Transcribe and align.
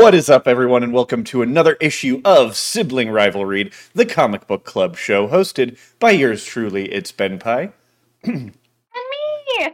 What 0.00 0.14
is 0.14 0.30
up, 0.30 0.48
everyone, 0.48 0.82
and 0.82 0.94
welcome 0.94 1.24
to 1.24 1.42
another 1.42 1.76
issue 1.78 2.22
of 2.24 2.56
Sibling 2.56 3.10
Rivalry, 3.10 3.70
the 3.94 4.06
comic 4.06 4.46
book 4.46 4.64
club 4.64 4.96
show 4.96 5.28
hosted 5.28 5.76
by 5.98 6.12
yours 6.12 6.42
truly, 6.42 6.90
it's 6.90 7.12
Ben 7.12 7.38
Pie. 7.38 7.72
And 8.24 8.54
me, 9.58 9.68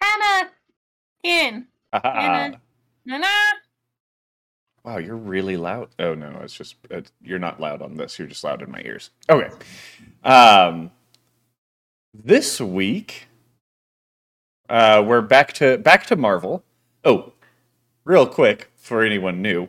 Hannah, 0.00 0.50
in, 1.24 1.66
Ah, 1.92 2.00
Hannah, 2.04 2.60
Nana. 3.04 3.26
wow, 4.84 4.98
you're 4.98 5.16
really 5.16 5.56
loud. 5.56 5.88
Oh 5.98 6.14
no, 6.14 6.38
it's 6.44 6.54
just 6.54 6.76
it, 6.88 7.10
you're 7.20 7.40
not 7.40 7.58
loud 7.60 7.82
on 7.82 7.96
this. 7.96 8.16
You're 8.16 8.28
just 8.28 8.44
loud 8.44 8.62
in 8.62 8.70
my 8.70 8.80
ears. 8.84 9.10
Okay. 9.28 9.50
Um, 10.22 10.92
this 12.14 12.60
week, 12.60 13.26
uh, 14.68 15.02
we're 15.04 15.20
back 15.20 15.52
to 15.54 15.78
back 15.78 16.06
to 16.06 16.14
Marvel. 16.14 16.62
Oh, 17.04 17.32
real 18.04 18.26
quick 18.26 18.70
for 18.88 19.02
anyone 19.02 19.40
new, 19.40 19.68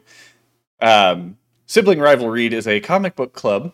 um, 0.82 1.38
Sibling 1.68 2.00
Rivalry 2.00 2.48
is 2.48 2.68
a 2.68 2.80
comic 2.80 3.16
book 3.16 3.34
club 3.34 3.74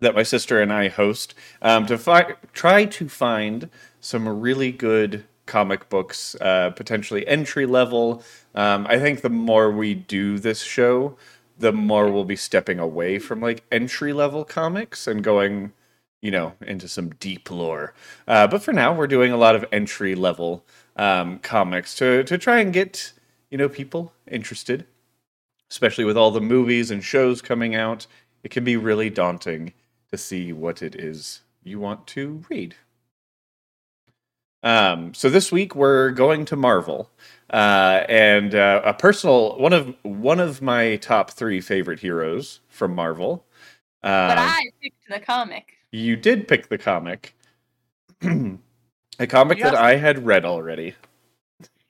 that 0.00 0.14
my 0.14 0.22
sister 0.22 0.60
and 0.60 0.70
I 0.70 0.88
host 0.88 1.34
um, 1.62 1.86
to 1.86 1.96
fi- 1.96 2.34
try 2.52 2.84
to 2.84 3.08
find 3.08 3.70
some 4.00 4.28
really 4.28 4.70
good 4.70 5.24
comic 5.46 5.88
books, 5.88 6.36
uh, 6.40 6.70
potentially 6.70 7.26
entry 7.26 7.64
level. 7.64 8.22
Um, 8.54 8.86
I 8.88 8.98
think 8.98 9.22
the 9.22 9.30
more 9.30 9.70
we 9.70 9.94
do 9.94 10.38
this 10.38 10.62
show, 10.62 11.16
the 11.58 11.72
more 11.72 12.10
we'll 12.10 12.24
be 12.24 12.36
stepping 12.36 12.78
away 12.78 13.18
from 13.18 13.40
like 13.40 13.64
entry 13.72 14.12
level 14.12 14.44
comics 14.44 15.06
and 15.06 15.24
going, 15.24 15.72
you 16.20 16.30
know, 16.30 16.52
into 16.60 16.88
some 16.88 17.10
deep 17.20 17.50
lore. 17.50 17.94
Uh, 18.28 18.46
but 18.46 18.62
for 18.62 18.72
now, 18.72 18.92
we're 18.92 19.06
doing 19.06 19.32
a 19.32 19.38
lot 19.38 19.54
of 19.54 19.64
entry 19.72 20.14
level 20.14 20.62
um, 20.96 21.38
comics 21.38 21.94
to 21.96 22.22
to 22.24 22.36
try 22.36 22.60
and 22.60 22.74
get 22.74 23.13
you 23.54 23.58
know 23.58 23.68
people 23.68 24.12
interested, 24.28 24.84
especially 25.70 26.02
with 26.02 26.16
all 26.16 26.32
the 26.32 26.40
movies 26.40 26.90
and 26.90 27.04
shows 27.04 27.40
coming 27.40 27.72
out. 27.72 28.04
It 28.42 28.50
can 28.50 28.64
be 28.64 28.76
really 28.76 29.10
daunting 29.10 29.74
to 30.10 30.18
see 30.18 30.52
what 30.52 30.82
it 30.82 30.96
is 30.96 31.42
you 31.62 31.78
want 31.78 32.04
to 32.08 32.42
read. 32.50 32.74
Um, 34.64 35.14
so 35.14 35.30
this 35.30 35.52
week 35.52 35.76
we're 35.76 36.10
going 36.10 36.46
to 36.46 36.56
Marvel, 36.56 37.12
uh, 37.48 38.02
and 38.08 38.56
uh, 38.56 38.82
a 38.84 38.92
personal 38.92 39.56
one 39.56 39.72
of 39.72 39.94
one 40.02 40.40
of 40.40 40.60
my 40.60 40.96
top 40.96 41.30
three 41.30 41.60
favorite 41.60 42.00
heroes 42.00 42.58
from 42.68 42.92
Marvel. 42.92 43.44
But 44.02 44.36
Um, 44.36 44.38
I 44.48 44.62
picked 44.82 45.08
the 45.08 45.20
comic. 45.20 45.74
you 45.92 46.16
did 46.16 46.48
pick 46.48 46.70
the 46.70 46.78
comic, 46.78 47.36
a 48.20 49.26
comic 49.28 49.60
that 49.60 49.76
I 49.76 49.94
had 49.94 50.26
read 50.26 50.44
already. 50.44 50.96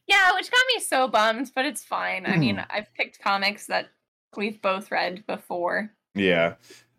Yeah, 0.06 0.34
which 0.34 0.50
got 0.50 0.60
me 0.74 0.80
so 0.80 1.08
bummed, 1.08 1.50
but 1.54 1.64
it's 1.64 1.82
fine. 1.84 2.26
I 2.26 2.36
mean, 2.36 2.56
Hmm. 2.56 2.64
I've 2.70 2.92
picked 2.94 3.20
comics 3.20 3.66
that 3.66 3.88
we've 4.36 4.60
both 4.60 4.90
read 4.90 5.26
before. 5.26 5.90
Yeah, 6.14 6.54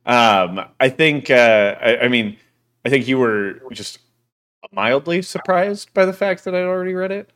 um, 0.06 0.62
I 0.80 0.90
think. 0.90 1.30
Uh, 1.30 1.76
I, 1.82 1.98
I 2.02 2.08
mean, 2.08 2.38
I 2.84 2.90
think 2.90 3.08
you 3.08 3.18
were 3.18 3.62
just 3.72 4.00
mildly 4.72 5.22
surprised 5.22 5.94
by 5.94 6.06
the 6.06 6.14
fact 6.14 6.44
that 6.46 6.56
I'd 6.56 6.64
already 6.64 6.94
read 6.94 7.12
it. 7.12 7.30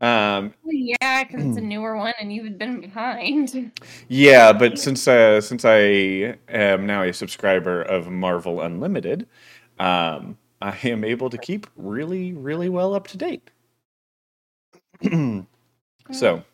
Um, 0.00 0.52
Yeah, 0.64 1.24
because 1.24 1.44
it's 1.46 1.56
a 1.56 1.60
newer 1.62 1.96
one 1.96 2.12
and 2.20 2.32
you've 2.32 2.58
been 2.58 2.80
behind. 2.80 3.72
Yeah, 4.08 4.52
but 4.52 4.78
since 4.78 5.06
uh, 5.06 5.40
since 5.40 5.64
I 5.64 6.36
am 6.48 6.86
now 6.86 7.02
a 7.02 7.12
subscriber 7.12 7.82
of 7.82 8.08
Marvel 8.10 8.60
Unlimited, 8.60 9.26
um, 9.78 10.36
I 10.60 10.76
am 10.84 11.04
able 11.04 11.30
to 11.30 11.38
keep 11.38 11.66
really, 11.76 12.32
really 12.32 12.68
well 12.68 12.94
up 12.94 13.06
to 13.08 13.16
date. 13.16 13.50
so 16.10 16.44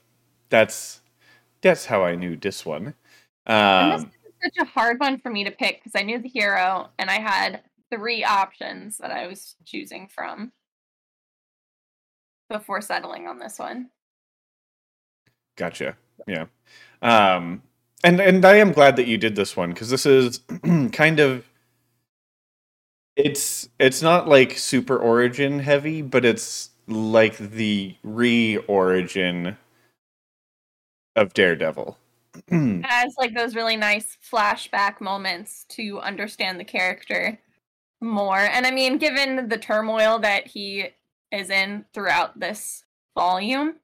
that's 0.49 1.01
that's 1.63 1.87
how 1.87 2.05
I 2.05 2.17
knew 2.17 2.37
this 2.37 2.65
one. 2.65 2.95
Um, 3.47 3.91
was 3.91 4.07
such 4.43 4.57
a 4.61 4.65
hard 4.65 5.01
one 5.01 5.19
for 5.19 5.31
me 5.31 5.45
to 5.45 5.51
pick 5.51 5.83
because 5.83 5.99
I 5.99 6.05
knew 6.05 6.19
the 6.21 6.29
hero 6.29 6.89
and 6.99 7.11
I 7.11 7.21
had 7.21 7.63
three 7.91 8.25
options 8.25 8.99
that 8.99 9.11
I 9.11 9.27
was 9.27 9.57
choosing 9.65 10.09
from 10.09 10.53
before 12.49 12.81
settling 12.81 13.27
on 13.27 13.39
this 13.39 13.59
one. 13.59 13.91
gotcha. 15.57 15.97
Yeah. 16.27 16.47
Um, 17.03 17.63
and 18.03 18.21
and 18.21 18.45
I 18.45 18.57
am 18.57 18.73
glad 18.73 18.97
that 18.97 19.07
you 19.07 19.19
did 19.19 19.37
this 19.37 19.57
one 19.57 19.71
because 19.71 19.91
this 19.91 20.07
is 20.07 20.41
kind 20.93 21.21
of 21.21 21.45
it's 23.17 23.69
it's 23.79 24.03
not 24.03 24.29
like 24.29 24.57
super 24.59 24.97
origin 24.97 25.61
heavy, 25.61 26.03
but 26.03 26.25
it's 26.25 26.71
like 26.91 27.39
the 27.39 27.97
re-origin 28.03 29.57
of 31.17 31.33
Daredevil. 31.35 31.97
It 32.49 32.85
has 32.85 33.15
like 33.19 33.35
those 33.35 33.55
really 33.55 33.77
nice 33.77 34.17
flashback 34.31 35.01
moments 35.01 35.65
to 35.71 35.99
understand 36.01 36.61
the 36.61 36.65
character 36.65 37.39
more. 38.01 38.39
And 38.39 38.67
I 38.67 38.71
mean, 38.71 38.99
given 38.99 39.49
the 39.49 39.59
turmoil 39.59 40.19
that 40.21 40.47
he 40.47 40.89
is 41.33 41.51
in 41.51 41.85
throughout 41.93 42.39
this 42.39 42.85
volume, 43.17 43.77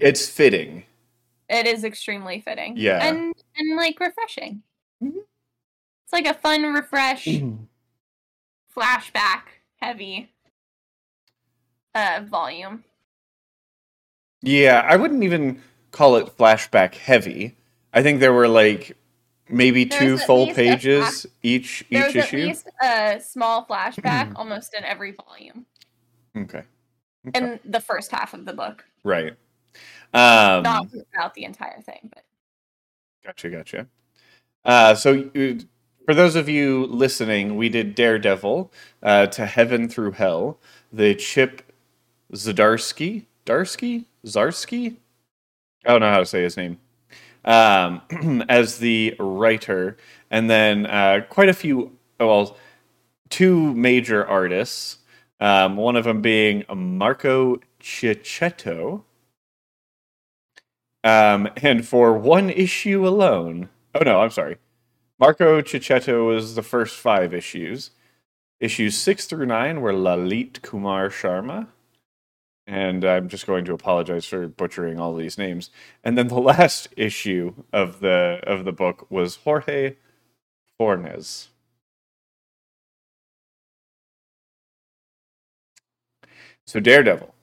it's 0.00 0.28
fitting. 0.28 0.84
it 1.48 1.66
is 1.66 1.84
extremely 1.84 2.40
fitting. 2.40 2.74
Yeah. 2.76 3.06
And 3.06 3.34
and 3.56 3.76
like 3.76 3.98
refreshing. 4.00 4.62
Mhm. 5.02 5.18
It's 6.04 6.12
like 6.12 6.26
a 6.26 6.34
fun 6.34 6.62
refresh 6.62 7.26
flashback 8.76 9.42
heavy 9.80 10.30
uh 11.96 12.20
volume. 12.24 12.84
Yeah, 14.42 14.86
I 14.88 14.96
wouldn't 14.96 15.24
even 15.24 15.60
call 15.90 16.16
it 16.16 16.36
flashback 16.36 16.94
heavy. 16.94 17.56
I 17.92 18.02
think 18.02 18.20
there 18.20 18.32
were 18.32 18.48
like 18.48 18.96
maybe 19.48 19.84
There's 19.84 20.00
two 20.00 20.18
full 20.18 20.52
pages 20.52 21.26
each 21.42 21.84
each 21.90 21.98
at 21.98 22.16
issue. 22.16 22.36
least 22.36 22.68
a 22.82 23.20
small 23.20 23.64
flashback 23.66 24.32
almost 24.36 24.74
in 24.74 24.84
every 24.84 25.12
volume. 25.12 25.66
Okay. 26.36 26.62
In 27.34 27.58
the 27.64 27.80
first 27.80 28.12
half 28.12 28.34
of 28.34 28.44
the 28.44 28.52
book. 28.52 28.84
Right. 29.02 29.34
Um 30.14 30.62
Not 30.62 30.86
throughout 30.90 31.34
the 31.34 31.44
entire 31.44 31.80
thing, 31.80 32.10
but 32.14 32.22
Gotcha, 33.24 33.50
gotcha. 33.50 33.86
Uh, 34.64 34.94
so, 34.94 35.30
for 36.04 36.14
those 36.14 36.36
of 36.36 36.48
you 36.48 36.86
listening, 36.86 37.56
we 37.56 37.68
did 37.68 37.96
Daredevil 37.96 38.72
uh, 39.02 39.26
to 39.26 39.46
Heaven 39.46 39.88
Through 39.88 40.12
Hell, 40.12 40.60
the 40.92 41.14
Chip 41.16 41.65
Zdarsky, 42.32 43.26
Darsky, 43.44 44.04
Zarsky. 44.24 44.96
I 45.86 45.92
don't 45.92 46.00
know 46.00 46.10
how 46.10 46.20
to 46.20 46.26
say 46.26 46.42
his 46.42 46.56
name. 46.56 46.78
Um, 47.44 48.02
as 48.48 48.78
the 48.78 49.14
writer, 49.18 49.96
and 50.30 50.50
then 50.50 50.86
uh, 50.86 51.20
quite 51.28 51.48
a 51.48 51.54
few, 51.54 51.92
well, 52.18 52.56
two 53.30 53.74
major 53.74 54.26
artists. 54.26 54.98
Um, 55.40 55.76
one 55.76 55.96
of 55.96 56.04
them 56.04 56.22
being 56.22 56.64
Marco 56.74 57.58
Checchetto. 57.80 59.04
Um, 61.04 61.48
and 61.62 61.86
for 61.86 62.14
one 62.18 62.50
issue 62.50 63.06
alone, 63.06 63.68
oh 63.94 64.00
no, 64.02 64.20
I'm 64.20 64.30
sorry. 64.30 64.56
Marco 65.20 65.62
Checchetto 65.62 66.26
was 66.26 66.54
the 66.56 66.62
first 66.62 66.96
five 66.98 67.34
issues. 67.34 67.92
Issues 68.60 68.96
six 68.96 69.26
through 69.26 69.46
nine 69.46 69.80
were 69.80 69.92
Lalit 69.92 70.62
Kumar 70.62 71.10
Sharma. 71.10 71.68
And 72.66 73.04
I'm 73.04 73.28
just 73.28 73.46
going 73.46 73.64
to 73.66 73.74
apologize 73.74 74.26
for 74.26 74.48
butchering 74.48 74.98
all 74.98 75.14
these 75.14 75.38
names. 75.38 75.70
And 76.04 76.18
then 76.18 76.28
the 76.28 76.40
last 76.40 76.88
issue 76.96 77.54
of 77.72 78.00
the 78.00 78.40
of 78.44 78.64
the 78.64 78.72
book 78.72 79.06
was 79.10 79.36
Jorge 79.36 79.96
Fornes. 80.78 81.48
So 86.66 86.80
Daredevil. 86.80 87.34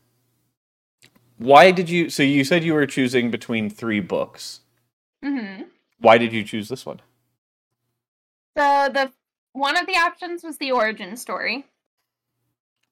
Why 1.37 1.71
did 1.71 1.89
you 1.89 2.09
so 2.09 2.23
you 2.23 2.43
said 2.43 2.63
you 2.63 2.73
were 2.73 2.85
choosing 2.85 3.31
between 3.31 3.69
three 3.69 3.99
books. 3.99 4.61
hmm 5.23 5.63
Why 5.99 6.17
did 6.17 6.33
you 6.33 6.43
choose 6.43 6.69
this 6.69 6.85
one? 6.85 7.01
the 8.55 8.89
the 8.93 9.13
one 9.53 9.77
of 9.77 9.85
the 9.87 9.93
options 9.95 10.43
was 10.43 10.57
the 10.57 10.71
origin 10.71 11.17
story. 11.17 11.65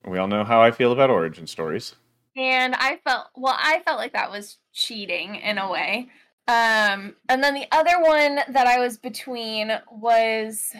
We 0.05 0.17
all 0.17 0.27
know 0.27 0.43
how 0.43 0.61
I 0.61 0.71
feel 0.71 0.91
about 0.91 1.09
origin 1.09 1.47
stories. 1.47 1.95
And 2.35 2.75
I 2.75 2.99
felt 3.03 3.27
well, 3.35 3.57
I 3.57 3.81
felt 3.85 3.97
like 3.97 4.13
that 4.13 4.31
was 4.31 4.57
cheating 4.73 5.35
in 5.35 5.57
a 5.57 5.69
way. 5.69 6.09
Um, 6.47 7.15
and 7.29 7.43
then 7.43 7.53
the 7.53 7.67
other 7.71 7.99
one 8.01 8.39
that 8.49 8.67
I 8.67 8.79
was 8.79 8.97
between 8.97 9.71
was 9.91 10.73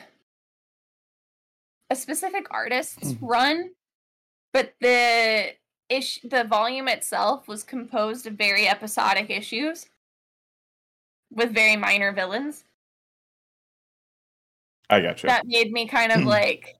a 1.89 1.95
specific 1.95 2.47
artist's 2.51 3.15
run, 3.21 3.71
but 4.53 4.73
the 4.81 5.51
ish 5.89 6.19
the 6.23 6.45
volume 6.45 6.87
itself 6.87 7.47
was 7.47 7.63
composed 7.63 8.25
of 8.25 8.33
very 8.33 8.67
episodic 8.67 9.29
issues 9.29 9.87
with 11.29 11.53
very 11.53 11.75
minor 11.75 12.11
villains. 12.11 12.63
I 14.89 15.01
gotcha. 15.01 15.27
That 15.27 15.45
made 15.45 15.71
me 15.71 15.87
kind 15.87 16.11
of 16.11 16.23
like 16.25 16.75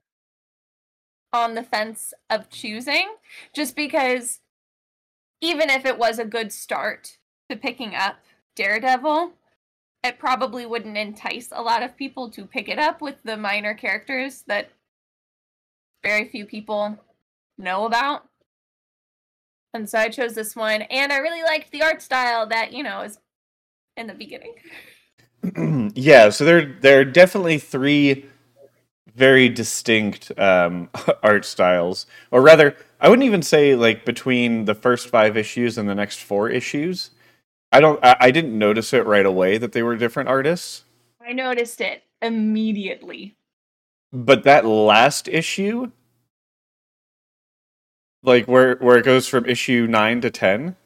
on 1.32 1.54
the 1.54 1.62
fence 1.62 2.12
of 2.28 2.50
choosing 2.50 3.08
just 3.54 3.74
because 3.74 4.40
even 5.42 5.68
if 5.68 5.84
it 5.84 5.98
was 5.98 6.18
a 6.18 6.24
good 6.24 6.52
start 6.52 7.18
to 7.50 7.56
picking 7.56 7.94
up 7.94 8.16
Daredevil, 8.56 9.32
it 10.04 10.18
probably 10.18 10.64
wouldn't 10.64 10.96
entice 10.96 11.48
a 11.52 11.60
lot 11.60 11.82
of 11.82 11.96
people 11.96 12.30
to 12.30 12.46
pick 12.46 12.68
it 12.68 12.78
up 12.78 13.02
with 13.02 13.16
the 13.24 13.36
minor 13.36 13.74
characters 13.74 14.44
that 14.46 14.70
very 16.02 16.28
few 16.28 16.46
people 16.46 16.96
know 17.58 17.84
about. 17.84 18.28
And 19.74 19.88
so 19.88 19.98
I 19.98 20.08
chose 20.08 20.34
this 20.34 20.54
one, 20.54 20.82
and 20.82 21.12
I 21.12 21.18
really 21.18 21.42
liked 21.42 21.70
the 21.70 21.82
art 21.82 22.02
style 22.02 22.46
that, 22.46 22.72
you 22.72 22.82
know, 22.82 23.02
is 23.02 23.18
in 23.96 24.06
the 24.06 24.14
beginning. 24.14 24.54
yeah, 25.94 26.30
so 26.30 26.44
there 26.44 26.76
there 26.80 27.00
are 27.00 27.04
definitely 27.04 27.58
three 27.58 28.26
very 29.14 29.48
distinct 29.48 30.30
um, 30.38 30.88
art 31.22 31.44
styles, 31.44 32.06
or 32.30 32.42
rather, 32.42 32.76
I 33.02 33.08
wouldn't 33.08 33.26
even 33.26 33.42
say 33.42 33.74
like 33.74 34.04
between 34.04 34.64
the 34.64 34.76
first 34.76 35.08
five 35.08 35.36
issues 35.36 35.76
and 35.76 35.88
the 35.88 35.94
next 35.94 36.20
four 36.20 36.48
issues. 36.48 37.10
I 37.72 37.80
don't. 37.80 38.02
I, 38.02 38.16
I 38.20 38.30
didn't 38.30 38.56
notice 38.56 38.92
it 38.92 39.04
right 39.04 39.26
away 39.26 39.58
that 39.58 39.72
they 39.72 39.82
were 39.82 39.96
different 39.96 40.28
artists. 40.28 40.84
I 41.20 41.32
noticed 41.32 41.80
it 41.80 42.04
immediately. 42.22 43.36
But 44.12 44.44
that 44.44 44.64
last 44.64 45.26
issue, 45.26 45.90
like 48.22 48.46
where 48.46 48.76
where 48.76 48.98
it 48.98 49.04
goes 49.04 49.26
from 49.26 49.46
issue 49.46 49.88
nine 49.90 50.20
to 50.20 50.30
ten, 50.30 50.76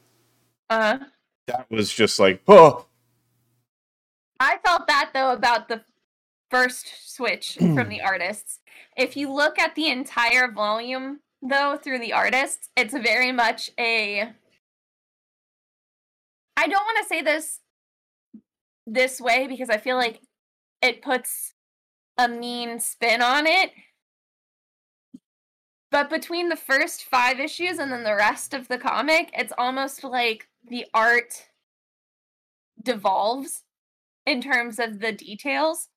uh 0.71 0.99
huh. 0.99 1.05
that 1.49 1.71
was 1.71 1.93
just 1.93 2.19
like 2.19 2.41
oh. 2.49 2.87
I 4.41 4.57
felt 4.65 4.87
that 4.87 5.11
though 5.13 5.33
about 5.33 5.69
the 5.69 5.83
first 6.51 7.15
switch 7.15 7.57
from 7.59 7.91
the 7.91 8.01
artists. 8.05 8.61
If 8.97 9.19
you 9.19 9.31
look 9.31 9.59
at 9.59 9.75
the 9.75 9.89
entire 9.89 10.51
volume 10.51 11.21
though 11.43 11.79
through 11.83 11.99
the 11.99 12.13
artists, 12.13 12.71
it's 12.77 12.95
very 12.95 13.33
much 13.33 13.71
a 13.79 14.33
I 16.57 16.69
don't 16.69 16.85
want 16.85 16.99
to 17.03 17.09
say 17.09 17.23
this 17.23 17.61
this 18.87 19.21
way 19.21 19.47
because 19.47 19.69
I 19.69 19.77
feel 19.77 19.97
like 19.97 20.21
it 20.81 21.03
puts 21.03 21.55
a 22.19 22.29
mean 22.29 22.81
spin 22.81 23.21
on 23.21 23.47
it. 23.47 23.73
But 25.91 26.11
between 26.11 26.49
the 26.49 26.57
first 26.57 27.05
five 27.05 27.39
issues 27.41 27.79
and 27.79 27.93
then 27.93 28.05
the 28.05 28.15
rest 28.15 28.55
of 28.55 28.69
the 28.69 28.79
comic, 28.79 29.31
it's 29.33 29.53
almost 29.57 30.03
like 30.03 30.49
the 30.67 30.87
art 30.93 31.49
devolves 32.83 33.63
in 34.25 34.41
terms 34.41 34.79
of 34.79 35.01
the 35.01 35.13
details. 35.13 35.89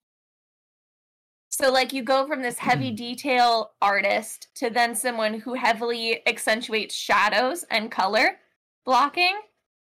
So, 1.50 1.72
like, 1.72 1.92
you 1.92 2.04
go 2.04 2.28
from 2.28 2.44
this 2.44 2.60
heavy 2.60 2.92
mm. 2.92 2.96
detail 2.96 3.72
artist 3.82 4.48
to 4.56 4.70
then 4.70 4.96
someone 4.96 5.40
who 5.40 5.56
heavily 5.56 6.26
accentuates 6.28 6.96
shadows 6.96 7.66
and 7.72 7.92
color 7.92 8.38
blocking. 8.86 9.40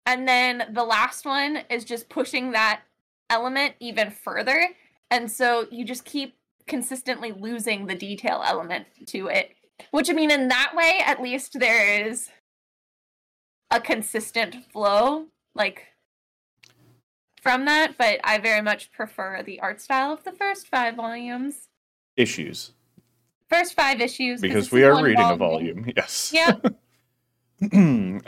And 0.05 0.27
then 0.27 0.65
the 0.73 0.83
last 0.83 1.25
one 1.25 1.61
is 1.69 1.85
just 1.85 2.09
pushing 2.09 2.51
that 2.51 2.81
element 3.29 3.75
even 3.79 4.11
further. 4.11 4.69
And 5.09 5.31
so 5.31 5.65
you 5.71 5.85
just 5.85 6.05
keep 6.05 6.35
consistently 6.67 7.31
losing 7.31 7.85
the 7.85 7.95
detail 7.95 8.43
element 8.45 8.87
to 9.07 9.27
it. 9.27 9.55
Which 9.91 10.09
I 10.09 10.13
mean, 10.13 10.31
in 10.31 10.49
that 10.49 10.73
way, 10.75 11.01
at 11.05 11.21
least 11.21 11.59
there 11.59 12.07
is 12.07 12.29
a 13.71 13.79
consistent 13.79 14.55
flow, 14.71 15.25
like 15.53 15.87
from 17.45 17.65
that. 17.65 17.95
But 17.95 18.19
I 18.24 18.39
very 18.39 18.63
much 18.63 18.92
prefer 18.92 19.44
the 19.44 19.59
art 19.59 19.80
style 19.80 20.12
of 20.12 20.24
the 20.24 20.31
first 20.31 20.68
five 20.68 20.95
volumes. 20.95 21.68
Issues. 22.18 22.71
First 23.47 23.75
five 23.75 24.01
issues. 24.01 24.42
Because 24.42 24.71
we 24.71 24.83
are 24.83 24.95
reading 24.95 25.18
volume. 25.18 25.33
a 25.33 25.38
volume. 25.38 25.94
Yes. 25.95 26.31
Yep. 26.33 26.65
um, 27.71 28.19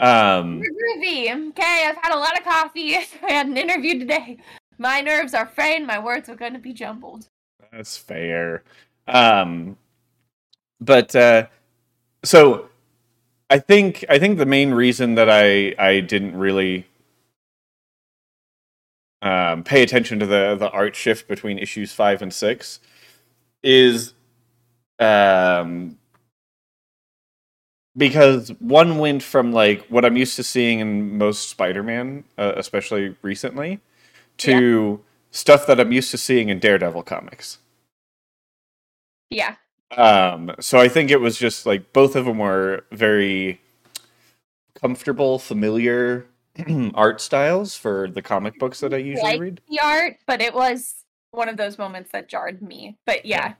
groovy. 0.62 1.50
Okay, 1.50 1.86
I've 1.88 1.98
had 1.98 2.14
a 2.14 2.20
lot 2.20 2.38
of 2.38 2.44
coffee. 2.44 2.96
I 3.28 3.32
had 3.32 3.48
an 3.48 3.58
interview 3.58 3.98
today. 3.98 4.38
My 4.78 5.02
nerves 5.02 5.34
are 5.34 5.48
frayed. 5.48 5.88
My 5.88 5.98
words 5.98 6.30
are 6.30 6.36
going 6.36 6.54
to 6.54 6.60
be 6.60 6.72
jumbled. 6.72 7.26
That's 7.72 7.98
fair. 7.98 8.64
Um, 9.08 9.78
but 10.80 11.16
uh, 11.16 11.48
so 12.24 12.70
I 13.50 13.58
think 13.58 14.06
I 14.10 14.20
think 14.20 14.38
the 14.38 14.46
main 14.46 14.76
reason 14.76 15.16
that 15.16 15.28
I 15.28 15.74
I 15.80 16.02
didn't 16.02 16.38
really 16.38 16.86
um, 19.28 19.64
pay 19.64 19.84
attention 19.84 20.20
to 20.20 20.26
the 20.26 20.56
the 20.56 20.70
art 20.70 20.96
shift 20.96 21.28
between 21.28 21.58
issues 21.58 21.92
five 21.92 22.22
and 22.22 22.34
six 22.34 22.80
is 23.62 24.14
um 25.00 25.98
because 27.98 28.50
one 28.60 29.00
went 29.00 29.24
from 29.24 29.52
like 29.52 29.86
what 29.88 30.06
I'm 30.06 30.16
used 30.16 30.36
to 30.38 30.44
seeing 30.44 30.80
in 30.80 31.18
most 31.18 31.50
Spider-Man, 31.50 32.24
uh, 32.38 32.54
especially 32.56 33.16
recently, 33.22 33.82
to 34.38 35.02
yeah. 35.02 35.06
stuff 35.32 35.66
that 35.68 35.80
I'm 35.80 35.92
used 35.92 36.12
to 36.12 36.18
seeing 36.18 36.50
in 36.50 36.60
Daredevil 36.60 37.04
comics. 37.04 37.58
Yeah. 39.30 39.56
Um. 39.92 40.54
So 40.60 40.80
I 40.80 40.88
think 40.88 41.12
it 41.12 41.20
was 41.20 41.38
just 41.38 41.66
like 41.66 41.92
both 41.92 42.16
of 42.16 42.26
them 42.26 42.38
were 42.38 42.86
very 42.92 43.60
comfortable, 44.76 45.40
familiar 45.40 46.28
art 46.96 47.22
styles 47.22 47.76
for 47.76 48.08
the 48.08 48.22
comic 48.22 48.58
books 48.60 48.80
that 48.80 48.94
I 48.94 48.98
usually 48.98 49.24
like 49.24 49.42
read. 49.42 49.62
The 49.70 49.80
art, 49.80 50.18
but 50.26 50.42
it 50.42 50.54
was 50.54 51.04
one 51.32 51.50
of 51.50 51.58
those 51.58 51.78
moments 51.78 52.12
that 52.12 52.30
jarred 52.30 52.62
me. 52.62 52.98
But 53.06 53.26
yeah. 53.26 53.54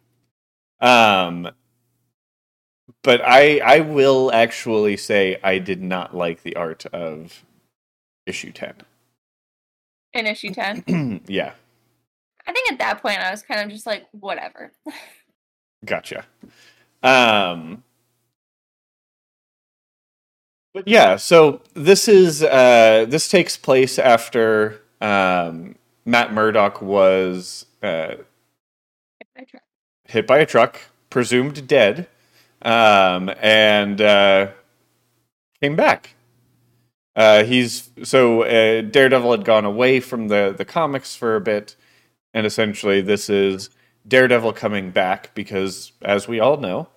Um 0.80 1.50
but 3.04 3.22
I 3.24 3.60
I 3.60 3.80
will 3.82 4.32
actually 4.32 4.98
say 4.98 5.40
I 5.44 5.60
did 5.60 5.82
not 5.82 6.16
like 6.16 6.44
the 6.44 6.56
art 6.56 6.86
of 6.88 7.44
issue 8.26 8.52
10. 8.52 8.74
In 10.14 10.28
issue 10.28 10.54
10? 10.54 11.22
yeah. 11.28 11.54
I 12.46 12.54
think 12.54 12.72
at 12.72 12.80
that 12.80 13.02
point 13.02 13.20
I 13.20 13.32
was 13.32 13.42
kind 13.42 13.62
of 13.62 13.70
just 13.70 13.86
like 13.86 14.08
whatever. 14.12 14.72
gotcha. 15.86 16.26
Um 17.04 17.84
but 20.78 20.88
yeah, 20.88 21.16
so 21.16 21.62
this 21.74 22.08
is 22.08 22.44
uh 22.44 23.06
this 23.10 23.28
takes 23.30 23.58
place 23.58 23.98
after 23.98 24.82
um 25.02 25.76
Matt 26.06 26.34
Murdock 26.34 26.82
was 26.82 27.66
uh 27.82 28.16
hit 30.08 30.28
by 30.28 30.40
a 30.40 30.46
truck, 30.46 30.80
presumed 31.10 31.68
dead 31.68 32.08
um, 32.62 33.32
and 33.40 34.02
uh, 34.02 34.52
came 35.62 35.76
back. 35.76 36.16
Uh, 37.16 37.44
he's 37.44 37.90
so 38.04 38.44
uh, 38.44 38.82
Daredevil 38.82 39.32
had 39.32 39.46
gone 39.46 39.66
away 39.66 40.00
from 40.00 40.28
the 40.28 40.54
the 40.56 40.66
comics 40.66 41.16
for 41.16 41.36
a 41.36 41.42
bit, 41.42 41.76
and 42.34 42.46
essentially 42.46 43.02
this 43.02 43.30
is 43.30 43.72
Daredevil 44.08 44.54
coming 44.54 44.92
back 44.92 45.34
because, 45.34 45.94
as 46.04 46.28
we 46.28 46.40
all 46.40 46.58
know, 46.58 46.88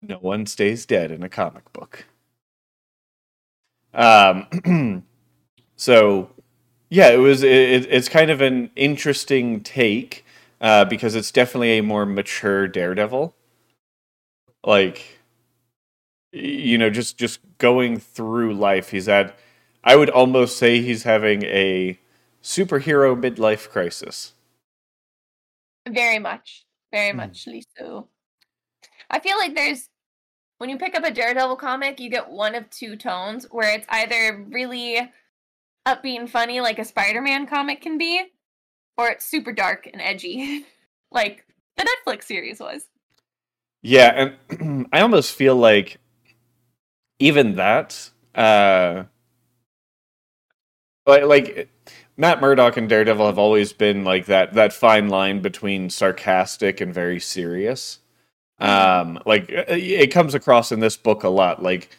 no 0.00 0.16
one 0.18 0.46
stays 0.46 0.86
dead 0.86 1.10
in 1.10 1.24
a 1.24 1.28
comic 1.28 1.72
book. 1.72 2.04
Um, 3.96 5.02
so 5.76 6.30
yeah, 6.88 7.08
it 7.08 7.18
was 7.18 7.42
it, 7.42 7.86
it's 7.90 8.08
kind 8.08 8.30
of 8.30 8.40
an 8.40 8.70
interesting 8.76 9.60
take 9.60 10.24
uh, 10.60 10.84
because 10.84 11.16
it's 11.16 11.32
definitely 11.32 11.78
a 11.78 11.82
more 11.82 12.06
mature 12.06 12.68
Daredevil. 12.68 13.34
Like 14.62 15.16
you 16.36 16.76
know 16.76 16.90
just 16.90 17.16
just 17.16 17.40
going 17.58 17.98
through 17.98 18.54
life 18.54 18.90
he's 18.90 19.08
at 19.08 19.38
i 19.84 19.96
would 19.96 20.10
almost 20.10 20.58
say 20.58 20.82
he's 20.82 21.04
having 21.04 21.42
a 21.44 21.98
superhero 22.42 23.20
midlife 23.20 23.68
crisis. 23.70 24.32
Very 25.88 26.20
much. 26.20 26.64
Very 26.92 27.10
hmm. 27.10 27.16
much 27.16 27.48
so 27.76 28.08
i 29.10 29.18
feel 29.18 29.36
like 29.38 29.54
there's 29.54 29.88
when 30.58 30.70
you 30.70 30.78
pick 30.78 30.94
up 30.94 31.04
a 31.04 31.10
daredevil 31.10 31.56
comic 31.56 32.00
you 32.00 32.10
get 32.10 32.30
one 32.30 32.54
of 32.54 32.68
two 32.70 32.96
tones 32.96 33.46
where 33.50 33.74
it's 33.74 33.86
either 33.90 34.44
really 34.50 35.10
upbeat 35.86 36.18
and 36.18 36.30
funny 36.30 36.60
like 36.60 36.78
a 36.78 36.84
spider-man 36.84 37.46
comic 37.46 37.80
can 37.80 37.98
be 37.98 38.22
or 38.96 39.08
it's 39.08 39.26
super 39.26 39.52
dark 39.52 39.88
and 39.92 40.02
edgy 40.02 40.64
like 41.10 41.44
the 41.76 41.86
netflix 42.06 42.24
series 42.24 42.60
was 42.60 42.88
yeah, 43.86 44.32
and 44.50 44.88
I 44.92 45.00
almost 45.00 45.32
feel 45.32 45.54
like 45.54 45.98
even 47.20 47.54
that, 47.54 48.10
uh, 48.34 49.04
like, 51.06 51.22
like 51.22 51.68
Matt 52.16 52.40
Murdock 52.40 52.76
and 52.76 52.88
Daredevil 52.88 53.26
have 53.26 53.38
always 53.38 53.72
been 53.72 54.02
like 54.02 54.26
that 54.26 54.54
that 54.54 54.72
fine 54.72 55.08
line 55.08 55.40
between 55.40 55.88
sarcastic 55.88 56.80
and 56.80 56.92
very 56.92 57.20
serious. 57.20 58.00
Um, 58.58 59.20
like 59.26 59.50
uh, 59.52 59.64
it 59.68 60.10
comes 60.12 60.34
across 60.34 60.72
in 60.72 60.80
this 60.80 60.96
book 60.96 61.24
a 61.24 61.28
lot. 61.28 61.62
Like 61.62 61.90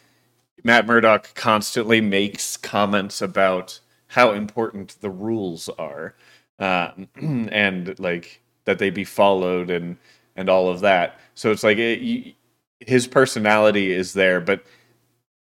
Matt 0.64 0.86
Murdock 0.86 1.34
constantly 1.34 2.00
makes 2.00 2.56
comments 2.56 3.22
about 3.22 3.80
how 4.08 4.32
important 4.32 4.96
the 5.00 5.10
rules 5.10 5.68
are, 5.78 6.14
um, 6.58 7.08
and 7.52 7.98
like 7.98 8.42
that 8.64 8.78
they 8.78 8.90
be 8.90 9.04
followed 9.04 9.70
and 9.70 9.96
and 10.36 10.48
all 10.48 10.68
of 10.68 10.80
that. 10.80 11.18
So 11.34 11.50
it's 11.52 11.62
like 11.64 11.78
it, 11.78 12.34
his 12.80 13.06
personality 13.06 13.92
is 13.92 14.12
there, 14.12 14.40
but 14.40 14.64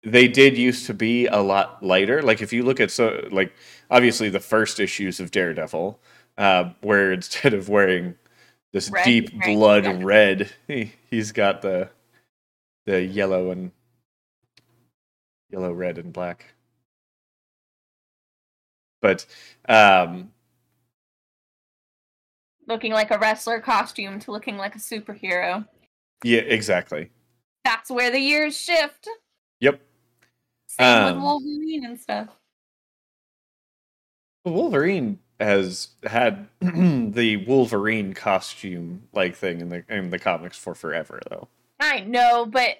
they 0.03 0.27
did 0.27 0.57
used 0.57 0.85
to 0.87 0.93
be 0.93 1.27
a 1.27 1.39
lot 1.39 1.83
lighter. 1.83 2.21
Like 2.21 2.41
if 2.41 2.53
you 2.53 2.63
look 2.63 2.79
at 2.79 2.91
so 2.91 3.27
like 3.31 3.53
obviously 3.89 4.29
the 4.29 4.39
first 4.39 4.79
issues 4.79 5.19
of 5.19 5.31
Daredevil, 5.31 5.99
uh, 6.37 6.71
where 6.81 7.11
instead 7.13 7.53
of 7.53 7.69
wearing 7.69 8.15
this 8.73 8.89
Red, 8.89 9.03
deep 9.05 9.29
right, 9.33 9.55
blood 9.55 9.83
yeah. 9.85 9.99
red, 10.01 10.51
he, 10.67 10.93
he's 11.09 11.31
got 11.31 11.61
the 11.61 11.89
the 12.85 13.01
yellow 13.03 13.51
and 13.51 13.71
yellow, 15.49 15.71
red, 15.73 15.97
and 15.97 16.11
black. 16.13 16.45
But 19.01 19.25
um, 19.67 20.31
Looking 22.67 22.93
like 22.93 23.11
a 23.11 23.17
wrestler 23.17 23.59
costume 23.59 24.19
to 24.19 24.31
looking 24.31 24.57
like 24.57 24.75
a 24.75 24.79
superhero. 24.79 25.67
yeah, 26.23 26.41
exactly. 26.41 27.09
That's 27.65 27.89
where 27.91 28.09
the 28.11 28.19
years 28.19 28.57
shift. 28.57 29.07
Yep. 29.59 29.81
Same 30.67 31.03
with 31.05 31.13
Um, 31.15 31.23
Wolverine 31.23 31.85
and 31.85 31.99
stuff. 31.99 32.29
Wolverine 34.45 35.19
has 35.41 35.89
had 36.03 36.47
the 36.61 37.37
Wolverine 37.47 38.13
costume 38.13 39.03
like 39.13 39.35
thing 39.35 39.59
in 39.61 39.69
the 39.69 39.83
in 39.89 40.09
the 40.09 40.19
comics 40.19 40.57
for 40.57 40.75
forever 40.75 41.19
though. 41.29 41.47
I 41.79 42.01
know, 42.01 42.45
but 42.45 42.77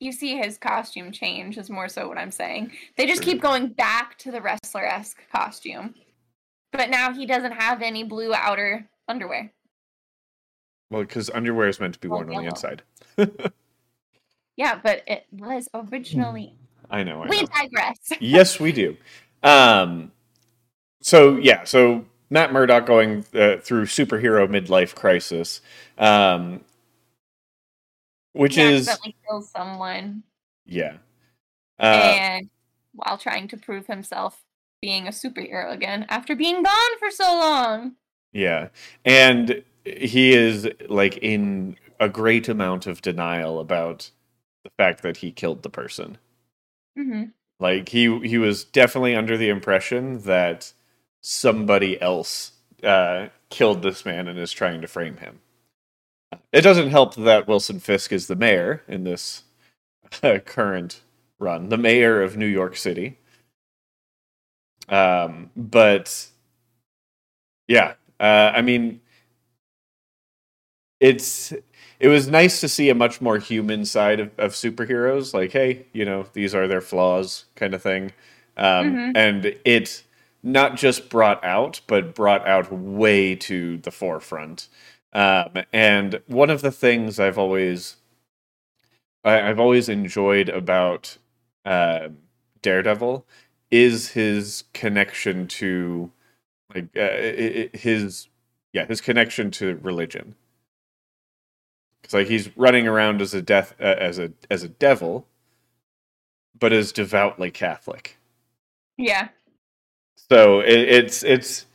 you 0.00 0.12
see 0.12 0.36
his 0.36 0.58
costume 0.58 1.12
change 1.12 1.56
is 1.56 1.70
more 1.70 1.88
so 1.88 2.08
what 2.08 2.18
I'm 2.18 2.30
saying. 2.30 2.72
They 2.96 3.06
just 3.06 3.22
keep 3.22 3.40
going 3.40 3.68
back 3.68 4.18
to 4.18 4.30
the 4.30 4.42
wrestler 4.42 4.84
esque 4.84 5.22
costume. 5.32 5.94
But 6.72 6.90
now 6.90 7.12
he 7.12 7.24
doesn't 7.24 7.52
have 7.52 7.80
any 7.82 8.02
blue 8.02 8.34
outer 8.34 8.88
underwear. 9.08 9.52
Well, 10.90 11.02
because 11.02 11.30
underwear 11.30 11.68
is 11.68 11.80
meant 11.80 11.94
to 11.94 12.00
be 12.00 12.08
All 12.08 12.16
worn 12.16 12.34
on 12.34 12.42
the 12.42 12.48
inside. 12.48 12.82
Yeah, 14.56 14.78
but 14.82 15.02
it 15.06 15.26
was 15.32 15.68
originally. 15.74 16.54
I 16.90 17.02
know. 17.02 17.22
I 17.22 17.28
We 17.28 17.40
know. 17.40 17.46
digress. 17.46 17.98
yes, 18.20 18.60
we 18.60 18.72
do. 18.72 18.96
Um, 19.42 20.12
so 21.04 21.36
yeah, 21.36 21.64
so 21.64 22.06
Matt 22.30 22.52
Murdock 22.52 22.86
going 22.86 23.26
uh, 23.34 23.58
through 23.58 23.86
superhero 23.86 24.48
midlife 24.48 24.94
crisis, 24.96 25.60
um, 25.98 26.62
which 28.32 28.56
He 28.56 28.62
is 28.62 28.88
kills 29.26 29.50
someone, 29.50 30.22
yeah, 30.66 30.98
uh, 31.78 32.20
and 32.32 32.50
while 32.92 33.18
trying 33.18 33.48
to 33.48 33.56
prove 33.56 33.86
himself 33.86 34.42
being 34.82 35.06
a 35.06 35.10
superhero 35.10 35.72
again 35.72 36.06
after 36.08 36.36
being 36.36 36.62
gone 36.62 36.98
for 36.98 37.10
so 37.10 37.24
long. 37.24 37.96
yeah, 38.32 38.68
and 39.04 39.62
he 39.84 40.32
is 40.32 40.68
like 40.88 41.16
in 41.18 41.76
a 42.00 42.08
great 42.08 42.48
amount 42.48 42.86
of 42.86 43.02
denial 43.02 43.60
about 43.60 44.10
the 44.64 44.70
fact 44.78 45.02
that 45.02 45.18
he 45.18 45.32
killed 45.32 45.62
the 45.62 45.70
person. 45.70 46.18
hmm 46.96 47.34
Like 47.60 47.88
he 47.88 48.18
he 48.20 48.38
was 48.38 48.64
definitely 48.64 49.14
under 49.14 49.36
the 49.36 49.48
impression 49.48 50.18
that 50.20 50.72
somebody 51.26 51.98
else 52.02 52.52
uh, 52.82 53.28
killed 53.48 53.80
this 53.82 54.04
man 54.04 54.28
and 54.28 54.38
is 54.38 54.52
trying 54.52 54.82
to 54.82 54.86
frame 54.86 55.16
him. 55.16 55.40
It 56.52 56.60
doesn't 56.60 56.90
help 56.90 57.14
that 57.14 57.48
Wilson 57.48 57.80
Fisk 57.80 58.12
is 58.12 58.26
the 58.26 58.36
mayor 58.36 58.82
in 58.86 59.04
this 59.04 59.44
uh, 60.22 60.38
current 60.44 61.00
run, 61.38 61.70
the 61.70 61.78
mayor 61.78 62.22
of 62.22 62.36
New 62.36 62.46
York 62.46 62.76
City. 62.76 63.18
Um, 64.88 65.50
but 65.56 66.28
yeah, 67.68 67.94
uh, 68.20 68.52
I 68.54 68.60
mean, 68.62 69.00
it's 71.00 71.52
it 72.00 72.08
was 72.08 72.28
nice 72.28 72.60
to 72.60 72.68
see 72.68 72.90
a 72.90 72.94
much 72.94 73.20
more 73.20 73.38
human 73.38 73.84
side 73.86 74.20
of, 74.20 74.30
of 74.38 74.52
superheroes. 74.52 75.32
Like, 75.32 75.52
hey, 75.52 75.86
you 75.94 76.04
know, 76.04 76.26
these 76.34 76.54
are 76.54 76.68
their 76.68 76.80
flaws, 76.82 77.46
kind 77.56 77.74
of 77.74 77.82
thing. 77.82 78.12
Um, 78.56 78.94
Mhm. 78.94 79.12
And 79.16 79.56
it 79.64 80.03
not 80.44 80.76
just 80.76 81.08
brought 81.08 81.42
out, 81.42 81.80
but 81.86 82.14
brought 82.14 82.46
out 82.46 82.70
way 82.70 83.34
to 83.34 83.78
the 83.78 83.90
forefront. 83.90 84.68
Um, 85.12 85.64
and 85.72 86.20
one 86.26 86.50
of 86.50 86.60
the 86.60 86.70
things 86.70 87.18
I've 87.18 87.38
always 87.38 87.96
I, 89.24 89.48
I've 89.48 89.58
always 89.58 89.88
enjoyed 89.88 90.50
about 90.50 91.16
uh, 91.64 92.08
Daredevil 92.60 93.26
is 93.70 94.10
his 94.10 94.64
connection 94.74 95.48
to 95.48 96.12
like 96.74 96.94
uh, 96.96 97.72
his 97.76 98.28
yeah 98.72 98.84
his 98.86 99.00
connection 99.00 99.50
to 99.52 99.78
religion. 99.82 100.34
Because 102.02 102.14
like 102.14 102.26
he's 102.26 102.54
running 102.54 102.86
around 102.86 103.22
as 103.22 103.32
a 103.32 103.40
death 103.40 103.74
uh, 103.80 103.96
as 103.98 104.18
a 104.18 104.32
as 104.50 104.62
a 104.62 104.68
devil, 104.68 105.26
but 106.58 106.72
is 106.72 106.92
devoutly 106.92 107.50
Catholic. 107.50 108.18
Yeah. 108.98 109.28
So 110.16 110.60
it, 110.60 110.78
it's 110.78 111.22
it's 111.22 111.66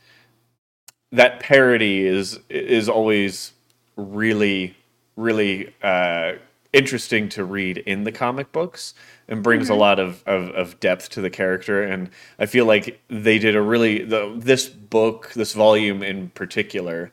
that 1.12 1.40
parody 1.40 2.06
is 2.06 2.40
is 2.48 2.88
always 2.88 3.52
really 3.96 4.76
really 5.16 5.74
uh, 5.82 6.34
interesting 6.72 7.28
to 7.30 7.44
read 7.44 7.78
in 7.78 8.04
the 8.04 8.12
comic 8.12 8.52
books 8.52 8.94
and 9.28 9.42
brings 9.42 9.68
a 9.70 9.72
Mhm. 9.72 9.78
lot 9.78 9.98
of, 9.98 10.22
of 10.26 10.50
of 10.50 10.80
depth 10.80 11.10
to 11.10 11.20
the 11.20 11.30
character 11.30 11.82
and 11.82 12.10
I 12.38 12.46
feel 12.46 12.64
like 12.66 13.00
they 13.08 13.38
did 13.38 13.56
a 13.56 13.62
really 13.62 14.04
the 14.04 14.34
this 14.36 14.68
book 14.68 15.32
this 15.34 15.52
volume 15.52 16.02
in 16.02 16.30
particular 16.30 17.12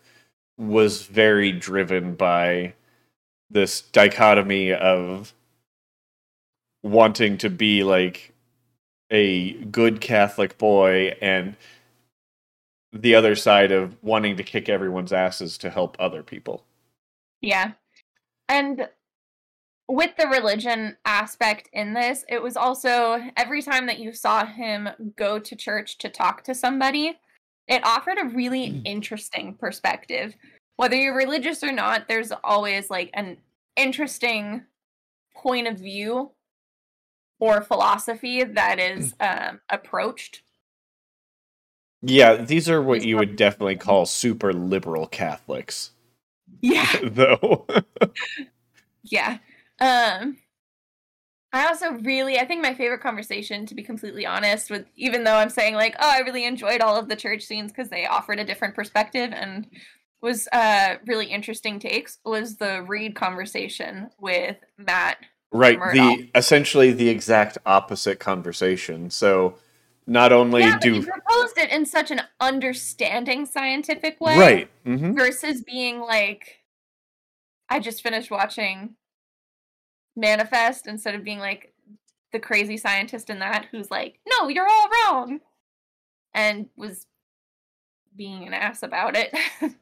was 0.58 1.04
very 1.04 1.52
driven 1.52 2.16
by 2.16 2.74
this 3.50 3.82
dichotomy 3.82 4.74
of 4.74 5.34
wanting 6.84 7.38
to 7.40 7.50
be 7.50 7.84
like 7.84 8.34
a 9.10 9.54
good 9.54 10.02
Catholic 10.02 10.58
boy 10.58 11.16
and 11.22 11.56
the 12.94 13.16
other 13.16 13.36
side 13.36 13.72
of 13.72 13.96
wanting 14.02 14.38
to 14.38 14.44
kick 14.44 14.70
everyone's 14.70 15.14
asses 15.14 15.58
to 15.60 15.70
help 15.70 15.96
other 16.00 16.24
people. 16.24 16.64
Yeah. 17.42 17.74
And 18.50 18.88
with 19.88 20.16
the 20.18 20.28
religion 20.28 20.98
aspect 21.06 21.70
in 21.74 21.94
this, 21.94 22.26
it 22.28 22.42
was 22.42 22.58
also 22.58 23.22
every 23.38 23.62
time 23.62 23.86
that 23.88 24.00
you 24.00 24.12
saw 24.12 24.46
him 24.46 24.90
go 25.16 25.40
to 25.40 25.56
church 25.56 25.98
to 26.00 26.10
talk 26.10 26.44
to 26.44 26.56
somebody, 26.56 27.18
it 27.68 27.86
offered 27.86 28.18
a 28.20 28.30
really 28.30 28.70
hmm. 28.70 28.82
interesting 28.86 29.54
perspective. 29.54 30.36
Whether 30.78 30.96
you're 30.96 31.16
religious 31.16 31.64
or 31.64 31.72
not, 31.72 32.08
there's 32.08 32.32
always 32.44 32.90
like 32.90 33.10
an 33.14 33.38
interesting 33.76 34.64
point 35.36 35.68
of 35.68 35.78
view 35.78 36.32
or 37.40 37.62
philosophy 37.62 38.44
that 38.44 38.80
is 38.80 39.14
um, 39.20 39.62
approached. 39.70 40.42
Yeah, 42.02 42.36
these 42.36 42.70
are 42.70 42.82
what 42.82 43.04
you 43.04 43.18
would 43.18 43.36
definitely 43.36 43.76
call 43.78 44.06
super 44.06 44.54
liberal 44.54 45.08
Catholics, 45.08 45.92
Yeah. 46.62 46.88
though. 47.04 47.66
Yeah. 49.04 49.40
Um 49.80 50.38
I 51.54 51.68
also 51.68 51.92
really 51.94 52.38
I 52.40 52.46
think 52.46 52.62
my 52.62 52.74
favorite 52.74 53.02
conversation 53.02 53.66
to 53.68 53.76
be 53.76 53.84
completely 53.84 54.26
honest 54.26 54.70
with 54.70 54.86
even 54.96 55.24
though 55.24 55.36
I'm 55.36 55.50
saying 55.50 55.76
like 55.76 55.96
oh 56.00 56.10
I 56.10 56.20
really 56.20 56.46
enjoyed 56.46 56.82
all 56.82 56.98
of 56.98 57.08
the 57.10 57.16
church 57.16 57.44
scenes 57.44 57.72
cuz 57.72 57.90
they 57.90 58.06
offered 58.06 58.40
a 58.40 58.46
different 58.46 58.76
perspective 58.76 59.32
and 59.34 59.68
was 60.22 60.48
uh 60.52 60.98
really 61.06 61.28
interesting 61.28 61.80
takes 61.80 62.20
was 62.26 62.58
the 62.58 62.84
Reed 62.84 63.16
conversation 63.16 64.10
with 64.20 64.58
Matt. 64.78 65.18
Right, 65.58 65.80
Murdock. 65.80 66.20
the 66.20 66.30
essentially 66.36 66.92
the 66.92 67.10
exact 67.10 67.58
opposite 67.66 68.20
conversation. 68.20 69.10
So 69.10 69.56
not 70.06 70.32
only 70.32 70.62
yeah, 70.62 70.74
but 70.74 70.82
do 70.82 70.94
he 70.94 71.02
proposed 71.02 71.58
it 71.58 71.72
in 71.72 71.86
such 71.86 72.12
an 72.12 72.22
understanding 72.40 73.46
scientific 73.46 74.22
way 74.22 74.38
right, 74.38 74.70
hmm 74.84 75.14
versus 75.14 75.64
being 75.64 76.00
like 76.00 76.60
I 77.70 77.80
just 77.80 78.02
finished 78.02 78.32
watching 78.32 78.96
Manifest 80.16 80.88
instead 80.88 81.16
of 81.16 81.24
being 81.24 81.40
like 81.40 81.74
the 82.32 82.40
crazy 82.40 82.78
scientist 82.78 83.30
in 83.30 83.40
that 83.40 83.68
who's 83.72 83.92
like, 83.92 84.20
"No, 84.28 84.48
you're 84.48 84.68
all 84.68 84.90
wrong." 84.90 85.40
And 86.34 86.70
was 86.76 87.08
being 88.16 88.46
an 88.48 88.54
ass 88.54 88.84
about 88.84 89.16
it. 89.16 89.34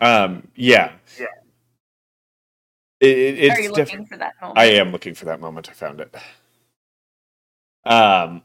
um, 0.00 0.48
yeah, 0.54 0.92
Yeah. 1.18 1.26
It, 3.00 3.08
it- 3.08 3.50
Are 3.50 3.60
you 3.60 3.68
it's 3.70 3.78
looking 3.78 4.06
for 4.06 4.16
that 4.16 4.34
moment? 4.40 4.58
I 4.58 4.64
am 4.66 4.90
looking 4.92 5.14
for 5.14 5.26
that 5.26 5.40
moment. 5.40 5.68
I 5.68 5.72
found 5.72 6.00
it. 6.00 6.14
Um, 7.84 8.42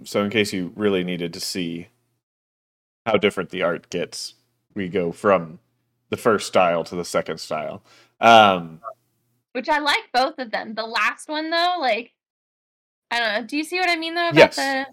so 0.04 0.24
in 0.24 0.30
case 0.30 0.52
you 0.52 0.72
really 0.76 1.04
needed 1.04 1.32
to 1.34 1.40
see 1.40 1.88
how 3.06 3.16
different 3.16 3.50
the 3.50 3.62
art 3.62 3.90
gets, 3.90 4.34
we 4.74 4.88
go 4.88 5.12
from 5.12 5.58
the 6.10 6.16
first 6.16 6.46
style 6.46 6.84
to 6.84 6.96
the 6.96 7.04
second 7.04 7.38
style. 7.38 7.82
Um, 8.20 8.80
Which 9.52 9.68
I 9.68 9.78
like 9.78 10.08
both 10.12 10.38
of 10.38 10.50
them. 10.50 10.74
The 10.74 10.86
last 10.86 11.28
one 11.28 11.50
though, 11.50 11.76
like 11.80 12.12
I 13.10 13.18
don't 13.20 13.34
know. 13.42 13.46
Do 13.46 13.56
you 13.56 13.64
see 13.64 13.78
what 13.78 13.90
I 13.90 13.96
mean 13.96 14.14
though 14.14 14.28
about 14.28 14.36
Yes. 14.36 14.56
the, 14.56 14.86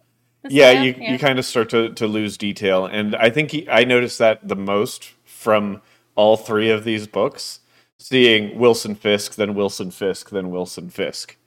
the 0.44 0.54
yeah, 0.54 0.72
style? 0.72 0.86
you 0.86 0.96
you 1.00 1.20
kind 1.20 1.40
of 1.40 1.46
start 1.46 1.70
to 1.70 1.94
to 1.94 2.08
lose 2.08 2.38
detail, 2.38 2.86
and 2.86 3.16
I 3.16 3.30
think 3.30 3.52
he, 3.52 3.70
I 3.70 3.84
noticed 3.86 4.20
that 4.20 4.46
the 4.48 4.56
most 4.56 5.14
from 5.24 5.82
all 6.16 6.36
three 6.38 6.70
of 6.70 6.84
these 6.84 7.08
books. 7.08 7.60
Seeing 8.00 8.58
Wilson 8.60 8.96
Fisk, 8.96 9.36
then 9.36 9.56
Wilson 9.56 9.92
Fisk, 9.92 10.30
then 10.30 10.50
Wilson 10.50 10.90
Fisk. 10.90 11.38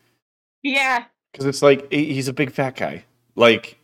Yeah. 0.62 1.05
Because 1.33 1.47
it's 1.47 1.62
like 1.62 1.90
he's 1.93 2.28
a 2.28 2.33
big 2.33 2.52
fat 2.52 2.76
guy. 2.76 3.05
Like 3.37 3.78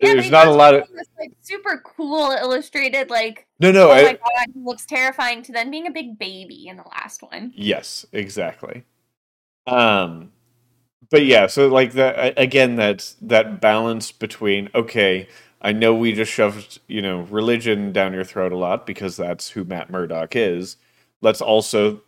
Yeah, 0.00 0.14
there's 0.14 0.30
not 0.30 0.48
a 0.48 0.52
lot 0.52 0.74
of 0.74 0.88
this, 0.88 1.06
like 1.18 1.32
super 1.42 1.80
cool 1.84 2.30
illustrated 2.32 3.10
like 3.10 3.46
no 3.60 3.70
no. 3.70 3.88
oh 3.90 3.92
I- 3.92 4.02
my 4.02 4.12
god 4.14 4.46
he 4.54 4.60
looks 4.60 4.84
terrifying 4.86 5.42
to 5.44 5.52
then 5.52 5.70
being 5.70 5.86
a 5.86 5.90
big 5.92 6.18
baby 6.18 6.66
in 6.66 6.76
the 6.76 6.84
last 6.84 7.22
one. 7.22 7.52
Yes, 7.54 8.04
exactly. 8.12 8.84
Um, 9.66 10.32
but 11.10 11.24
yeah, 11.24 11.46
so 11.46 11.68
like 11.68 11.92
that 11.92 12.34
again, 12.36 12.74
that's 12.76 13.14
that 13.22 13.60
balance 13.60 14.10
between 14.10 14.70
okay, 14.74 15.28
I 15.60 15.70
know 15.72 15.94
we 15.94 16.12
just 16.14 16.32
shoved 16.32 16.80
you 16.88 17.02
know 17.02 17.20
religion 17.30 17.92
down 17.92 18.12
your 18.14 18.24
throat 18.24 18.50
a 18.50 18.56
lot 18.56 18.86
because 18.86 19.16
that's 19.16 19.50
who 19.50 19.62
Matt 19.62 19.90
Murdock 19.90 20.34
is. 20.34 20.78
Let's 21.22 21.40
also, 21.40 22.02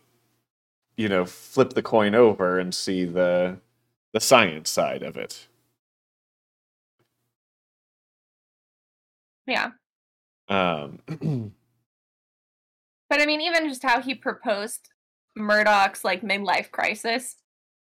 you 0.97 1.09
know, 1.09 1.25
flip 1.25 1.73
the 1.73 1.81
coin 1.81 2.13
over 2.13 2.59
and 2.59 2.73
see 2.73 3.05
the 3.05 3.57
the 4.13 4.19
science 4.19 4.69
side 4.69 5.03
of 5.03 5.17
it. 5.17 5.47
Yeah. 9.47 9.71
Um, 10.47 10.99
But 13.09 13.21
I 13.21 13.25
mean 13.27 13.41
even 13.41 13.69
just 13.69 13.83
how 13.83 14.01
he 14.01 14.15
proposed 14.15 14.89
Murdock's 15.35 16.03
like 16.03 16.21
midlife 16.21 16.71
crisis 16.71 17.35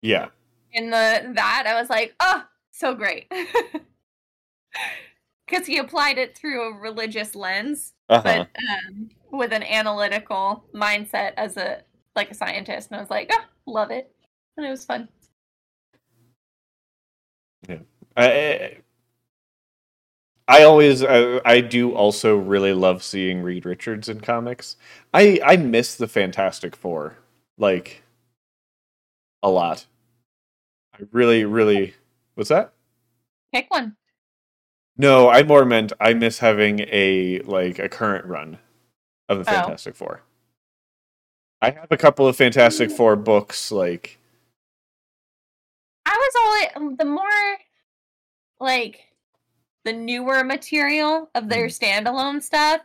yeah, 0.01 0.29
in 0.73 0.89
the 0.89 1.31
that 1.35 1.65
I 1.67 1.79
was 1.79 1.89
like, 1.89 2.15
oh, 2.19 2.43
so 2.71 2.93
great. 2.95 3.31
Because 5.47 5.67
he 5.67 5.79
applied 5.79 6.17
it 6.17 6.37
through 6.37 6.61
a 6.61 6.79
religious 6.79 7.35
lens, 7.35 7.91
uh-huh. 8.11 8.45
but 8.53 8.63
um, 8.89 9.09
with 9.31 9.53
an 9.53 9.63
analytical 9.63 10.65
mindset 10.75 11.33
as 11.37 11.57
a 11.57 11.81
like 12.15 12.29
a 12.31 12.35
scientist, 12.35 12.89
and 12.91 12.97
I 12.97 13.01
was 13.01 13.09
like, 13.09 13.29
oh, 13.31 13.45
love 13.65 13.89
it, 13.89 14.13
and 14.57 14.65
it 14.65 14.69
was 14.69 14.83
fun. 14.83 15.07
Yeah, 17.69 17.79
I, 18.17 18.77
I 20.47 20.63
always 20.63 21.03
I, 21.03 21.39
I 21.45 21.61
do 21.61 21.93
also 21.93 22.35
really 22.35 22.73
love 22.73 23.01
seeing 23.01 23.41
Reed 23.41 23.65
Richards 23.65 24.09
in 24.09 24.19
comics. 24.19 24.75
I 25.13 25.39
I 25.45 25.55
miss 25.55 25.95
the 25.95 26.07
Fantastic 26.07 26.75
Four 26.75 27.17
like 27.57 28.03
a 29.41 29.49
lot. 29.49 29.85
I 30.93 31.03
really 31.11 31.45
really 31.45 31.93
what's 32.35 32.49
that? 32.49 32.73
Pick 33.53 33.67
one. 33.69 33.95
No, 34.97 35.29
I 35.29 35.43
more 35.43 35.65
meant 35.65 35.93
I 35.99 36.13
miss 36.13 36.39
having 36.39 36.81
a 36.81 37.39
like 37.45 37.79
a 37.79 37.89
current 37.89 38.25
run 38.25 38.59
of 39.29 39.45
the 39.45 39.51
Oh. 39.51 39.53
Fantastic 39.53 39.95
Four. 39.95 40.23
I 41.61 41.71
have 41.71 41.91
a 41.91 41.97
couple 41.97 42.27
of 42.27 42.35
Fantastic 42.35 42.89
mm. 42.89 42.97
Four 42.97 43.15
books 43.15 43.71
like 43.71 44.19
I 46.05 46.15
was 46.17 46.33
always 46.45 46.67
um, 46.75 46.95
the 46.97 47.05
more 47.05 47.57
like 48.59 49.01
the 49.85 49.93
newer 49.93 50.43
material 50.43 51.29
of 51.33 51.49
their 51.49 51.67
mm. 51.67 51.79
standalone 51.79 52.41
stuff. 52.41 52.81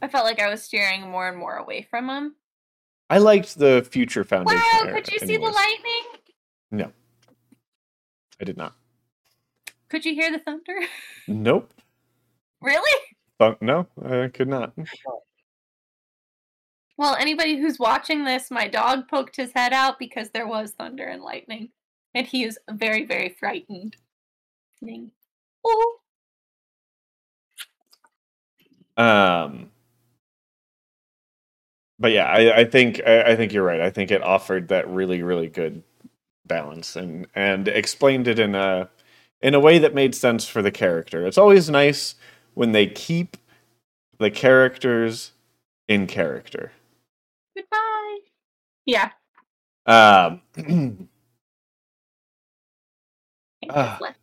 I 0.00 0.08
felt 0.08 0.24
like 0.24 0.40
I 0.40 0.48
was 0.48 0.62
steering 0.62 1.10
more 1.10 1.28
and 1.28 1.36
more 1.36 1.56
away 1.56 1.86
from 1.90 2.06
them. 2.06 2.36
I 3.10 3.18
liked 3.18 3.58
the 3.58 3.86
Future 3.90 4.22
Foundation. 4.22 4.60
Wow, 4.60 4.92
could 4.92 5.10
you 5.10 5.18
see 5.18 5.36
the 5.36 5.42
lightning? 5.42 6.04
No, 6.70 6.92
I 8.40 8.44
did 8.44 8.56
not. 8.56 8.74
Could 9.88 10.04
you 10.04 10.14
hear 10.14 10.30
the 10.30 10.38
thunder? 10.38 10.74
Nope. 11.26 11.72
really? 12.62 13.00
No, 13.60 13.86
I 14.04 14.28
could 14.28 14.48
not. 14.48 14.72
Well, 16.96 17.14
anybody 17.14 17.56
who's 17.60 17.78
watching 17.78 18.24
this, 18.24 18.50
my 18.50 18.66
dog 18.66 19.08
poked 19.08 19.36
his 19.36 19.52
head 19.54 19.72
out 19.72 19.98
because 19.98 20.30
there 20.30 20.46
was 20.46 20.72
thunder 20.72 21.04
and 21.04 21.22
lightning, 21.22 21.70
and 22.14 22.26
he 22.26 22.42
is 22.42 22.58
very, 22.68 23.06
very 23.06 23.36
frightened. 23.38 23.96
Oh, 25.64 25.98
Um, 28.98 29.70
but 32.00 32.10
yeah, 32.10 32.24
I, 32.24 32.60
I 32.60 32.64
think 32.64 33.00
I, 33.06 33.22
I 33.22 33.36
think 33.36 33.52
you're 33.52 33.64
right. 33.64 33.80
I 33.80 33.90
think 33.90 34.10
it 34.10 34.22
offered 34.22 34.68
that 34.68 34.88
really 34.88 35.22
really 35.22 35.48
good 35.48 35.82
balance 36.46 36.96
and 36.96 37.28
and 37.34 37.68
explained 37.68 38.26
it 38.26 38.38
in 38.40 38.54
a 38.56 38.90
in 39.40 39.54
a 39.54 39.60
way 39.60 39.78
that 39.78 39.94
made 39.94 40.14
sense 40.14 40.46
for 40.46 40.62
the 40.62 40.70
character. 40.70 41.26
It's 41.26 41.38
always 41.38 41.70
nice 41.70 42.14
when 42.54 42.72
they 42.72 42.86
keep 42.86 43.36
the 44.18 44.30
characters 44.30 45.32
in 45.86 46.06
character. 46.06 46.72
goodbye. 47.56 48.18
Yeah. 48.84 49.10
Um, 49.86 50.42
left. 53.74 54.18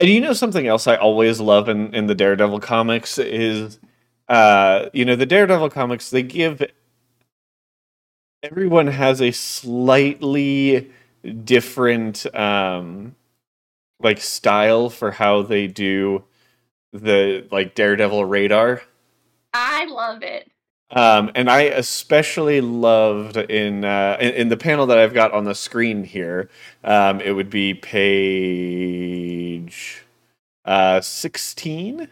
And 0.00 0.08
you 0.08 0.20
know 0.20 0.32
something 0.32 0.66
else 0.66 0.86
I 0.86 0.96
always 0.96 1.40
love 1.40 1.68
in, 1.68 1.94
in 1.94 2.06
the 2.06 2.14
Daredevil 2.14 2.60
comics 2.60 3.18
is 3.18 3.78
uh 4.28 4.90
you 4.92 5.04
know 5.04 5.16
the 5.16 5.26
Daredevil 5.26 5.70
comics 5.70 6.10
they 6.10 6.22
give 6.22 6.62
everyone 8.42 8.86
has 8.88 9.20
a 9.20 9.32
slightly 9.32 10.90
different 11.44 12.32
um 12.34 13.16
like 14.00 14.20
style 14.20 14.90
for 14.90 15.12
how 15.12 15.42
they 15.42 15.66
do 15.66 16.24
the 16.92 17.46
like 17.50 17.74
Daredevil 17.74 18.24
radar. 18.24 18.82
I 19.52 19.86
love 19.86 20.22
it. 20.22 20.50
Um, 20.90 21.30
and 21.34 21.50
I 21.50 21.62
especially 21.62 22.62
loved 22.62 23.36
in, 23.36 23.84
uh, 23.84 24.16
in 24.20 24.34
in 24.34 24.48
the 24.48 24.56
panel 24.56 24.86
that 24.86 24.96
I've 24.96 25.12
got 25.12 25.32
on 25.32 25.44
the 25.44 25.54
screen 25.54 26.04
here. 26.04 26.48
Um, 26.82 27.20
it 27.20 27.32
would 27.32 27.50
be 27.50 27.74
page 27.74 28.86
uh, 30.64 31.02
sixteen 31.02 32.08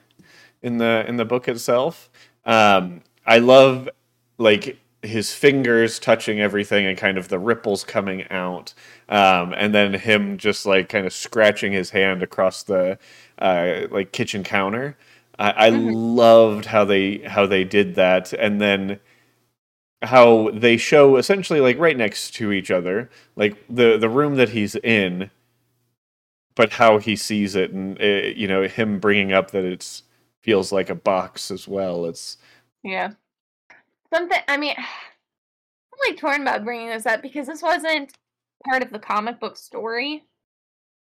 in 0.62 0.76
the 0.78 1.04
in 1.08 1.16
the 1.16 1.24
book 1.24 1.48
itself. 1.48 2.10
Um, 2.44 3.00
I 3.24 3.38
love 3.38 3.88
like 4.36 4.78
his 5.06 5.32
fingers 5.34 5.98
touching 5.98 6.40
everything 6.40 6.86
and 6.86 6.98
kind 6.98 7.18
of 7.18 7.28
the 7.28 7.38
ripples 7.38 7.84
coming 7.84 8.26
out, 8.30 8.74
um, 9.08 9.54
and 9.56 9.74
then 9.74 9.94
him 9.94 10.38
just 10.38 10.66
like 10.66 10.88
kind 10.88 11.06
of 11.06 11.12
scratching 11.12 11.72
his 11.72 11.90
hand 11.90 12.22
across 12.22 12.62
the 12.62 12.98
uh, 13.38 13.82
like 13.90 14.12
kitchen 14.12 14.44
counter. 14.44 14.96
I, 15.38 15.50
I 15.66 15.68
Mhm. 15.68 15.96
loved 16.10 16.66
how 16.66 16.84
they 16.84 17.18
how 17.18 17.46
they 17.46 17.64
did 17.64 17.94
that, 17.96 18.32
and 18.34 18.60
then 18.60 19.00
how 20.02 20.50
they 20.52 20.76
show 20.76 21.16
essentially 21.16 21.60
like 21.60 21.78
right 21.78 21.96
next 21.96 22.32
to 22.34 22.52
each 22.52 22.70
other, 22.70 23.10
like 23.34 23.56
the 23.68 23.96
the 23.98 24.08
room 24.08 24.36
that 24.36 24.50
he's 24.50 24.74
in, 24.76 25.30
but 26.54 26.72
how 26.74 26.98
he 26.98 27.16
sees 27.16 27.54
it, 27.54 27.70
and 27.72 28.00
uh, 28.00 28.04
you 28.34 28.48
know 28.48 28.66
him 28.66 28.98
bringing 28.98 29.32
up 29.32 29.50
that 29.50 29.64
it's 29.64 30.02
feels 30.42 30.72
like 30.72 30.88
a 30.88 30.94
box 30.94 31.50
as 31.50 31.66
well. 31.68 32.06
It's 32.06 32.38
Yeah. 32.82 33.14
Something, 34.12 34.38
I 34.48 34.56
mean, 34.56 34.74
I'm 34.78 36.10
like 36.10 36.18
torn 36.18 36.42
about 36.42 36.64
bringing 36.64 36.88
this 36.88 37.06
up 37.06 37.22
because 37.22 37.46
this 37.46 37.62
wasn't 37.62 38.12
part 38.68 38.82
of 38.82 38.90
the 38.90 38.98
comic 38.98 39.40
book 39.40 39.56
story 39.56 40.24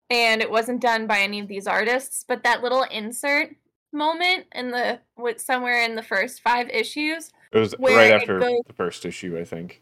and 0.09 0.41
it 0.41 0.49
wasn't 0.51 0.81
done 0.81 1.07
by 1.07 1.19
any 1.19 1.39
of 1.39 1.47
these 1.47 1.67
artists, 1.67 2.23
but 2.27 2.43
that 2.43 2.61
little 2.61 2.83
insert 2.83 3.55
moment 3.91 4.45
in 4.53 4.71
the, 4.71 4.99
with 5.17 5.39
somewhere 5.41 5.83
in 5.83 5.95
the 5.95 6.03
first 6.03 6.41
five 6.41 6.69
issues 6.69 7.31
it 7.51 7.57
was 7.59 7.75
right 7.79 8.11
after 8.11 8.39
goes- 8.39 8.61
the 8.67 8.73
first 8.73 9.05
issue, 9.05 9.37
I 9.39 9.45
think. 9.45 9.81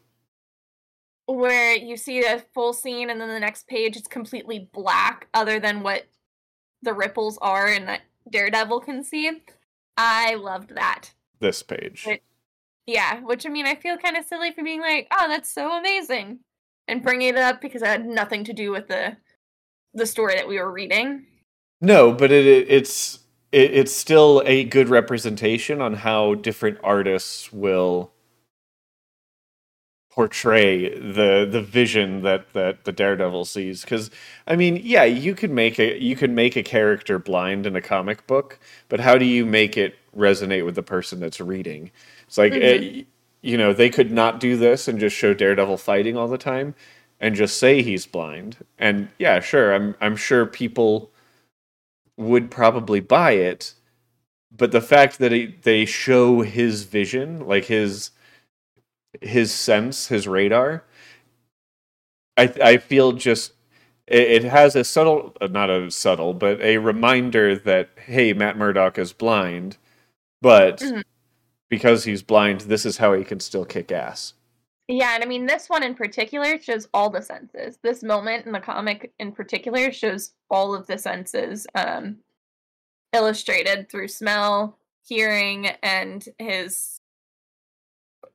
where 1.25 1.75
you 1.75 1.97
see 1.97 2.21
the 2.21 2.43
full 2.53 2.73
scene 2.73 3.09
and 3.09 3.19
then 3.19 3.29
the 3.29 3.39
next 3.39 3.67
page 3.67 3.95
it's 3.97 4.07
completely 4.07 4.69
black 4.71 5.27
other 5.33 5.59
than 5.59 5.81
what 5.81 6.05
the 6.81 6.93
ripples 6.93 7.37
are 7.41 7.67
and 7.67 7.87
that 7.87 8.01
Daredevil 8.29 8.81
can 8.81 9.03
see. 9.03 9.31
I 9.97 10.35
loved 10.35 10.75
that. 10.75 11.11
This 11.39 11.63
page. 11.63 12.05
It- 12.07 12.23
Yeah, 12.85 13.21
which 13.21 13.45
I 13.45 13.49
mean, 13.49 13.65
I 13.65 13.75
feel 13.75 13.97
kind 13.97 14.17
of 14.17 14.25
silly 14.25 14.51
for 14.51 14.63
being 14.63 14.81
like, 14.81 15.07
"Oh, 15.11 15.27
that's 15.29 15.51
so 15.51 15.71
amazing," 15.77 16.39
and 16.87 17.03
bringing 17.03 17.29
it 17.29 17.37
up 17.37 17.61
because 17.61 17.81
it 17.81 17.87
had 17.87 18.05
nothing 18.05 18.43
to 18.45 18.53
do 18.53 18.71
with 18.71 18.87
the 18.87 19.17
the 19.93 20.05
story 20.05 20.35
that 20.35 20.47
we 20.47 20.59
were 20.59 20.71
reading. 20.71 21.25
No, 21.81 22.13
but 22.13 22.31
it, 22.31 22.45
it 22.45 22.67
it's 22.69 23.19
it, 23.51 23.71
it's 23.71 23.93
still 23.93 24.41
a 24.45 24.63
good 24.65 24.89
representation 24.89 25.81
on 25.81 25.95
how 25.95 26.35
different 26.35 26.79
artists 26.83 27.53
will 27.53 28.11
portray 30.11 30.89
the 30.99 31.47
the 31.49 31.61
vision 31.61 32.21
that 32.21 32.53
that 32.53 32.85
the 32.85 32.91
Daredevil 32.91 33.45
sees. 33.45 33.81
Because 33.81 34.11
I 34.47 34.55
mean, 34.55 34.79
yeah, 34.83 35.03
you 35.05 35.33
could 35.35 35.51
make 35.51 35.79
a 35.79 35.99
you 35.99 36.15
could 36.15 36.31
make 36.31 36.55
a 36.55 36.63
character 36.63 37.17
blind 37.19 37.65
in 37.65 37.75
a 37.75 37.81
comic 37.81 38.27
book, 38.27 38.59
but 38.89 38.99
how 38.99 39.17
do 39.17 39.25
you 39.25 39.45
make 39.45 39.77
it 39.77 39.95
resonate 40.15 40.65
with 40.65 40.75
the 40.75 40.83
person 40.83 41.19
that's 41.19 41.41
reading? 41.41 41.91
It's 42.33 42.37
like 42.39 42.53
eh, 42.55 43.03
you 43.41 43.57
know 43.57 43.73
they 43.73 43.91
could 43.91 44.11
not 44.11 44.39
do 44.39 44.57
this 44.57 44.87
and 44.87 44.99
just 44.99 45.15
show 45.15 45.35
Daredevil 45.35 45.77
fighting 45.77 46.17
all 46.17 46.27
the 46.27 46.39
time 46.39 46.73
and 47.19 47.35
just 47.35 47.59
say 47.59 47.83
he's 47.83 48.07
blind. 48.07 48.65
And 48.79 49.09
yeah, 49.19 49.39
sure, 49.39 49.71
I'm 49.71 49.93
I'm 50.01 50.15
sure 50.15 50.47
people 50.47 51.11
would 52.17 52.49
probably 52.49 52.99
buy 53.01 53.33
it, 53.33 53.75
but 54.55 54.71
the 54.71 54.81
fact 54.81 55.19
that 55.19 55.31
it, 55.31 55.61
they 55.61 55.85
show 55.85 56.41
his 56.41 56.85
vision, 56.85 57.45
like 57.45 57.65
his 57.65 58.09
his 59.21 59.53
sense, 59.53 60.07
his 60.07 60.27
radar, 60.27 60.85
I 62.35 62.51
I 62.63 62.77
feel 62.77 63.11
just 63.11 63.53
it, 64.07 64.43
it 64.43 64.43
has 64.45 64.75
a 64.75 64.83
subtle, 64.83 65.35
uh, 65.39 65.45
not 65.45 65.69
a 65.69 65.91
subtle, 65.91 66.33
but 66.33 66.59
a 66.61 66.79
reminder 66.79 67.55
that 67.55 67.91
hey, 68.07 68.33
Matt 68.33 68.57
Murdock 68.57 68.97
is 68.97 69.13
blind, 69.13 69.77
but 70.41 70.79
Mhm. 70.79 71.03
Because 71.73 72.03
he's 72.03 72.21
blind, 72.21 72.61
this 72.61 72.85
is 72.85 72.97
how 72.97 73.13
he 73.13 73.23
can 73.23 73.39
still 73.39 73.65
kick 73.65 73.91
ass. 73.91 74.35
Yeah, 74.87 75.15
and 75.15 75.23
I 75.23 75.25
mean 75.25 75.47
this 75.47 75.69
one 75.69 75.81
in 75.81 75.95
particular 75.95 76.61
shows 76.61 76.87
all 76.93 77.09
the 77.09 77.23
senses. 77.23 77.79
This 77.81 78.03
moment 78.03 78.45
in 78.45 78.51
the 78.51 78.59
comic 78.59 79.11
in 79.17 79.31
particular 79.31 79.91
shows 79.91 80.33
all 80.51 80.75
of 80.75 80.85
the 80.85 80.99
senses 80.99 81.65
um 81.73 82.17
illustrated 83.11 83.89
through 83.89 84.09
smell, 84.09 84.77
hearing, 85.03 85.65
and 85.81 86.23
his 86.37 86.99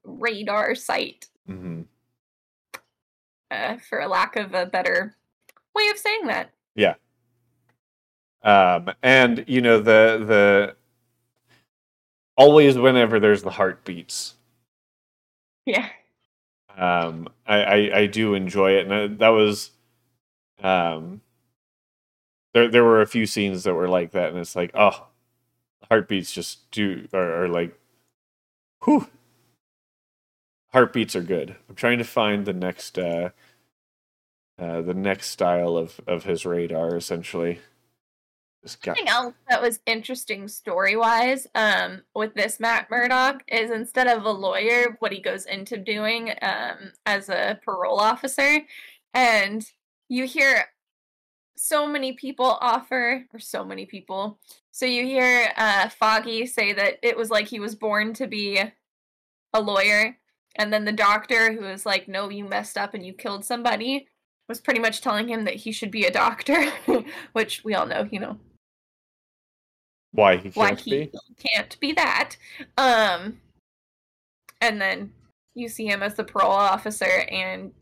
radar 0.03 0.75
sight, 0.75 1.27
hmm 1.47 1.83
uh, 3.53 3.77
for 3.89 4.01
a 4.01 4.09
lack 4.09 4.35
of 4.35 4.53
a 4.53 4.67
better 4.67 5.15
way 5.77 5.89
of 5.91 5.99
saying 5.99 6.27
that. 6.27 6.51
Yeah. 6.75 6.95
Um, 8.43 8.91
and 9.01 9.45
you 9.47 9.61
know 9.61 9.79
the 9.79 10.25
the 10.27 10.77
always 12.39 12.79
whenever 12.79 13.21
there's 13.21 13.43
the 13.43 13.51
heartbeats, 13.51 14.37
Yeah. 15.67 15.89
um, 16.77 17.29
I, 17.47 17.63
I 17.63 17.99
I 18.01 18.07
do 18.07 18.35
enjoy 18.35 18.73
it, 18.73 18.87
and 18.91 19.19
that 19.19 19.29
was 19.29 19.73
um, 20.63 21.23
there 22.55 22.69
there 22.69 22.85
were 22.85 23.01
a 23.01 23.07
few 23.07 23.27
scenes 23.27 23.65
that 23.65 23.75
were 23.75 23.89
like 23.89 24.13
that, 24.13 24.31
and 24.31 24.39
it's 24.39 24.57
like 24.57 24.71
oh, 24.75 25.09
heartbeats 25.91 26.33
just 26.33 26.71
do 26.73 27.09
are, 27.15 27.45
are 27.45 27.49
like, 27.49 27.79
whew, 28.85 29.07
heartbeats 30.73 31.15
are 31.17 31.23
good. 31.23 31.57
I'm 31.69 31.75
trying 31.75 31.99
to 31.99 32.05
find 32.05 32.45
the 32.47 32.53
next 32.55 32.99
uh, 32.99 33.31
uh 34.59 34.83
the 34.83 34.95
next 34.95 35.31
style 35.31 35.77
of 35.77 36.01
of 36.07 36.25
his 36.25 36.45
radar 36.47 36.97
essentially. 36.97 37.61
Something 38.97 39.09
else 39.09 39.35
that 39.49 39.63
was 39.63 39.81
interesting 39.87 40.49
story 40.49 40.97
wise 40.97 41.47
um, 41.55 42.03
with 42.15 42.35
this 42.35 42.59
Matt 42.59 42.91
Murdock 42.91 43.43
is 43.49 43.71
instead 43.71 44.09
of 44.09 44.25
a 44.25 44.31
lawyer, 44.31 44.97
what 44.99 45.13
he 45.13 45.21
goes 45.21 45.47
into 45.47 45.79
doing 45.79 46.33
um, 46.43 46.93
as 47.07 47.29
a 47.29 47.61
parole 47.65 48.01
officer. 48.01 48.61
And 49.15 49.65
you 50.09 50.27
hear 50.27 50.65
so 51.57 51.87
many 51.87 52.13
people 52.13 52.59
offer, 52.61 53.25
or 53.33 53.39
so 53.39 53.65
many 53.65 53.85
people. 53.87 54.39
So 54.71 54.87
you 54.87 55.05
hear 55.05 55.53
uh, 55.57 55.89
Foggy 55.89 56.47
say 56.47 56.73
that 56.73 56.99
it 57.03 57.17
was 57.17 57.31
like 57.31 57.49
he 57.49 57.61
was 57.61 57.75
born 57.75 58.15
to 58.15 58.27
be 58.27 58.61
a 59.53 59.61
lawyer. 59.61 60.19
And 60.57 60.73
then 60.73 60.85
the 60.85 60.93
doctor, 60.93 61.53
who 61.53 61.65
was 61.65 61.87
like, 61.87 62.09
no, 62.09 62.29
you 62.29 62.45
messed 62.45 62.77
up 62.77 62.95
and 62.95 63.05
you 63.05 63.13
killed 63.13 63.45
somebody, 63.45 64.09
was 64.49 64.61
pretty 64.61 64.81
much 64.81 65.01
telling 65.01 65.29
him 65.29 65.45
that 65.45 65.57
he 65.57 65.73
should 65.73 65.91
be 65.91 66.05
a 66.05 66.11
doctor, 66.11 66.73
which 67.33 67.63
we 67.65 67.75
all 67.75 67.87
know, 67.87 68.09
you 68.11 68.19
know, 68.19 68.39
why 70.19 70.37
he 70.37 70.51
can't 70.51 70.81
he 70.81 70.91
be. 70.91 71.13
can't 71.39 71.81
be 71.81 71.93
that. 71.93 72.37
Um, 72.77 73.41
and 74.61 74.81
then 74.81 75.13
you 75.55 75.69
see 75.69 75.87
him 75.87 76.03
as 76.03 76.15
the 76.15 76.25
parole 76.25 76.51
officer 76.51 77.25
and 77.31 77.73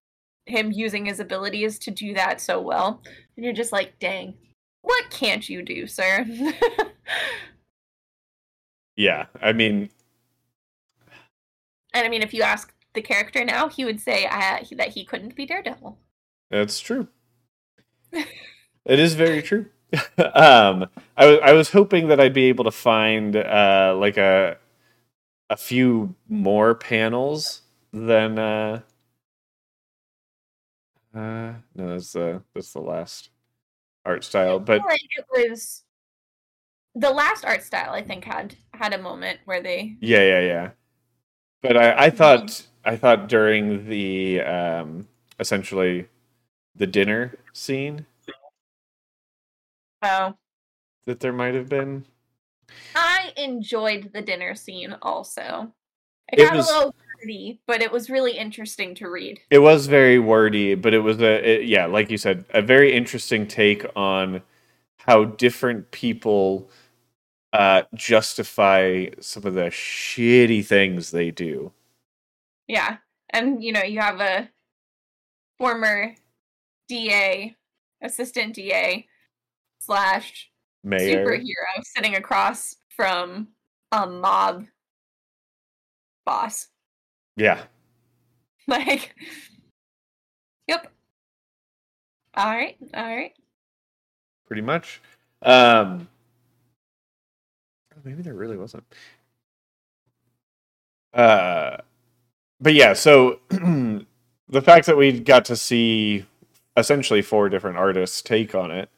him 0.47 0.71
using 0.71 1.07
his 1.07 1.21
abilities 1.21 1.79
to 1.81 1.91
do 1.91 2.15
that 2.15 2.41
so 2.41 2.61
well. 2.61 3.03
And 3.37 3.45
you're 3.45 3.55
just 3.55 3.73
like, 3.73 3.99
dang, 3.99 4.35
what 4.83 5.11
can't 5.11 5.49
you 5.49 5.63
do, 5.63 5.87
sir? 5.87 6.27
Yeah, 8.97 9.27
I 9.43 9.53
mean, 9.53 9.91
and 11.93 12.07
I 12.07 12.09
mean, 12.09 12.23
if 12.23 12.33
you 12.33 12.43
ask 12.43 12.73
the 12.95 13.03
character 13.03 13.45
now, 13.45 13.69
he 13.69 13.85
would 13.85 14.01
say 14.01 14.27
uh, 14.27 14.59
that 14.73 14.89
he 14.89 15.05
couldn't 15.05 15.37
be 15.37 15.45
Daredevil. 15.45 15.99
that's 16.51 16.81
true. 16.81 17.09
it 18.13 18.99
is 18.99 19.15
very 19.15 19.43
true. 19.43 19.67
um, 20.19 20.87
I 21.17 21.27
was 21.27 21.39
I 21.43 21.53
was 21.53 21.71
hoping 21.71 22.09
that 22.09 22.21
I'd 22.21 22.35
be 22.35 22.47
able 22.47 22.65
to 22.65 22.71
find 22.71 23.37
uh 23.37 23.95
like 23.99 24.17
a 24.17 24.59
a 25.49 25.57
few 25.57 26.15
more 26.29 26.75
panels 26.75 27.63
than 27.93 28.39
uh 28.39 28.81
uh 31.15 31.53
no 31.75 31.89
that's 31.93 32.13
the 32.13 32.43
that's 32.55 32.73
the 32.73 32.81
last 32.81 33.31
art 34.05 34.25
style 34.25 34.59
but 34.59 34.81
like 34.85 35.01
it 35.17 35.25
was 35.33 35.85
the 36.97 37.11
last 37.11 37.45
art 37.45 37.63
style. 37.63 37.93
I 37.93 38.03
think 38.03 38.25
had 38.25 38.57
had 38.73 38.93
a 38.93 38.99
moment 38.99 39.41
where 39.45 39.63
they 39.63 39.97
Yeah, 40.01 40.23
yeah, 40.23 40.41
yeah. 40.41 40.71
But 41.63 41.77
I, 41.77 42.07
I 42.07 42.11
thought 42.11 42.67
I 42.85 42.97
thought 42.97 43.29
during 43.29 43.89
the 43.89 44.41
um 44.41 45.07
essentially 45.39 46.09
the 46.75 46.87
dinner 46.87 47.39
scene 47.53 48.07
oh 50.03 50.35
that 51.07 51.21
there 51.21 51.33
might 51.33 51.55
have 51.55 51.69
been. 51.69 52.05
I 52.97 53.33
enjoyed 53.37 54.11
the 54.13 54.23
dinner 54.23 54.55
scene 54.57 54.97
also. 55.03 55.73
It, 56.33 56.41
It 56.41 56.45
got 56.49 56.57
was- 56.57 56.69
a 56.69 56.75
little 56.77 56.95
wordy, 57.23 57.61
but 57.67 57.81
it 57.81 57.93
was 57.93 58.11
really 58.11 58.37
interesting 58.37 58.95
to 58.97 59.09
read. 59.09 59.39
It 59.51 59.61
was 59.61 59.87
very 59.87 60.19
wordy, 60.19 60.75
but 60.75 60.93
it 60.95 60.99
was 60.99 61.21
a 61.21 61.61
it, 61.61 61.67
yeah, 61.67 61.87
like 61.87 62.11
you 62.11 62.19
said, 62.19 62.45
a 62.51 62.61
very 62.63 62.93
interesting 62.93 63.47
take 63.47 63.85
on 63.95 64.43
how 64.99 65.25
different 65.25 65.91
people 65.93 66.69
uh 67.53 67.83
justify 67.95 69.07
some 69.21 69.45
of 69.47 69.55
the 69.55 69.67
shitty 69.71 70.67
things 70.67 71.13
they 71.13 71.31
do. 71.31 71.73
Yeah. 72.67 72.97
And 73.31 73.63
you 73.63 73.73
know, 73.73 73.83
you 73.85 74.01
have 74.01 74.21
a 74.21 74.51
former 75.59 76.15
DA, 76.89 77.55
assistant 78.03 78.55
DA 78.55 79.07
slash 79.79 80.51
Mayor. 80.85 81.25
superhero 81.27 81.83
sitting 81.83 82.17
across 82.17 82.77
from 82.89 83.49
a 83.93 84.07
mob 84.07 84.67
boss. 86.25 86.69
Yeah. 87.37 87.63
Like 88.69 89.15
Yep. 90.67 90.91
Alright, 92.37 92.77
alright. 92.93 93.33
pretty 94.49 94.63
much. 94.63 95.01
Um, 95.43 96.09
maybe 98.05 98.23
there 98.23 98.35
really 98.35 98.57
wasn't. 98.57 98.83
Uh, 101.15 101.77
but 102.61 102.75
yeah, 102.75 102.93
so 102.93 103.39
the 103.51 104.63
fact 104.63 104.87
that 104.87 104.97
we 104.97 105.21
got 105.21 105.45
to 105.45 105.55
see 105.57 106.25
essentially 106.77 107.23
four 107.23 107.49
different 107.49 107.77
artists 107.79 108.21
take 108.21 108.55
on 108.55 108.73
it 108.73 108.91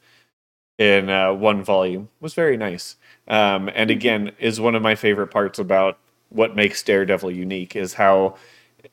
in 0.79 1.09
uh, 1.09 1.33
one 1.33 1.63
volume 1.63 2.09
was 2.21 2.33
very 2.33 2.57
nice. 2.57 2.95
Um, 3.27 3.69
and 3.75 3.91
again, 3.91 4.31
is 4.39 4.59
one 4.59 4.73
of 4.73 4.81
my 4.81 4.95
favorite 4.95 5.27
parts 5.27 5.59
about 5.59 5.99
what 6.29 6.55
makes 6.55 6.81
Daredevil 6.81 7.31
unique 7.31 7.75
is 7.75 7.95
how 7.95 8.37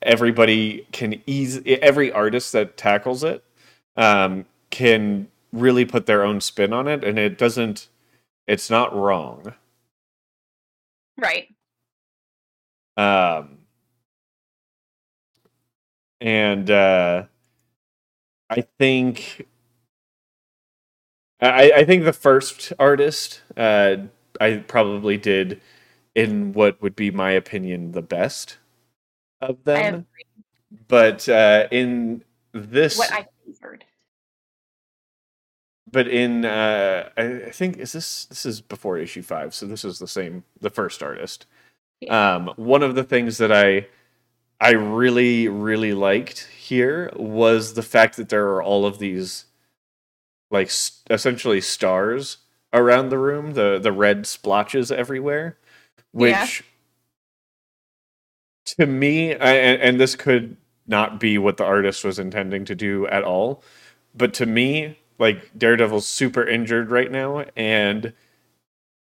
everybody 0.03 0.87
can 0.93 1.23
ease 1.27 1.61
every 1.65 2.11
artist 2.13 2.53
that 2.53 2.77
tackles 2.77 3.23
it 3.23 3.45
um, 3.97 4.45
can 4.71 5.29
really 5.53 5.85
put 5.85 6.07
their 6.07 6.25
own 6.25 6.41
spin 6.41 6.73
on 6.73 6.89
it, 6.89 7.05
and 7.05 7.19
it 7.19 7.39
doesn't. 7.39 7.89
It's 8.47 8.69
not 8.69 8.95
wrong. 8.95 9.55
Right. 11.17 11.49
Um, 12.97 13.59
and 16.21 16.71
uh, 16.71 17.25
I 18.51 18.61
think 18.79 19.47
I, 21.41 21.73
I 21.79 21.85
think 21.85 22.05
the 22.05 22.13
first 22.13 22.73
artist 22.79 23.43
uh, 23.57 23.97
I 24.41 24.57
probably 24.67 25.17
did 25.19 25.61
in 26.15 26.53
what 26.53 26.81
would 26.83 26.97
be 26.97 27.11
my 27.11 27.33
opinion 27.33 27.93
the 27.93 28.03
best 28.03 28.59
of 29.41 29.65
them, 29.65 30.07
but 30.89 31.29
uh, 31.29 31.69
in 31.71 32.25
this 32.53 32.99
what 32.99 33.13
I 33.13 33.27
favored. 33.47 33.85
but 35.91 36.09
in 36.09 36.45
uh 36.45 37.09
I, 37.17 37.23
I 37.47 37.51
think 37.51 37.79
is 37.79 37.93
this 37.93 38.27
this 38.27 38.47
is 38.47 38.61
before 38.61 38.99
issue 38.99 39.23
five 39.23 39.55
so 39.55 39.67
this 39.67 39.85
is 39.85 39.99
the 39.99 40.09
same 40.09 40.45
the 40.61 40.71
first 40.71 41.03
artist. 41.03 41.47
Um 42.09 42.53
one 42.57 42.83
of 42.83 42.95
the 42.97 43.05
things 43.05 43.39
that 43.39 43.53
i 43.53 43.87
i 44.61 44.73
really 44.73 45.49
really 45.49 45.95
liked 45.95 46.41
here 46.49 47.13
was 47.17 47.75
the 47.75 47.83
fact 47.83 48.17
that 48.19 48.31
there 48.31 48.49
are 48.51 48.63
all 48.63 48.87
of 48.87 49.01
these 49.01 49.46
like 50.51 50.71
essentially 51.11 51.61
stars 51.61 52.39
around 52.73 53.09
the 53.09 53.19
room 53.19 53.55
the 53.55 53.79
the 53.79 53.93
red 53.93 54.27
splotches 54.27 54.93
everywhere 54.93 55.57
which 56.13 56.33
Yeah. 56.33 56.47
to 58.77 58.87
me 58.87 59.35
I, 59.35 59.53
and, 59.55 59.83
and 59.83 60.01
this 60.01 60.17
could 60.17 60.57
not 60.87 61.19
be 61.21 61.39
what 61.39 61.57
the 61.57 61.65
artist 61.65 62.05
was 62.05 62.19
intending 62.19 62.65
to 62.67 62.75
do 62.75 63.07
at 63.09 63.25
all 63.25 63.63
but 64.15 64.35
to 64.35 64.47
me 64.47 64.99
like 65.19 65.51
daredevil's 65.59 66.07
super 66.07 66.47
injured 66.47 66.91
right 66.91 67.11
now 67.11 67.45
and 67.57 68.13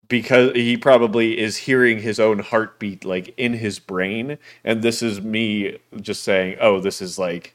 because 0.09 0.53
he 0.55 0.77
probably 0.77 1.39
is 1.39 1.57
hearing 1.59 2.01
his 2.01 2.21
own 2.21 2.39
heartbeat 2.41 3.05
like 3.05 3.35
in 3.37 3.55
his 3.55 3.79
brain 3.79 4.39
and 4.63 4.83
this 4.83 5.03
is 5.03 5.21
me 5.21 5.79
just 6.01 6.23
saying 6.23 6.57
oh 6.61 6.81
this 6.81 7.01
is 7.01 7.19
like 7.19 7.55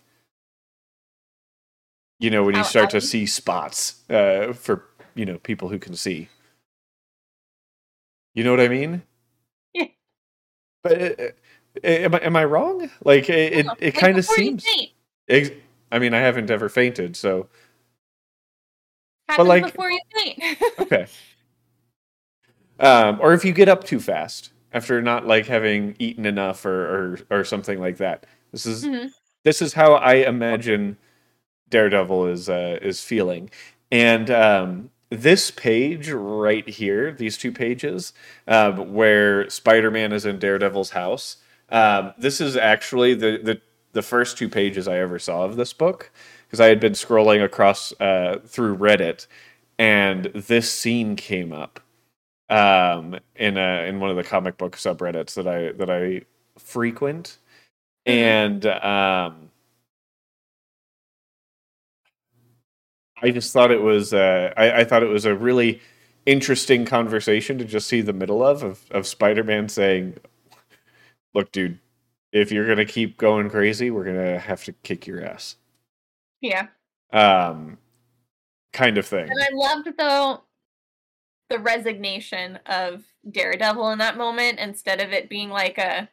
you 2.19 2.29
know 2.29 2.43
when 2.43 2.55
you 2.55 2.63
start 2.63 2.89
to 2.91 2.99
see 3.01 3.25
spots 3.25 4.01
uh 4.09 4.51
for 4.53 4.85
you 5.15 5.25
know 5.25 5.37
people 5.39 5.69
who 5.69 5.79
can 5.79 5.95
see 5.95 6.27
you 8.35 8.43
know 8.43 8.51
what 8.51 8.59
i 8.59 8.67
mean 8.67 9.01
Yeah. 9.73 9.85
but 10.83 11.01
uh, 11.01 11.23
uh, 11.23 11.87
am 11.87 12.15
I, 12.15 12.17
am 12.19 12.35
I 12.35 12.45
wrong 12.45 12.89
like 13.03 13.29
it 13.29 13.53
it, 13.53 13.67
it 13.79 13.91
kind 13.95 14.17
of 14.17 14.25
seems 14.25 14.65
ex- 15.27 15.51
i 15.91 15.99
mean 15.99 16.13
i 16.13 16.19
haven't 16.19 16.49
ever 16.51 16.69
fainted 16.69 17.15
so 17.15 17.47
Happens 19.29 19.47
like- 19.47 19.65
before 19.65 19.91
you 19.91 19.99
faint. 20.15 20.57
okay. 20.79 21.05
Um, 22.79 23.19
or 23.21 23.33
if 23.33 23.45
you 23.45 23.51
get 23.51 23.69
up 23.69 23.83
too 23.83 23.99
fast 23.99 24.51
after 24.73 25.01
not 25.03 25.27
like 25.27 25.45
having 25.45 25.95
eaten 25.99 26.25
enough 26.25 26.65
or 26.65 27.19
or, 27.29 27.39
or 27.39 27.43
something 27.43 27.79
like 27.79 27.97
that. 27.97 28.25
This 28.51 28.65
is 28.65 28.85
Mhm. 28.85 29.11
this 29.43 29.61
is 29.61 29.73
how 29.73 29.93
I 29.93 30.15
imagine 30.15 30.97
Daredevil 31.69 32.27
is 32.27 32.49
uh, 32.49 32.79
is 32.81 33.03
feeling. 33.03 33.49
And 33.91 34.29
um, 34.31 34.91
this 35.09 35.51
page 35.51 36.09
right 36.11 36.67
here, 36.67 37.11
these 37.11 37.37
two 37.37 37.51
pages, 37.51 38.13
um, 38.47 38.93
where 38.93 39.49
Spider 39.49 39.91
Man 39.91 40.13
is 40.13 40.25
in 40.25 40.39
Daredevil's 40.39 40.91
house. 40.91 41.37
Um, 41.69 42.13
this 42.17 42.41
is 42.41 42.57
actually 42.57 43.13
the, 43.15 43.39
the 43.43 43.61
the 43.93 44.01
first 44.01 44.37
two 44.37 44.49
pages 44.49 44.87
I 44.87 44.99
ever 44.99 45.19
saw 45.19 45.45
of 45.45 45.55
this 45.57 45.73
book 45.73 46.11
because 46.47 46.59
I 46.59 46.67
had 46.67 46.79
been 46.79 46.93
scrolling 46.93 47.43
across 47.43 47.93
uh, 47.99 48.39
through 48.45 48.77
Reddit, 48.77 49.27
and 49.79 50.25
this 50.35 50.71
scene 50.71 51.15
came 51.15 51.53
up 51.53 51.79
um, 52.49 53.17
in 53.35 53.57
a, 53.57 53.85
in 53.87 53.99
one 53.99 54.09
of 54.11 54.15
the 54.17 54.23
comic 54.23 54.57
book 54.57 54.77
subreddits 54.77 55.35
that 55.35 55.47
I 55.47 55.71
that 55.73 55.89
I 55.89 56.23
frequent, 56.59 57.37
Mhm. 58.07 58.13
and 58.13 58.65
um, 58.67 59.48
I 63.21 63.31
just 63.31 63.53
thought 63.53 63.71
it 63.71 63.81
was 63.81 64.13
uh, 64.13 64.53
I, 64.55 64.81
I 64.81 64.83
thought 64.83 65.03
it 65.03 65.09
was 65.09 65.25
a 65.25 65.35
really 65.35 65.81
interesting 66.25 66.85
conversation 66.85 67.57
to 67.57 67.65
just 67.65 67.87
see 67.87 68.01
the 68.01 68.13
middle 68.13 68.45
of 68.45 68.63
of, 68.63 68.83
of 68.91 69.07
Spider 69.07 69.43
Man 69.43 69.69
saying, 69.69 70.17
"Look, 71.33 71.51
dude, 71.51 71.79
if 72.31 72.51
you're 72.51 72.67
gonna 72.67 72.85
keep 72.85 73.17
going 73.17 73.49
crazy, 73.49 73.91
we're 73.91 74.05
gonna 74.05 74.39
have 74.39 74.63
to 74.65 74.73
kick 74.73 75.07
your 75.07 75.23
ass." 75.23 75.55
yeah. 76.41 76.67
Um, 77.11 77.77
kind 78.73 78.97
of 78.97 79.05
thing. 79.05 79.29
And 79.29 79.41
I 79.41 79.49
loved 79.53 79.89
though 79.97 80.43
the 81.49 81.59
resignation 81.59 82.59
of 82.65 83.03
Daredevil 83.29 83.89
in 83.91 83.99
that 83.99 84.17
moment 84.17 84.59
instead 84.59 85.01
of 85.01 85.11
it 85.11 85.29
being 85.29 85.49
like 85.49 85.77
a 85.77 86.09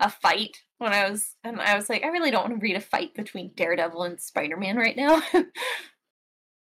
a 0.00 0.08
fight 0.08 0.62
when 0.78 0.92
I 0.92 1.10
was 1.10 1.34
and 1.42 1.60
I 1.60 1.74
was 1.74 1.88
like, 1.88 2.04
I 2.04 2.08
really 2.08 2.30
don't 2.30 2.48
want 2.48 2.60
to 2.60 2.62
read 2.62 2.76
a 2.76 2.80
fight 2.80 3.14
between 3.14 3.52
Daredevil 3.56 4.02
and 4.02 4.20
Spider-Man 4.20 4.76
right 4.76 4.96
now. 4.96 5.22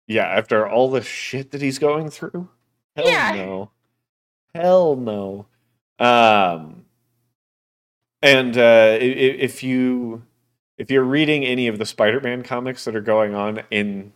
Yeah, 0.09 0.25
after 0.25 0.67
all 0.67 0.91
the 0.91 1.03
shit 1.03 1.51
that 1.53 1.63
he's 1.63 1.79
going 1.79 2.11
through. 2.11 2.49
Hell 2.97 3.07
Yeah. 3.07 3.33
no. 3.37 3.71
Hell 4.55 4.97
no. 4.97 5.47
Um 5.99 6.87
and 8.23 8.57
uh 8.57 8.97
if 9.01 9.63
you 9.63 10.23
if 10.79 10.91
you're 10.91 11.05
reading 11.05 11.45
any 11.45 11.69
of 11.69 11.79
the 11.79 11.85
Spider-Man 11.87 12.43
comics 12.43 12.85
that 12.85 12.97
are 12.97 13.01
going 13.01 13.35
on 13.35 13.63
in 13.71 14.13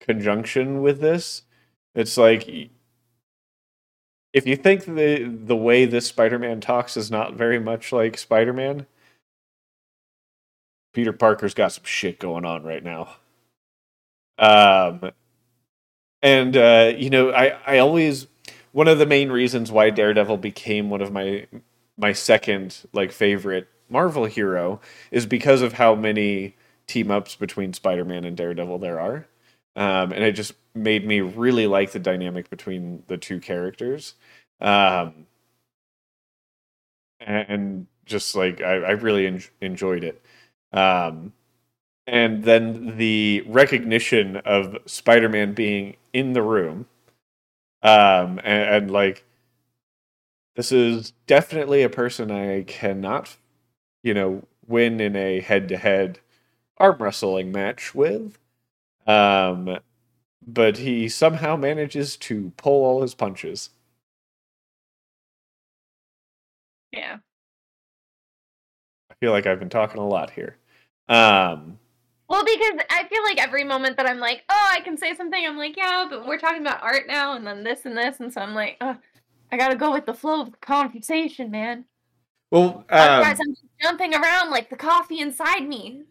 conjunction 0.00 0.82
with 0.82 1.00
this, 1.00 1.42
it's 1.94 2.16
like 2.16 2.48
if 4.32 4.46
you 4.46 4.56
think 4.56 4.84
the 4.84 5.24
the 5.24 5.56
way 5.56 5.84
this 5.84 6.06
Spider-Man 6.08 6.60
talks 6.60 6.96
is 6.96 7.10
not 7.10 7.34
very 7.34 7.60
much 7.60 7.92
like 7.92 8.18
Spider-Man, 8.18 8.86
Peter 10.92 11.12
Parker's 11.12 11.54
got 11.54 11.72
some 11.72 11.84
shit 11.84 12.18
going 12.18 12.44
on 12.44 12.64
right 12.64 12.82
now. 12.82 13.16
Um, 14.42 15.12
and 16.22 16.56
uh, 16.56 16.92
you 16.96 17.10
know, 17.10 17.30
I 17.32 17.58
I 17.66 17.78
always 17.78 18.26
one 18.72 18.88
of 18.88 18.98
the 18.98 19.06
main 19.06 19.30
reasons 19.30 19.70
why 19.72 19.90
Daredevil 19.90 20.38
became 20.38 20.90
one 20.90 21.02
of 21.02 21.12
my 21.12 21.46
my 21.96 22.12
second 22.12 22.86
like 22.92 23.12
favorite 23.12 23.68
Marvel 23.88 24.24
hero 24.24 24.80
is 25.10 25.26
because 25.26 25.62
of 25.62 25.74
how 25.74 25.94
many 25.94 26.56
team 26.86 27.10
ups 27.10 27.36
between 27.36 27.72
Spider-Man 27.72 28.24
and 28.24 28.36
Daredevil 28.36 28.78
there 28.78 28.98
are. 29.00 29.26
Um, 29.76 30.12
and 30.12 30.22
it 30.24 30.32
just 30.32 30.52
made 30.74 31.06
me 31.06 31.20
really 31.20 31.66
like 31.66 31.92
the 31.92 31.98
dynamic 31.98 32.50
between 32.50 33.02
the 33.08 33.16
two 33.18 33.40
characters. 33.40 34.14
Um, 34.60 35.26
and, 37.20 37.46
and 37.48 37.86
just 38.06 38.34
like 38.34 38.60
I, 38.60 38.74
I 38.74 38.90
really 38.92 39.26
en- 39.26 39.42
enjoyed 39.60 40.04
it. 40.04 40.22
Um, 40.72 41.32
and 42.06 42.44
then 42.44 42.96
the 42.98 43.42
recognition 43.46 44.36
of 44.38 44.76
Spider-Man 44.86 45.54
being 45.54 45.96
in 46.12 46.32
the 46.32 46.42
room, 46.42 46.86
um, 47.82 48.40
and, 48.44 48.84
and 48.84 48.90
like 48.90 49.24
this 50.54 50.72
is 50.72 51.12
definitely 51.26 51.82
a 51.82 51.88
person 51.88 52.30
I 52.30 52.62
cannot, 52.62 53.36
you 54.02 54.14
know, 54.14 54.44
win 54.66 55.00
in 55.00 55.16
a 55.16 55.40
head-to-head 55.40 56.20
arm 56.78 56.98
wrestling 57.00 57.52
match 57.52 57.94
with. 57.94 58.38
Um, 59.06 59.78
but 60.46 60.78
he 60.78 61.08
somehow 61.08 61.56
manages 61.56 62.16
to 62.18 62.52
pull 62.56 62.84
all 62.84 63.02
his 63.02 63.14
punches. 63.14 63.70
yeah. 66.92 67.18
I 69.10 69.14
feel 69.20 69.32
like 69.32 69.46
I've 69.46 69.58
been 69.58 69.68
talking 69.68 70.00
a 70.00 70.06
lot 70.06 70.30
here. 70.30 70.56
Um, 71.08 71.78
Well, 72.32 72.46
because 72.46 72.86
I 72.88 73.06
feel 73.08 73.22
like 73.24 73.38
every 73.38 73.62
moment 73.62 73.98
that 73.98 74.08
I'm 74.08 74.18
like, 74.18 74.42
oh, 74.48 74.68
I 74.72 74.80
can 74.80 74.96
say 74.96 75.14
something, 75.14 75.44
I'm 75.46 75.58
like, 75.58 75.76
yeah, 75.76 76.06
but 76.08 76.26
we're 76.26 76.38
talking 76.38 76.62
about 76.62 76.82
art 76.82 77.06
now, 77.06 77.34
and 77.34 77.46
then 77.46 77.62
this 77.62 77.84
and 77.84 77.94
this, 77.94 78.20
and 78.20 78.32
so 78.32 78.40
I'm 78.40 78.54
like, 78.54 78.78
oh, 78.80 78.96
I 79.52 79.58
gotta 79.58 79.76
go 79.76 79.92
with 79.92 80.06
the 80.06 80.14
flow 80.14 80.40
of 80.40 80.52
the 80.52 80.56
conversation, 80.56 81.50
man. 81.50 81.84
well, 82.50 82.86
Otherwise, 82.88 83.38
um, 83.38 83.48
I'm 83.50 83.54
jumping 83.82 84.14
around 84.14 84.48
like 84.48 84.70
the 84.70 84.76
coffee 84.76 85.20
inside 85.20 85.68
me. 85.68 86.04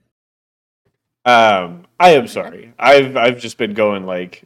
um, 1.26 1.88
I 2.00 2.12
am 2.12 2.28
sorry. 2.28 2.72
I've 2.78 3.18
I've 3.18 3.40
just 3.40 3.58
been 3.58 3.74
going 3.74 4.06
like 4.06 4.44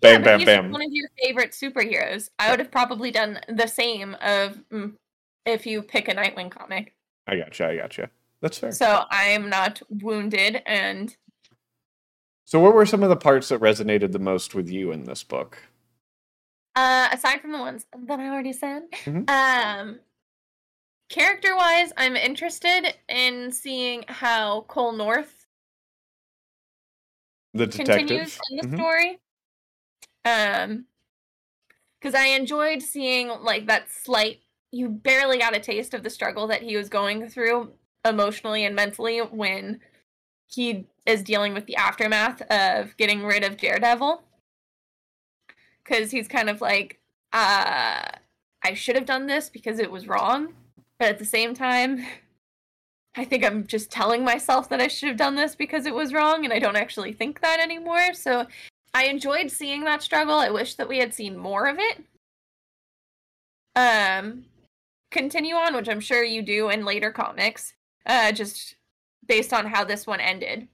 Yeah, 0.00 0.18
bam, 0.18 0.22
but 0.22 0.38
bam, 0.38 0.44
bam. 0.44 0.70
One 0.70 0.82
of 0.82 0.92
your 0.92 1.08
favorite 1.20 1.50
superheroes. 1.50 2.30
I 2.38 2.52
would 2.52 2.60
have 2.60 2.70
probably 2.70 3.10
done 3.10 3.40
the 3.48 3.66
same 3.66 4.14
of 4.22 4.62
mm, 4.72 4.92
if 5.44 5.66
you 5.66 5.82
pick 5.82 6.06
a 6.06 6.14
Nightwing 6.14 6.52
comic. 6.52 6.94
I 7.26 7.34
gotcha. 7.34 7.66
I 7.66 7.76
gotcha. 7.76 8.08
That's 8.40 8.58
fair. 8.58 8.70
So 8.72 9.04
I 9.10 9.24
am 9.24 9.48
not 9.48 9.82
wounded, 9.88 10.62
and 10.66 11.16
So, 12.44 12.60
what 12.60 12.74
were 12.74 12.86
some 12.86 13.02
of 13.02 13.08
the 13.10 13.16
parts 13.16 13.48
that 13.48 13.60
resonated 13.60 14.12
the 14.12 14.18
most 14.18 14.54
with 14.54 14.68
you 14.70 14.90
in 14.92 15.04
this 15.04 15.22
book? 15.22 15.58
uh, 16.76 17.08
aside 17.12 17.40
from 17.40 17.50
the 17.52 17.58
ones 17.58 17.86
that 18.06 18.20
I 18.20 18.28
already 18.28 18.52
said, 18.52 18.84
Mhm. 18.92 19.28
um, 19.28 19.98
character-wise, 21.08 21.92
I'm 21.96 22.14
interested 22.14 22.94
in 23.08 23.50
seeing 23.50 24.04
how 24.06 24.60
Cole 24.68 24.92
North 24.92 25.46
The 27.54 27.66
continues 27.66 28.36
detective. 28.36 28.40
in 28.50 28.56
the 28.58 28.62
Mhm. 28.62 28.76
story. 28.76 29.18
Um, 30.24 30.86
because 32.00 32.14
I 32.14 32.26
enjoyed 32.26 32.80
seeing 32.82 33.28
like 33.28 33.66
that 33.66 33.90
slight. 33.90 34.42
You 34.70 34.88
barely 34.88 35.38
got 35.38 35.56
a 35.56 35.60
taste 35.60 35.94
of 35.94 36.02
the 36.04 36.10
struggle 36.10 36.46
that 36.46 36.62
he 36.62 36.76
was 36.76 36.88
going 36.88 37.28
through 37.28 37.72
emotionally 38.04 38.64
and 38.64 38.74
mentally 38.74 39.18
when 39.18 39.80
he 40.46 40.86
is 41.06 41.22
dealing 41.22 41.54
with 41.54 41.66
the 41.66 41.76
aftermath 41.76 42.42
of 42.50 42.96
getting 42.96 43.24
rid 43.24 43.44
of 43.44 43.56
Daredevil. 43.56 44.22
Because 45.82 46.10
he's 46.10 46.28
kind 46.28 46.50
of 46.50 46.60
like, 46.60 46.98
uh, 47.32 48.02
I 48.62 48.74
should 48.74 48.96
have 48.96 49.06
done 49.06 49.26
this 49.26 49.48
because 49.48 49.78
it 49.78 49.90
was 49.90 50.06
wrong, 50.06 50.54
but 50.98 51.08
at 51.08 51.18
the 51.18 51.24
same 51.24 51.54
time, 51.54 52.04
I 53.16 53.24
think 53.24 53.44
I'm 53.44 53.66
just 53.66 53.90
telling 53.90 54.22
myself 54.22 54.68
that 54.68 54.80
I 54.80 54.86
should 54.86 55.08
have 55.08 55.16
done 55.16 55.34
this 55.34 55.56
because 55.56 55.86
it 55.86 55.94
was 55.94 56.12
wrong, 56.12 56.44
and 56.44 56.52
I 56.52 56.60
don't 56.60 56.76
actually 56.76 57.12
think 57.12 57.40
that 57.40 57.58
anymore. 57.58 58.14
So 58.14 58.46
I 58.94 59.04
enjoyed 59.06 59.50
seeing 59.50 59.84
that 59.84 60.02
struggle. 60.02 60.38
I 60.38 60.50
wish 60.50 60.74
that 60.76 60.88
we 60.88 60.98
had 60.98 61.12
seen 61.12 61.36
more 61.36 61.66
of 61.66 61.78
it. 61.78 62.04
Um, 63.74 64.44
continue 65.10 65.54
on, 65.54 65.74
which 65.74 65.88
I'm 65.88 66.00
sure 66.00 66.22
you 66.22 66.42
do 66.42 66.68
in 66.68 66.84
later 66.84 67.10
comics, 67.10 67.74
uh, 68.08 68.32
just 68.32 68.74
based 69.26 69.52
on 69.52 69.66
how 69.66 69.84
this 69.84 70.06
one 70.06 70.20
ended. 70.20 70.68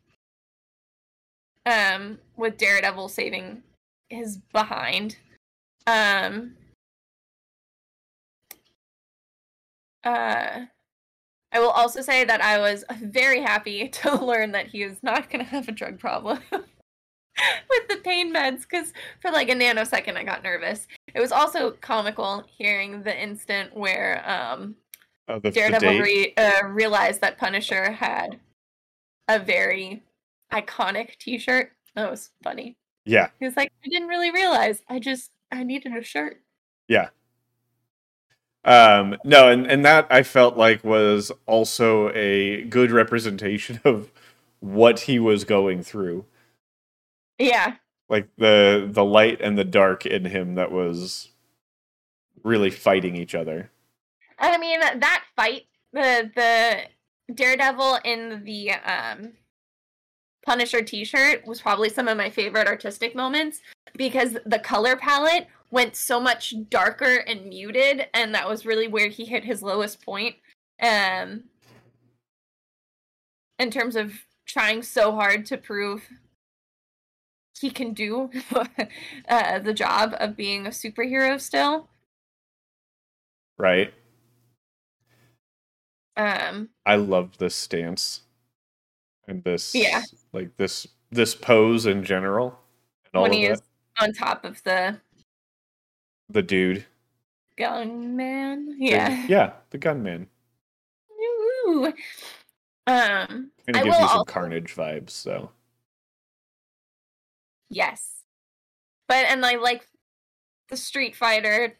Um, 1.66 2.18
with 2.36 2.58
Daredevil 2.58 3.08
saving 3.08 3.62
his 4.10 4.38
behind. 4.52 5.16
Um, 5.86 6.56
uh, 10.04 10.66
I 11.52 11.60
will 11.60 11.70
also 11.70 12.02
say 12.02 12.24
that 12.24 12.42
I 12.42 12.58
was 12.58 12.84
very 13.00 13.40
happy 13.40 13.88
to 14.02 14.24
learn 14.24 14.52
that 14.52 14.68
he 14.68 14.82
is 14.82 15.02
not 15.02 15.30
going 15.30 15.44
to 15.44 15.50
have 15.50 15.68
a 15.68 15.72
drug 15.72 15.98
problem 15.98 16.40
with 16.52 17.88
the 17.88 18.00
pain 18.02 18.32
meds 18.34 18.62
because 18.62 18.92
for 19.20 19.30
like 19.30 19.48
a 19.48 19.54
nanosecond 19.54 20.16
I 20.16 20.24
got 20.24 20.42
nervous. 20.42 20.86
It 21.14 21.20
was 21.20 21.32
also 21.32 21.72
comical 21.80 22.44
hearing 22.46 23.02
the 23.02 23.22
instant 23.22 23.74
where 23.76 24.28
um, 24.28 24.76
Oh, 25.28 25.34
the, 25.38 25.50
the 25.50 25.52
Daredevil 25.52 25.88
date? 25.88 26.02
re- 26.02 26.34
uh, 26.36 26.66
realized 26.66 27.20
that 27.22 27.38
Punisher 27.38 27.92
had 27.92 28.38
a 29.28 29.38
very 29.38 30.02
iconic 30.52 31.16
T-shirt. 31.18 31.72
That 31.94 32.10
was 32.10 32.30
funny. 32.42 32.76
Yeah, 33.06 33.28
He 33.38 33.44
was 33.44 33.56
like, 33.56 33.70
"I 33.84 33.88
didn't 33.88 34.08
really 34.08 34.30
realize. 34.30 34.82
I 34.88 34.98
just 34.98 35.30
I 35.52 35.62
needed 35.62 35.94
a 35.94 36.02
shirt." 36.02 36.40
yeah. 36.88 37.08
Um, 38.66 39.16
no, 39.26 39.48
and, 39.50 39.66
and 39.66 39.84
that 39.84 40.06
I 40.08 40.22
felt 40.22 40.56
like 40.56 40.82
was 40.82 41.30
also 41.44 42.10
a 42.14 42.62
good 42.64 42.90
representation 42.90 43.78
of 43.84 44.10
what 44.60 45.00
he 45.00 45.18
was 45.18 45.44
going 45.44 45.82
through. 45.82 46.24
Yeah, 47.38 47.76
Like 48.08 48.28
the 48.38 48.88
the 48.90 49.04
light 49.04 49.40
and 49.42 49.58
the 49.58 49.64
dark 49.64 50.06
in 50.06 50.24
him 50.26 50.54
that 50.54 50.72
was 50.72 51.30
really 52.42 52.70
fighting 52.70 53.16
each 53.16 53.34
other. 53.34 53.70
I 54.52 54.58
mean 54.58 54.80
that 54.80 55.24
fight, 55.36 55.62
the 55.92 56.30
the 56.34 57.34
Daredevil 57.34 58.00
in 58.04 58.44
the 58.44 58.72
um 58.72 59.32
Punisher 60.44 60.82
T-shirt 60.82 61.46
was 61.46 61.60
probably 61.60 61.88
some 61.88 62.06
of 62.06 62.18
my 62.18 62.28
favorite 62.28 62.66
artistic 62.68 63.14
moments 63.14 63.60
because 63.96 64.36
the 64.44 64.58
color 64.58 64.94
palette 64.94 65.46
went 65.70 65.96
so 65.96 66.20
much 66.20 66.54
darker 66.68 67.16
and 67.26 67.46
muted, 67.46 68.06
and 68.12 68.34
that 68.34 68.48
was 68.48 68.66
really 68.66 68.86
where 68.86 69.08
he 69.08 69.24
hit 69.24 69.44
his 69.44 69.62
lowest 69.62 70.04
point. 70.04 70.36
Um, 70.82 71.44
in 73.58 73.70
terms 73.70 73.96
of 73.96 74.12
trying 74.46 74.82
so 74.82 75.12
hard 75.12 75.46
to 75.46 75.56
prove 75.56 76.02
he 77.60 77.70
can 77.70 77.94
do 77.94 78.30
uh, 79.28 79.58
the 79.60 79.72
job 79.72 80.14
of 80.18 80.36
being 80.36 80.66
a 80.66 80.70
superhero 80.70 81.40
still. 81.40 81.88
Right? 83.56 83.94
Um, 86.16 86.70
I 86.86 86.96
love 86.96 87.38
this 87.38 87.54
stance. 87.54 88.20
And 89.26 89.42
this 89.42 89.74
Yeah. 89.74 90.02
like 90.32 90.56
this 90.56 90.86
this 91.10 91.34
pose 91.34 91.86
in 91.86 92.04
general. 92.04 92.58
And 93.06 93.14
all 93.14 93.22
when 93.22 93.32
he 93.32 93.46
is 93.46 93.62
on 94.00 94.12
top 94.12 94.44
of 94.44 94.62
the 94.64 95.00
The 96.28 96.42
dude. 96.42 96.86
gunman. 97.56 98.78
The- 98.78 98.84
Yeah. 98.86 99.26
yeah, 99.28 99.52
the 99.70 99.78
gunman. 99.78 100.28
Woo. 101.08 101.86
Um, 101.86 103.52
Kind 103.66 103.76
I 103.76 103.78
of 103.78 103.84
gives 103.84 103.86
you 103.86 103.92
some 104.08 104.18
also- 104.18 104.24
carnage 104.24 104.74
vibes, 104.74 105.10
so 105.10 105.50
yes. 107.70 108.24
But 109.08 109.26
and 109.26 109.44
I 109.44 109.56
like 109.56 109.88
the 110.68 110.76
Street 110.76 111.14
Fighter 111.16 111.78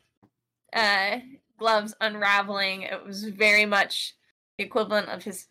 uh 0.72 1.18
gloves 1.58 1.94
unraveling. 2.00 2.82
It 2.82 3.04
was 3.04 3.24
very 3.24 3.66
much 3.66 4.14
equivalent 4.58 5.08
of 5.08 5.22
his 5.24 5.48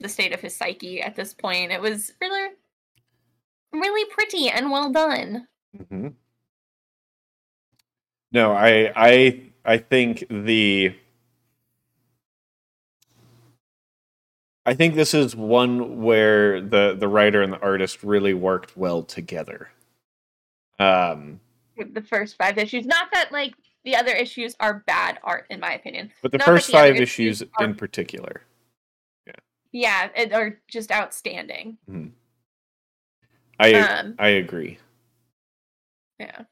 the 0.00 0.08
state 0.08 0.32
of 0.32 0.40
his 0.40 0.56
psyche 0.56 1.02
at 1.02 1.14
this 1.16 1.34
point. 1.34 1.72
It 1.72 1.80
was 1.80 2.12
really 2.20 2.50
really 3.72 4.10
pretty 4.10 4.48
and 4.48 4.70
well 4.70 4.90
done. 4.90 5.46
hmm 5.88 6.08
No, 8.32 8.52
I 8.52 8.92
I 8.96 9.42
I 9.64 9.78
think 9.78 10.24
the 10.30 10.94
I 14.66 14.74
think 14.74 14.94
this 14.94 15.14
is 15.14 15.34
one 15.34 16.02
where 16.02 16.60
the 16.60 16.94
the 16.98 17.08
writer 17.08 17.42
and 17.42 17.52
the 17.52 17.60
artist 17.60 18.02
really 18.02 18.34
worked 18.34 18.76
well 18.76 19.02
together. 19.02 19.70
Um, 20.78 21.40
With 21.76 21.94
the 21.94 22.02
first 22.02 22.36
five 22.36 22.58
issues. 22.58 22.86
Not 22.86 23.08
that 23.12 23.32
like 23.32 23.54
the 23.84 23.96
other 23.96 24.12
issues 24.12 24.54
are 24.60 24.82
bad 24.86 25.18
art 25.22 25.46
in 25.50 25.60
my 25.60 25.72
opinion. 25.72 26.12
but 26.22 26.32
the 26.32 26.38
Not 26.38 26.46
first 26.46 26.66
the 26.66 26.72
five 26.72 26.96
issues 26.96 27.42
issues 27.42 27.50
are- 27.58 27.64
in 27.64 27.74
particular, 27.74 28.42
Yeah, 29.26 29.32
yeah, 29.72 30.08
it, 30.16 30.32
are 30.32 30.60
just 30.68 30.90
outstanding. 30.92 31.78
I 33.58 33.74
Um, 33.74 34.14
I 34.18 34.28
agree. 34.28 34.78
yeah. 36.18 36.44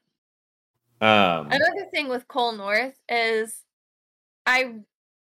Um, 1.01 1.47
Another 1.51 1.85
thing 1.91 2.09
with 2.09 2.27
Cole 2.27 2.51
North 2.51 2.99
is 3.07 3.63
I 4.45 4.79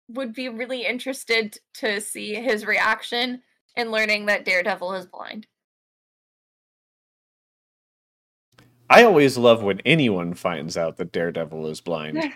would 0.08 0.34
be 0.34 0.48
really 0.50 0.86
interested 0.86 1.58
to 1.76 2.00
see 2.02 2.36
his 2.36 2.66
reaction 2.66 3.42
in 3.76 3.90
learning 3.90 4.28
that 4.28 4.46
Daredevil 4.46 4.94
is 4.94 5.08
blind. 5.08 5.48
I 8.94 9.04
always 9.04 9.38
love 9.38 9.64
when 9.64 9.80
anyone 9.82 10.34
finds 10.36 10.78
out 10.78 10.98
that 10.98 11.12
Daredevil 11.12 11.68
is 11.68 11.82
blind. 11.82 12.32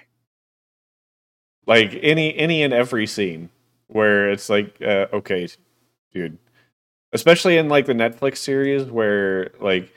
like 1.68 1.98
any 2.02 2.36
any 2.38 2.64
and 2.64 2.74
every 2.74 3.08
scene 3.08 3.50
where 3.88 4.30
it's 4.30 4.50
like, 4.50 4.76
uh, 4.82 5.08
okay, 5.14 5.48
dude. 6.14 6.38
Especially 7.14 7.58
in 7.58 7.70
like 7.70 7.86
the 7.86 7.94
Netflix 7.94 8.38
series 8.38 8.86
where 8.86 9.52
like 9.60 9.94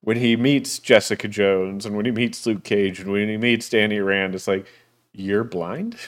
when 0.00 0.16
he 0.18 0.36
meets 0.36 0.78
Jessica 0.78 1.28
Jones 1.28 1.84
and 1.86 1.96
when 1.96 2.06
he 2.06 2.12
meets 2.12 2.46
Luke 2.46 2.64
Cage 2.64 3.00
and 3.00 3.10
when 3.12 3.28
he 3.28 3.36
meets 3.36 3.68
Danny 3.68 4.00
Rand, 4.00 4.34
it's 4.34 4.48
like, 4.48 4.66
you're 5.12 5.44
blind? 5.44 5.96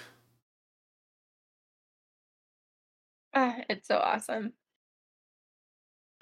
Ah, 3.34 3.56
it's 3.68 3.88
so 3.88 3.98
awesome. 3.98 4.52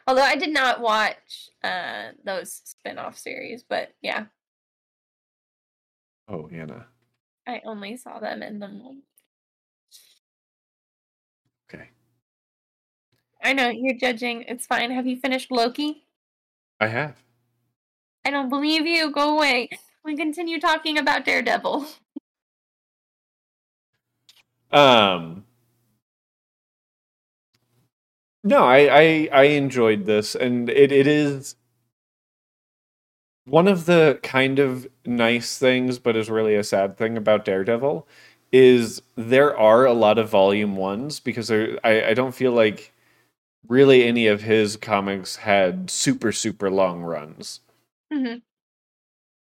Although 0.06 0.22
I 0.22 0.36
did 0.36 0.52
not 0.52 0.80
watch 0.80 1.50
uh, 1.64 2.10
those 2.24 2.62
spin-off 2.64 3.18
series, 3.18 3.64
but 3.68 3.92
yeah, 4.02 4.26
Oh, 6.28 6.48
Anna. 6.52 6.86
I 7.46 7.62
only 7.64 7.96
saw 7.96 8.18
them 8.18 8.42
in 8.42 8.58
the 8.58 8.66
one. 8.66 9.02
Okay. 11.72 11.90
I 13.42 13.52
know 13.52 13.68
you're 13.68 13.94
judging. 13.96 14.42
It's 14.48 14.66
fine. 14.66 14.90
Have 14.90 15.06
you 15.06 15.16
finished 15.16 15.52
Loki? 15.52 16.04
I 16.80 16.88
have. 16.88 17.16
I 18.24 18.30
don't 18.30 18.48
believe 18.48 18.86
you. 18.86 19.12
Go 19.12 19.36
away. 19.36 19.68
We 20.04 20.16
continue 20.16 20.60
talking 20.60 20.98
about 20.98 21.24
Daredevil. 21.24 21.86
Um 24.72 25.45
No, 28.46 28.64
I, 28.64 28.78
I 28.78 29.28
I 29.32 29.42
enjoyed 29.44 30.06
this 30.06 30.34
and 30.34 30.70
it, 30.70 30.90
it 30.92 31.06
is 31.06 31.56
one 33.44 33.68
of 33.68 33.86
the 33.86 34.18
kind 34.22 34.58
of 34.58 34.88
nice 35.04 35.58
things, 35.58 35.98
but 35.98 36.16
is 36.16 36.30
really 36.30 36.54
a 36.56 36.64
sad 36.64 36.96
thing 36.96 37.16
about 37.16 37.44
Daredevil 37.44 38.06
is 38.52 39.02
there 39.16 39.56
are 39.56 39.84
a 39.84 39.92
lot 39.92 40.18
of 40.18 40.28
volume 40.30 40.76
ones 40.76 41.20
because 41.20 41.48
there 41.48 41.78
I, 41.84 42.10
I 42.10 42.14
don't 42.14 42.34
feel 42.34 42.52
like 42.52 42.92
really 43.68 44.04
any 44.04 44.26
of 44.28 44.42
his 44.42 44.76
comics 44.76 45.36
had 45.36 45.90
super, 45.90 46.32
super 46.32 46.70
long 46.70 47.02
runs 47.02 47.60
Mhm. 48.12 48.42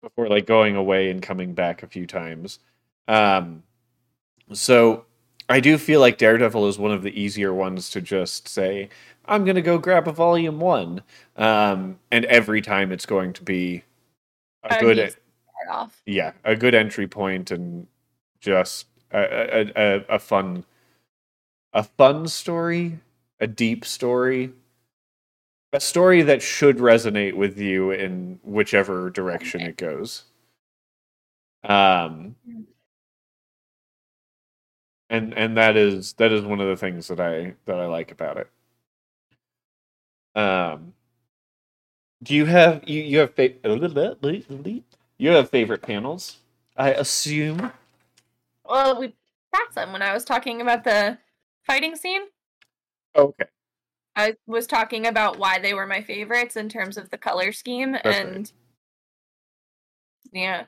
before 0.01 0.27
like 0.29 0.45
going 0.45 0.75
away 0.75 1.09
and 1.09 1.21
coming 1.21 1.53
back 1.53 1.83
a 1.83 1.87
few 1.87 2.05
times. 2.05 2.59
Um, 3.07 3.63
so 4.53 5.06
I 5.49 5.59
do 5.59 5.77
feel 5.77 5.99
like 6.01 6.17
Daredevil 6.17 6.67
is 6.67 6.77
one 6.77 6.91
of 6.91 7.03
the 7.03 7.19
easier 7.19 7.53
ones 7.53 7.89
to 7.91 8.01
just 8.01 8.47
say, 8.47 8.89
I'm 9.25 9.45
going 9.45 9.55
to 9.55 9.61
go 9.61 9.77
grab 9.77 10.07
a 10.07 10.11
volume 10.11 10.59
one. 10.59 11.01
Um, 11.35 11.99
and 12.11 12.25
every 12.25 12.61
time 12.61 12.91
it's 12.91 13.05
going 13.05 13.33
to 13.33 13.43
be 13.43 13.83
a 14.63 14.79
good, 14.79 14.97
Start 14.97 15.17
off. 15.69 16.01
yeah, 16.05 16.33
a 16.43 16.55
good 16.55 16.75
entry 16.75 17.07
point 17.07 17.51
and 17.51 17.87
just 18.39 18.87
a, 19.11 19.19
a, 19.19 19.71
a, 19.75 20.05
a 20.15 20.19
fun, 20.19 20.65
a 21.73 21.83
fun 21.83 22.27
story, 22.27 22.99
a 23.39 23.47
deep 23.47 23.85
story, 23.85 24.51
a 25.73 25.79
story 25.79 26.21
that 26.23 26.41
should 26.41 26.77
resonate 26.77 27.35
with 27.35 27.57
you 27.57 27.91
in 27.91 28.39
whichever 28.43 29.09
direction 29.09 29.61
it 29.61 29.77
goes. 29.77 30.23
Um, 31.63 32.35
and 35.09 35.33
and 35.33 35.57
that 35.57 35.77
is 35.77 36.13
that 36.13 36.31
is 36.31 36.43
one 36.43 36.59
of 36.59 36.67
the 36.67 36.77
things 36.77 37.07
that 37.07 37.19
I 37.19 37.53
that 37.65 37.79
I 37.79 37.85
like 37.85 38.11
about 38.11 38.37
it. 38.37 38.49
Um, 40.35 40.93
do 42.21 42.35
you 42.35 42.45
have 42.45 42.87
you 42.87 43.01
you 43.01 43.19
have 43.19 43.33
fa- 43.33 43.53
you 45.17 45.29
have 45.29 45.49
favorite 45.49 45.81
panels? 45.81 46.37
I 46.75 46.91
assume. 46.91 47.71
Well, 48.65 48.99
we 48.99 49.15
passed 49.53 49.75
them 49.75 49.93
when 49.93 50.01
I 50.01 50.13
was 50.13 50.25
talking 50.25 50.61
about 50.61 50.83
the 50.83 51.17
fighting 51.63 51.95
scene. 51.95 52.23
Okay. 53.15 53.45
I 54.15 54.35
was 54.45 54.67
talking 54.67 55.07
about 55.07 55.37
why 55.37 55.59
they 55.59 55.73
were 55.73 55.85
my 55.85 56.01
favorites 56.01 56.55
in 56.55 56.69
terms 56.69 56.97
of 56.97 57.09
the 57.11 57.17
color 57.17 57.51
scheme 57.51 57.93
right. 57.93 58.05
and 58.05 58.51
yeah. 60.31 60.65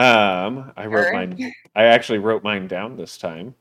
Um, 0.00 0.72
I 0.76 0.86
wrote 0.86 1.04
Sure. 1.04 1.12
mine. 1.12 1.52
I 1.76 1.84
actually 1.84 2.18
wrote 2.18 2.42
mine 2.42 2.66
down 2.66 2.96
this 2.96 3.18
time. 3.18 3.54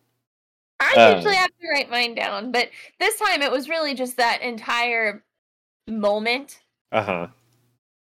I 0.80 0.94
Uh, 0.96 1.16
usually 1.16 1.36
have 1.36 1.50
to 1.50 1.68
write 1.70 1.90
mine 1.90 2.16
down, 2.16 2.54
but 2.54 2.70
this 3.00 3.20
time 3.20 3.42
it 3.42 3.52
was 3.52 3.68
really 3.68 3.94
just 3.94 4.16
that 4.18 4.42
entire 4.42 5.26
moment. 5.90 6.62
Uh 6.92 7.04
huh. 7.04 7.28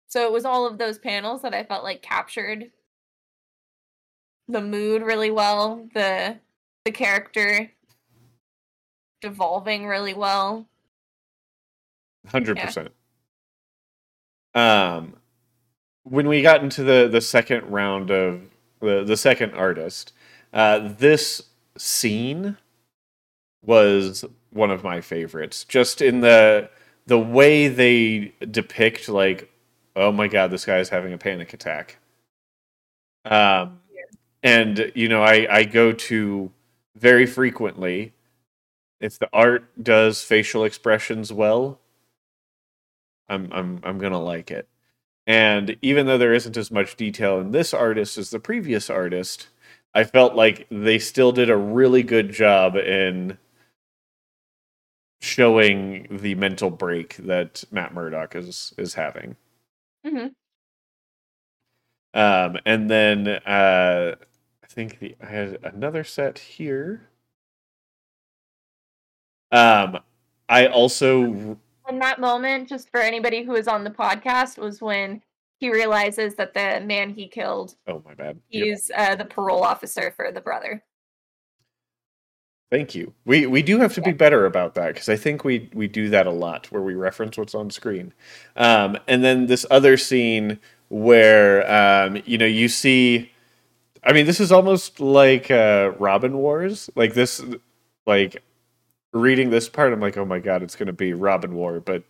So 0.07 0.25
it 0.25 0.31
was 0.31 0.45
all 0.45 0.65
of 0.65 0.79
those 0.79 0.97
panels 0.97 1.43
that 1.43 1.53
I 1.53 1.63
felt 1.63 1.83
like 1.83 2.01
captured 2.01 2.71
the 4.47 4.61
mood 4.61 5.03
really 5.03 5.29
well. 5.29 5.87
The 5.93 6.39
the 6.83 6.91
character 6.91 7.71
devolving 9.21 9.85
really 9.85 10.13
well. 10.15 10.67
Hundred 12.27 12.57
percent. 12.57 12.91
Um, 14.55 15.17
when 16.05 16.27
we 16.27 16.41
got 16.41 16.63
into 16.63 16.83
the 16.83 17.09
the 17.11 17.21
second 17.21 17.69
round 17.69 18.11
of 18.11 18.41
the 18.79 19.03
the 19.03 19.17
second 19.17 19.53
artist, 19.53 20.13
uh, 20.53 20.93
this 20.97 21.41
scene 21.77 22.57
was 23.63 24.23
one 24.51 24.71
of 24.71 24.83
my 24.83 25.01
favorites. 25.01 25.65
Just 25.65 26.01
in 26.01 26.21
the 26.21 26.69
the 27.07 27.19
way 27.19 27.67
they 27.67 28.33
depict, 28.49 29.09
like, 29.09 29.51
oh 29.95 30.11
my 30.11 30.27
god, 30.27 30.51
this 30.51 30.65
guy 30.65 30.79
is 30.79 30.89
having 30.89 31.13
a 31.13 31.17
panic 31.17 31.53
attack. 31.53 31.97
Um, 33.25 33.79
and 34.43 34.91
you 34.95 35.09
know, 35.09 35.23
I 35.23 35.47
I 35.49 35.63
go 35.65 35.91
to 35.91 36.51
very 36.95 37.25
frequently 37.25 38.13
if 38.99 39.19
the 39.19 39.29
art 39.33 39.65
does 39.83 40.23
facial 40.23 40.63
expressions 40.63 41.33
well, 41.33 41.79
I'm 43.27 43.51
I'm 43.51 43.81
I'm 43.83 43.97
gonna 43.97 44.21
like 44.21 44.51
it. 44.51 44.67
And 45.27 45.77
even 45.81 46.05
though 46.05 46.17
there 46.17 46.33
isn't 46.33 46.57
as 46.57 46.71
much 46.71 46.95
detail 46.95 47.39
in 47.39 47.51
this 47.51 47.73
artist 47.73 48.17
as 48.17 48.29
the 48.29 48.39
previous 48.39 48.89
artist, 48.89 49.47
I 49.93 50.03
felt 50.03 50.35
like 50.35 50.67
they 50.69 50.99
still 50.99 51.31
did 51.31 51.49
a 51.49 51.57
really 51.57 52.03
good 52.03 52.31
job 52.31 52.75
in 52.75 53.37
showing 55.21 56.07
the 56.09 56.35
mental 56.35 56.69
break 56.69 57.15
that 57.17 57.63
Matt 57.71 57.93
Murdock 57.93 58.35
is 58.35 58.73
is 58.77 58.93
having. 58.93 59.35
hmm 60.05 60.27
Um, 62.13 62.57
and 62.65 62.89
then 62.89 63.27
uh, 63.27 64.15
I 64.63 64.67
think 64.67 64.99
the 64.99 65.15
I 65.21 65.25
had 65.25 65.59
another 65.63 66.03
set 66.03 66.39
here. 66.39 67.09
Um, 69.51 69.99
I 70.49 70.67
also 70.67 71.59
In 71.87 71.99
that 71.99 72.19
moment, 72.19 72.67
just 72.67 72.89
for 72.89 72.99
anybody 72.99 73.43
who 73.43 73.51
was 73.51 73.67
on 73.67 73.83
the 73.83 73.91
podcast, 73.91 74.57
was 74.57 74.81
when 74.81 75.21
he 75.59 75.71
realizes 75.71 76.35
that 76.35 76.53
the 76.53 76.81
man 76.85 77.11
he 77.11 77.27
killed, 77.27 77.75
oh 77.87 78.01
my 78.05 78.13
bad. 78.13 78.39
Yep. 78.49 78.63
he's 78.63 78.91
uh, 78.95 79.15
the 79.15 79.25
parole 79.25 79.63
officer 79.63 80.11
for 80.15 80.31
the 80.31 80.41
brother. 80.41 80.83
Thank 82.71 82.95
you. 82.95 83.13
We 83.25 83.45
we 83.45 83.61
do 83.61 83.79
have 83.79 83.93
to 83.93 84.01
be 84.01 84.11
better 84.11 84.45
about 84.45 84.73
that 84.75 84.87
because 84.87 85.07
I 85.07 85.15
think 85.15 85.43
we 85.43 85.69
we 85.73 85.87
do 85.87 86.09
that 86.09 86.25
a 86.25 86.31
lot 86.31 86.71
where 86.71 86.81
we 86.81 86.95
reference 86.95 87.37
what's 87.37 87.53
on 87.53 87.69
screen. 87.69 88.13
Um, 88.55 88.97
and 89.07 89.23
then 89.23 89.45
this 89.45 89.65
other 89.69 89.97
scene 89.97 90.59
where 90.89 91.71
um, 91.71 92.21
you 92.25 92.37
know 92.37 92.45
you 92.45 92.67
see, 92.67 93.31
I 94.03 94.13
mean, 94.13 94.25
this 94.25 94.39
is 94.39 94.51
almost 94.51 94.99
like 94.99 95.51
uh, 95.51 95.91
Robin 95.99 96.37
Wars. 96.37 96.89
Like 96.95 97.13
this, 97.13 97.41
like 98.07 98.43
reading 99.15 99.49
this 99.49 99.67
part, 99.69 99.91
I'm 99.93 99.99
like, 99.99 100.17
oh 100.17 100.25
my 100.25 100.39
god, 100.39 100.61
it's 100.61 100.75
going 100.75 100.87
to 100.87 100.93
be 100.93 101.13
Robin 101.13 101.55
War, 101.55 101.79
but 101.79 102.03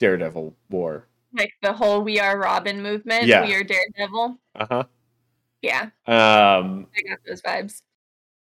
Daredevil 0.00 0.54
War. 0.68 1.06
Like 1.32 1.52
the 1.62 1.72
whole 1.72 2.02
"We 2.02 2.18
Are 2.18 2.36
Robin" 2.38 2.82
movement. 2.82 3.26
Yeah. 3.26 3.46
We 3.46 3.54
are 3.54 3.62
Daredevil. 3.62 4.38
Uh 4.56 4.66
huh. 4.70 4.84
Yeah. 5.62 5.90
Um, 6.06 6.88
I 6.96 7.02
got 7.08 7.18
those 7.26 7.40
vibes. 7.42 7.82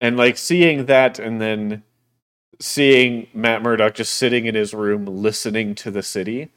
and 0.00 0.16
like 0.16 0.38
seeing 0.38 0.86
that 0.86 1.18
and 1.18 1.40
then 1.40 1.82
seeing 2.58 3.26
Matt 3.34 3.62
Murdock 3.62 3.94
just 3.94 4.14
sitting 4.14 4.46
in 4.46 4.54
his 4.54 4.72
room 4.72 5.04
listening 5.06 5.74
to 5.76 5.90
the 5.90 6.02
city 6.02 6.50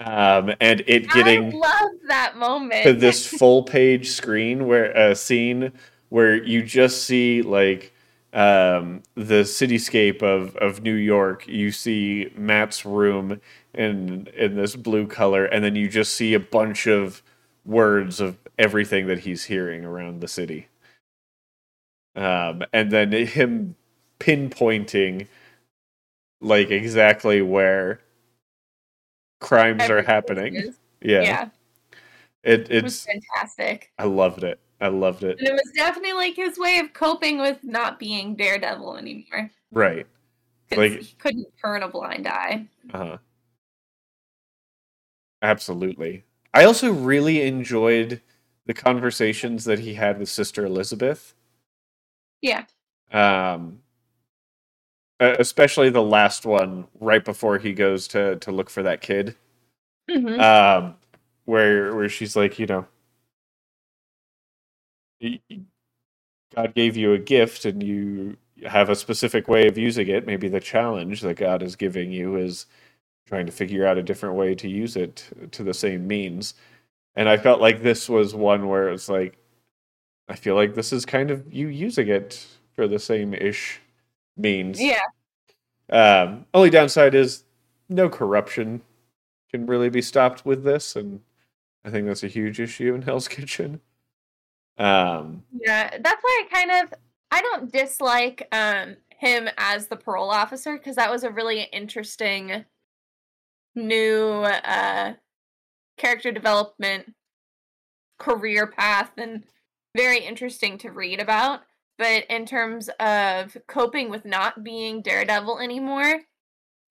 um, 0.00 0.52
and 0.60 0.82
it 0.86 1.08
I 1.10 1.14
getting 1.14 1.50
love 1.52 1.90
that 2.08 2.36
moment. 2.36 2.82
to 2.82 2.92
this 2.92 3.26
full 3.38 3.62
page 3.62 4.10
screen 4.10 4.66
where 4.66 4.90
a 4.90 5.14
scene 5.14 5.72
where 6.10 6.42
you 6.42 6.62
just 6.62 7.04
see 7.04 7.40
like 7.40 7.93
um, 8.34 9.02
the 9.14 9.42
cityscape 9.44 10.22
of, 10.22 10.54
of 10.56 10.82
New 10.82 10.94
York. 10.94 11.46
You 11.48 11.70
see 11.72 12.30
Matt's 12.36 12.84
room 12.84 13.40
in 13.72 14.26
in 14.36 14.56
this 14.56 14.76
blue 14.76 15.06
color, 15.06 15.44
and 15.46 15.64
then 15.64 15.74
you 15.76 15.88
just 15.88 16.12
see 16.14 16.34
a 16.34 16.40
bunch 16.40 16.86
of 16.86 17.22
words 17.64 18.20
of 18.20 18.36
everything 18.58 19.06
that 19.06 19.20
he's 19.20 19.44
hearing 19.44 19.84
around 19.84 20.20
the 20.20 20.28
city. 20.28 20.68
Um, 22.16 22.62
and 22.72 22.90
then 22.92 23.10
him 23.12 23.74
pinpointing 24.20 25.26
like 26.40 26.70
exactly 26.70 27.40
where 27.42 28.00
crimes 29.40 29.82
are 29.90 30.02
happening. 30.02 30.54
is- 30.54 30.78
Yeah, 31.00 31.22
yeah, 31.22 31.48
it, 32.42 32.70
it 32.70 32.82
was 32.84 33.06
it's 33.06 33.26
fantastic. 33.28 33.92
I 33.98 34.04
loved 34.04 34.42
it. 34.44 34.58
I 34.80 34.88
loved 34.88 35.24
it. 35.24 35.38
And 35.38 35.48
it 35.48 35.52
was 35.52 35.72
definitely 35.74 36.12
like 36.14 36.36
his 36.36 36.58
way 36.58 36.78
of 36.78 36.92
coping 36.92 37.38
with 37.38 37.62
not 37.62 37.98
being 37.98 38.34
Daredevil 38.34 38.96
anymore. 38.96 39.50
Right. 39.72 40.06
Like- 40.76 41.00
he 41.00 41.14
couldn't 41.18 41.46
turn 41.62 41.82
a 41.82 41.88
blind 41.88 42.26
eye. 42.26 42.66
Uh-huh. 42.92 43.18
Absolutely. 45.42 46.24
I 46.52 46.64
also 46.64 46.92
really 46.92 47.42
enjoyed 47.42 48.20
the 48.66 48.74
conversations 48.74 49.64
that 49.64 49.80
he 49.80 49.94
had 49.94 50.18
with 50.18 50.28
Sister 50.28 50.64
Elizabeth. 50.64 51.34
Yeah. 52.40 52.64
Um 53.12 53.80
especially 55.20 55.90
the 55.90 56.02
last 56.02 56.44
one 56.44 56.86
right 57.00 57.24
before 57.24 57.58
he 57.58 57.72
goes 57.72 58.08
to 58.08 58.36
to 58.36 58.50
look 58.50 58.68
for 58.68 58.82
that 58.82 59.00
kid. 59.00 59.36
hmm 60.10 60.40
Um 60.40 60.96
where 61.44 61.94
where 61.94 62.08
she's 62.08 62.36
like, 62.36 62.58
you 62.58 62.66
know, 62.66 62.86
God 66.54 66.74
gave 66.74 66.96
you 66.96 67.12
a 67.12 67.18
gift 67.18 67.64
and 67.64 67.82
you 67.82 68.36
have 68.66 68.88
a 68.88 68.96
specific 68.96 69.48
way 69.48 69.66
of 69.66 69.76
using 69.76 70.08
it. 70.08 70.26
Maybe 70.26 70.48
the 70.48 70.60
challenge 70.60 71.20
that 71.22 71.36
God 71.36 71.62
is 71.62 71.76
giving 71.76 72.12
you 72.12 72.36
is 72.36 72.66
trying 73.26 73.46
to 73.46 73.52
figure 73.52 73.86
out 73.86 73.98
a 73.98 74.02
different 74.02 74.36
way 74.36 74.54
to 74.54 74.68
use 74.68 74.96
it 74.96 75.28
to 75.52 75.62
the 75.62 75.74
same 75.74 76.06
means. 76.06 76.54
And 77.16 77.28
I 77.28 77.36
felt 77.36 77.60
like 77.60 77.82
this 77.82 78.08
was 78.08 78.34
one 78.34 78.68
where 78.68 78.88
it's 78.90 79.08
like, 79.08 79.38
I 80.28 80.36
feel 80.36 80.54
like 80.54 80.74
this 80.74 80.92
is 80.92 81.04
kind 81.04 81.30
of 81.30 81.52
you 81.52 81.68
using 81.68 82.08
it 82.08 82.46
for 82.74 82.88
the 82.88 82.98
same 82.98 83.34
ish 83.34 83.80
means. 84.36 84.80
Yeah. 84.80 85.00
Um, 85.90 86.46
only 86.54 86.70
downside 86.70 87.14
is 87.14 87.44
no 87.88 88.08
corruption 88.08 88.82
can 89.50 89.66
really 89.66 89.90
be 89.90 90.02
stopped 90.02 90.44
with 90.44 90.64
this, 90.64 90.96
and 90.96 91.20
I 91.84 91.90
think 91.90 92.06
that's 92.06 92.24
a 92.24 92.28
huge 92.28 92.58
issue 92.58 92.94
in 92.94 93.02
Hell's 93.02 93.28
Kitchen. 93.36 93.80
Um, 94.78 95.44
Yeah. 95.52 95.98
That's 95.98 96.22
why 96.22 96.44
I 96.44 96.54
kind 96.54 96.70
of 96.84 96.94
I 97.30 97.40
don't 97.42 97.72
dislike 97.72 98.48
um 98.52 98.96
him 99.18 99.48
as 99.56 99.86
the 99.88 99.96
parole 99.96 100.30
officer 100.30 100.76
because 100.76 100.96
that 100.96 101.10
was 101.10 101.24
a 101.24 101.30
really 101.30 101.62
interesting 101.72 102.64
new 103.74 104.28
uh 104.44 105.14
character 105.96 106.32
development 106.32 107.14
career 108.18 108.66
path 108.66 109.12
and 109.16 109.44
very 109.96 110.18
interesting 110.18 110.78
to 110.78 110.90
read 110.90 111.20
about. 111.20 111.62
But 111.98 112.24
in 112.28 112.44
terms 112.46 112.88
of 112.98 113.56
coping 113.68 114.10
with 114.10 114.24
not 114.24 114.64
being 114.64 115.00
Daredevil 115.02 115.60
anymore, 115.60 116.22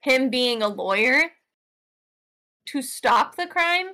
him 0.02 0.30
being 0.30 0.62
a 0.62 0.68
lawyer 0.70 1.32
to 2.68 2.82
stop 2.82 3.36
the 3.36 3.48
crime, 3.48 3.88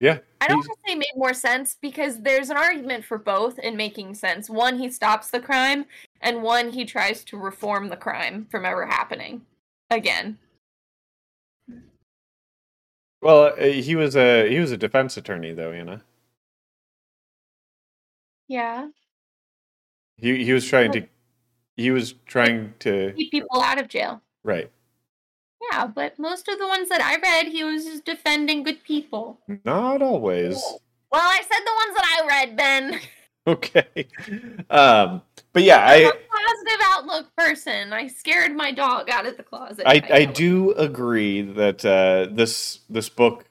yeah, 0.00 0.18
I 0.46 0.48
don't 0.48 0.58
he's- 0.58 0.68
want 0.68 0.78
say 0.86 0.94
made 0.94 1.06
more 1.16 1.34
sense 1.34 1.76
because 1.80 2.20
there's 2.22 2.50
an 2.50 2.56
argument 2.56 3.04
for 3.04 3.18
both 3.18 3.58
in 3.58 3.76
making 3.76 4.14
sense. 4.14 4.48
One, 4.48 4.78
he 4.78 4.90
stops 4.90 5.30
the 5.30 5.40
crime, 5.40 5.86
and 6.20 6.42
one, 6.42 6.70
he 6.70 6.84
tries 6.84 7.24
to 7.24 7.36
reform 7.36 7.88
the 7.88 7.96
crime 7.96 8.46
from 8.50 8.64
ever 8.64 8.86
happening 8.86 9.42
again. 9.90 10.38
well, 13.20 13.54
uh, 13.58 13.64
he 13.64 13.96
was 13.96 14.14
a 14.16 14.48
he 14.48 14.58
was 14.60 14.70
a 14.70 14.76
defense 14.76 15.16
attorney 15.16 15.52
though, 15.52 15.72
you 15.72 15.84
know. 15.84 16.00
Yeah. 18.48 18.88
He 20.16 20.44
he 20.44 20.52
was 20.52 20.64
trying 20.66 20.92
to 20.92 21.06
he 21.76 21.90
was 21.90 22.14
trying 22.26 22.74
to 22.80 23.12
Keep 23.16 23.30
people 23.32 23.60
out 23.60 23.80
of 23.80 23.88
jail. 23.88 24.22
right. 24.44 24.70
Yeah, 25.70 25.86
but 25.86 26.18
most 26.18 26.48
of 26.48 26.58
the 26.58 26.66
ones 26.66 26.88
that 26.88 27.00
I 27.00 27.16
read, 27.16 27.48
he 27.48 27.64
was 27.64 27.84
just 27.84 28.04
defending 28.04 28.62
good 28.62 28.82
people. 28.84 29.40
Not 29.64 30.02
always. 30.02 30.62
Well, 31.10 31.22
I 31.22 31.40
said 31.42 31.60
the 31.64 31.72
ones 31.86 31.96
that 31.96 32.20
I 32.20 32.26
read, 32.26 32.56
Ben. 32.56 33.00
Okay. 33.48 34.08
Um, 34.70 35.22
but 35.52 35.62
yeah, 35.62 35.78
I'm 35.86 36.04
a 36.04 36.08
I 36.08 36.10
positive 36.10 36.80
outlook 36.82 37.36
person. 37.36 37.92
I 37.92 38.08
scared 38.08 38.56
my 38.56 38.72
dog 38.72 39.08
out 39.08 39.24
of 39.24 39.36
the 39.36 39.44
closet. 39.44 39.84
I, 39.86 40.02
I 40.10 40.24
do 40.24 40.72
agree 40.72 41.42
that 41.42 41.84
uh, 41.84 42.26
this 42.34 42.80
this 42.90 43.08
book 43.08 43.44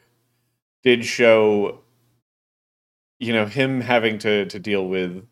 did 0.83 1.05
show 1.05 1.79
you 3.19 3.31
know 3.31 3.45
him 3.45 3.81
having 3.81 4.17
to 4.19 4.45
to 4.47 4.59
deal 4.59 4.85
with 4.85 5.25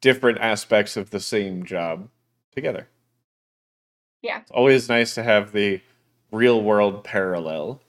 different 0.00 0.38
aspects 0.38 0.96
of 0.96 1.10
the 1.10 1.20
same 1.20 1.64
job 1.64 2.08
together. 2.52 2.88
Yeah. 4.26 4.40
It's 4.40 4.50
always 4.50 4.88
nice 4.88 5.14
to 5.14 5.22
have 5.22 5.52
the 5.52 5.80
real 6.32 6.62
world 6.62 7.04
parallel. 7.04 7.80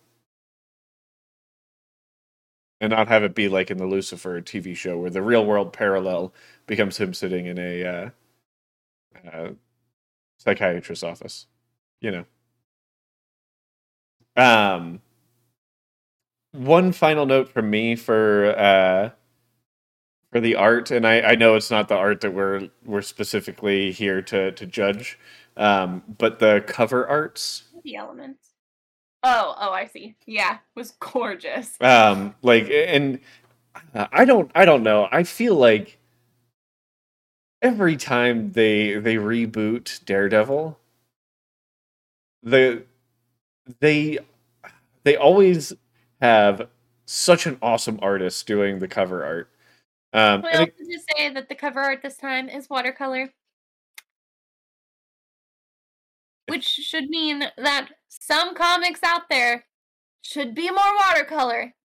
and 2.80 2.92
not 2.92 3.08
have 3.08 3.24
it 3.24 3.36
be 3.36 3.50
like 3.50 3.72
in 3.72 3.78
the 3.78 3.86
Lucifer 3.88 4.42
TV 4.42 4.76
show 4.76 4.98
where 4.98 5.10
the 5.10 5.22
real 5.22 5.46
world 5.46 5.74
parallel 5.74 6.34
becomes 6.68 6.98
him 6.98 7.14
sitting 7.14 7.46
in 7.48 7.58
a 7.58 7.84
uh, 7.84 8.10
uh, 9.32 9.50
psychiatrist's 10.40 11.04
office. 11.04 11.48
You 12.02 12.12
know. 12.12 12.26
Um, 14.36 15.02
one 16.52 16.92
final 16.92 17.26
note 17.26 17.50
from 17.50 17.70
me 17.70 17.96
for 17.96 18.56
uh, 18.58 19.12
for 20.32 20.40
the 20.40 20.56
art, 20.56 20.92
and 20.92 21.08
I, 21.08 21.22
I 21.22 21.36
know 21.36 21.56
it's 21.56 21.72
not 21.72 21.88
the 21.88 21.96
art 21.96 22.22
that 22.22 22.34
we're 22.34 22.70
we're 22.86 23.02
specifically 23.02 23.92
here 23.92 24.22
to 24.24 24.52
to 24.52 24.66
judge, 24.66 25.20
um, 25.58 26.04
but 26.18 26.40
the 26.40 26.64
cover 26.66 27.08
arts. 27.08 27.64
The 27.84 27.96
elements. 27.96 28.52
Oh, 29.24 29.56
oh, 29.60 29.72
I 29.72 29.88
see. 29.88 30.16
Yeah, 30.26 30.60
was 30.76 30.92
gorgeous. 31.00 31.76
Um, 31.82 32.36
like, 32.42 32.70
and 32.70 33.20
I 33.94 34.26
don't, 34.26 34.52
I 34.56 34.66
don't 34.66 34.84
know. 34.84 35.08
I 35.12 35.24
feel 35.24 35.56
like 35.56 35.98
every 37.62 37.98
time 37.98 38.52
they 38.52 38.96
they 38.96 39.16
reboot 39.16 40.04
Daredevil, 40.06 40.80
the 42.44 42.84
they 43.80 44.20
they 45.04 45.16
always 45.16 45.74
have 46.22 46.70
such 47.06 47.46
an 47.46 47.58
awesome 47.62 48.00
artist 48.02 48.46
doing 48.48 48.80
the 48.80 48.88
cover 48.88 49.26
art. 49.26 49.50
Um, 50.14 50.42
Can 50.42 50.52
we 50.52 50.58
also 50.58 50.92
just 50.92 51.06
say 51.16 51.30
that 51.30 51.50
the 51.50 51.56
cover 51.56 51.82
art 51.82 52.02
this 52.02 52.18
time 52.18 52.50
is 52.50 52.70
watercolor? 52.70 53.32
Which 56.58 56.66
should 56.66 57.08
mean 57.12 57.44
that 57.56 57.90
some 58.08 58.56
comics 58.56 59.02
out 59.04 59.30
there 59.30 59.66
should 60.24 60.56
be 60.56 60.72
more 60.72 60.96
watercolor. 61.06 61.76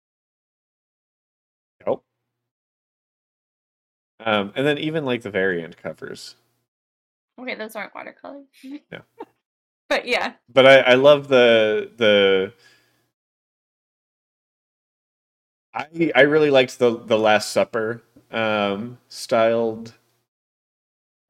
Nope. 1.86 2.02
Um, 4.24 4.54
and 4.56 4.66
then 4.66 4.78
even 4.78 5.04
like 5.04 5.20
the 5.20 5.30
variant 5.30 5.76
covers. 5.76 6.36
Okay, 7.38 7.54
those 7.54 7.76
aren't 7.76 7.94
watercolor. 7.94 8.44
No. 8.90 9.00
but 9.90 10.06
yeah. 10.06 10.32
But 10.50 10.66
I, 10.66 10.78
I 10.78 10.94
love 10.94 11.28
the 11.28 11.90
the 11.94 12.54
I 15.74 16.12
I 16.14 16.22
really 16.22 16.50
liked 16.50 16.78
the 16.78 16.96
the 16.98 17.18
Last 17.18 17.52
Supper 17.52 18.02
um 18.30 18.96
styled 19.08 19.92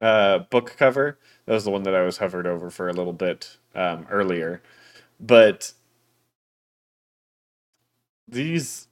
uh 0.03 0.39
book 0.39 0.75
cover. 0.77 1.17
That 1.45 1.53
was 1.53 1.63
the 1.63 1.71
one 1.71 1.83
that 1.83 1.95
I 1.95 2.01
was 2.01 2.17
hovered 2.17 2.45
over 2.45 2.69
for 2.69 2.89
a 2.89 2.93
little 2.93 3.13
bit 3.13 3.57
um 3.73 4.05
earlier. 4.09 4.61
But 5.19 5.73
these 8.27 8.87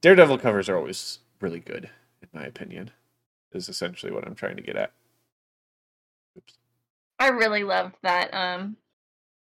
Daredevil 0.00 0.38
covers 0.38 0.68
are 0.68 0.76
always 0.76 1.18
really 1.40 1.60
good, 1.60 1.90
in 2.22 2.28
my 2.32 2.44
opinion. 2.44 2.92
Is 3.52 3.68
essentially 3.68 4.12
what 4.12 4.26
I'm 4.26 4.34
trying 4.34 4.56
to 4.56 4.62
get 4.62 4.76
at. 4.76 4.92
Oops. 6.38 6.54
I 7.18 7.28
really 7.28 7.64
loved 7.64 7.96
that 8.02 8.32
um 8.32 8.76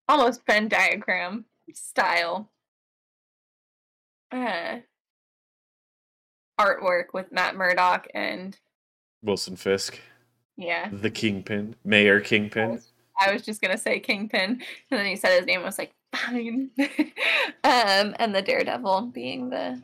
almost 0.09 0.45
Venn 0.45 0.67
diagram 0.67 1.45
style 1.73 2.49
uh 4.31 4.79
artwork 6.59 7.13
with 7.13 7.31
Matt 7.31 7.55
Murdock 7.55 8.07
and 8.13 8.57
Wilson 9.23 9.55
Fisk, 9.55 9.99
yeah. 10.57 10.89
the 10.91 11.11
Kingpin, 11.11 11.75
Mayor 11.85 12.17
I 12.17 12.23
Kingpin. 12.23 12.71
was, 12.71 12.91
I 13.19 13.31
was 13.31 13.43
just 13.43 13.61
gonna 13.61 13.77
say 13.77 13.99
Kingpin, 13.99 14.61
and 14.91 14.99
then 14.99 15.05
he 15.05 15.15
said 15.15 15.37
his 15.37 15.45
name. 15.45 15.61
I 15.61 15.63
was 15.63 15.77
like, 15.77 15.93
fine. 16.15 16.69
um, 17.63 18.15
and 18.19 18.35
the 18.35 18.41
Daredevil 18.41 19.11
being 19.13 19.49
the 19.49 19.81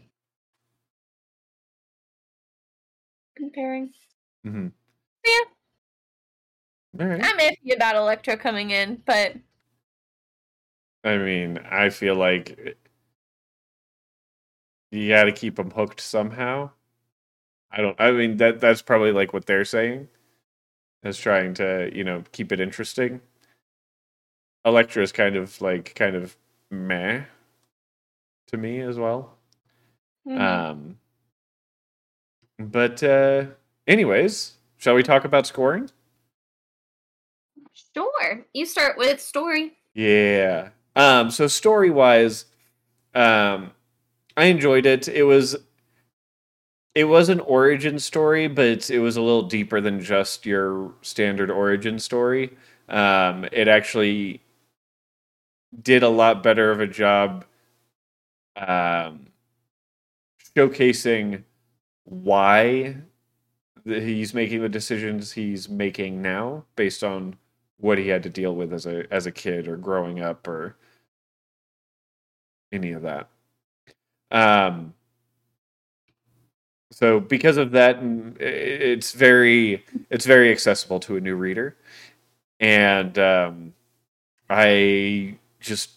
comparing. 3.38 3.92
Mm-hmm. 4.46 4.68
Yeah. 5.26 5.44
All 7.00 7.08
right. 7.08 7.22
I'm 7.24 7.40
iffy 7.40 7.76
about 7.76 7.96
Elektra 7.96 8.38
coming 8.38 8.72
in, 8.72 9.02
but 9.06 9.36
I 11.04 11.18
mean, 11.18 11.58
I 11.70 11.90
feel 11.90 12.16
like 12.16 12.78
you 14.92 15.10
got 15.10 15.26
to 15.26 15.32
keep 15.32 15.56
them 15.56 15.72
hooked 15.72 16.00
somehow. 16.00 16.72
I 17.72 17.82
don't. 17.82 18.00
I 18.00 18.12
mean 18.12 18.38
that 18.38 18.60
that's 18.60 18.82
probably 18.84 19.12
like 19.12 19.34
what 19.34 19.46
they're 19.48 19.66
saying, 19.66 20.08
is 21.04 21.18
trying 21.18 21.54
to 21.56 21.92
you 21.94 22.04
know 22.04 22.24
keep 22.32 22.52
it 22.52 22.60
interesting. 22.60 23.22
Elektra 24.66 25.04
is 25.04 25.12
kind 25.12 25.36
of 25.36 25.62
like 25.62 25.96
kind 25.96 26.16
of 26.16 26.36
meh 26.72 27.24
to 28.48 28.58
me 28.58 28.80
as 28.82 28.98
well. 28.98 29.38
mhm. 30.28 30.40
Um, 30.40 31.00
but 32.60 33.04
uh, 33.04 33.46
anyways, 33.88 34.54
shall 34.78 34.96
we 34.96 35.04
talk 35.04 35.26
about 35.26 35.48
scoring? 35.48 35.90
sure. 37.74 38.46
You 38.54 38.66
start 38.66 38.98
with 38.98 39.22
story. 39.22 39.74
Yeah. 39.94 40.70
Um, 40.96 41.32
so 41.32 41.48
story 41.48 41.90
wise, 41.90 42.46
um, 43.16 43.72
I 44.38 44.46
enjoyed 44.46 44.86
it. 44.86 45.08
It 45.08 45.24
was 45.24 45.56
it 46.96 47.06
was 47.06 47.30
an 47.30 47.40
origin 47.42 48.00
story, 48.00 48.48
but 48.48 48.90
it 48.90 49.00
was 49.00 49.18
a 49.18 49.22
little 49.22 49.44
deeper 49.44 49.82
than 49.82 50.00
just 50.02 50.46
your 50.46 50.94
standard 51.02 51.50
origin 51.50 52.00
story. 52.00 52.56
Um, 52.90 53.46
it 53.52 53.68
actually 53.68 54.42
did 55.82 56.04
a 56.04 56.10
lot 56.10 56.44
better 56.44 56.72
of 56.72 56.80
a 56.80 56.88
job 56.88 57.46
um, 58.56 59.28
showcasing 60.56 61.44
why 62.06 62.98
he's 63.86 64.34
making 64.34 64.62
the 64.62 64.70
decisions 64.70 65.34
he's 65.34 65.70
making 65.70 66.22
now 66.22 66.66
based 66.76 67.04
on 67.04 67.36
what 67.80 67.98
he 67.98 68.08
had 68.08 68.24
to 68.24 68.30
deal 68.30 68.56
with 68.56 68.74
as 68.74 68.86
a 68.86 69.12
as 69.12 69.26
a 69.26 69.32
kid 69.32 69.68
or 69.68 69.78
growing 69.78 70.22
up 70.22 70.48
or 70.48 70.76
any 72.72 72.92
of 72.92 73.04
that. 73.04 73.30
Um, 74.32 74.94
so 76.94 77.20
because 77.20 77.58
of 77.58 77.72
that, 77.72 78.02
mm, 78.02 78.40
it's 78.40 79.14
very 79.14 79.84
it's 80.10 80.26
very 80.26 80.52
accessible 80.52 81.00
to 81.02 81.16
a 81.18 81.22
new 81.22 81.36
reader, 81.36 81.76
and 82.60 83.18
um, 83.18 83.74
I 84.50 85.38
just 85.60 85.92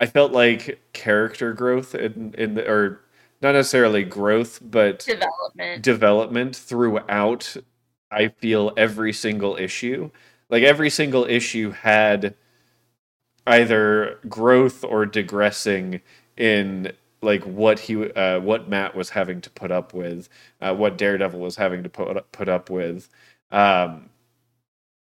I 0.00 0.06
felt 0.06 0.32
like 0.32 0.80
character 0.92 1.52
growth 1.52 1.94
in 1.94 2.34
in 2.36 2.54
the 2.54 2.68
or 2.68 3.00
not 3.40 3.52
necessarily 3.52 4.02
growth, 4.04 4.58
but 4.62 5.00
Development. 5.00 5.82
development 5.82 6.56
throughout 6.56 7.56
I 8.10 8.28
feel 8.28 8.72
every 8.76 9.12
single 9.12 9.56
issue. 9.56 10.10
Like 10.50 10.64
every 10.64 10.90
single 10.90 11.24
issue 11.24 11.70
had 11.70 12.34
either 13.46 14.18
growth 14.28 14.84
or 14.84 15.06
digressing 15.06 16.00
in 16.36 16.92
like 17.22 17.42
what 17.44 17.80
he 17.80 18.10
uh, 18.12 18.40
what 18.40 18.68
Matt 18.68 18.94
was 18.94 19.10
having 19.10 19.40
to 19.42 19.50
put 19.50 19.70
up 19.72 19.94
with, 19.94 20.28
uh, 20.60 20.74
what 20.74 20.98
Daredevil 20.98 21.40
was 21.40 21.56
having 21.56 21.82
to 21.84 21.88
put 21.88 22.32
put 22.32 22.48
up 22.48 22.70
with, 22.70 23.08
um, 23.50 24.10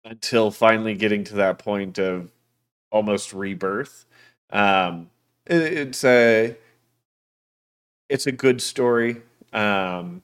until 0.05 0.51
finally 0.51 0.95
getting 0.95 1.25
to 1.25 1.35
that 1.37 1.59
point 1.59 1.99
of 1.99 2.31
almost 2.93 3.33
rebirth. 3.33 4.07
Um, 4.51 5.11
it, 5.47 5.63
it's 5.63 6.05
a 6.05 6.57
it's 8.09 8.27
a 8.27 8.33
good 8.33 8.61
story. 8.61 9.23
Um, 9.53 10.23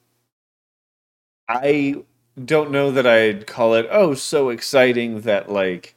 I 1.47 2.03
don't 2.43 2.71
know 2.71 2.91
that 2.91 3.05
I'd 3.07 3.47
call 3.47 3.73
it 3.75 3.87
oh 3.91 4.13
so 4.13 4.49
exciting 4.49 5.21
that 5.21 5.51
like 5.51 5.95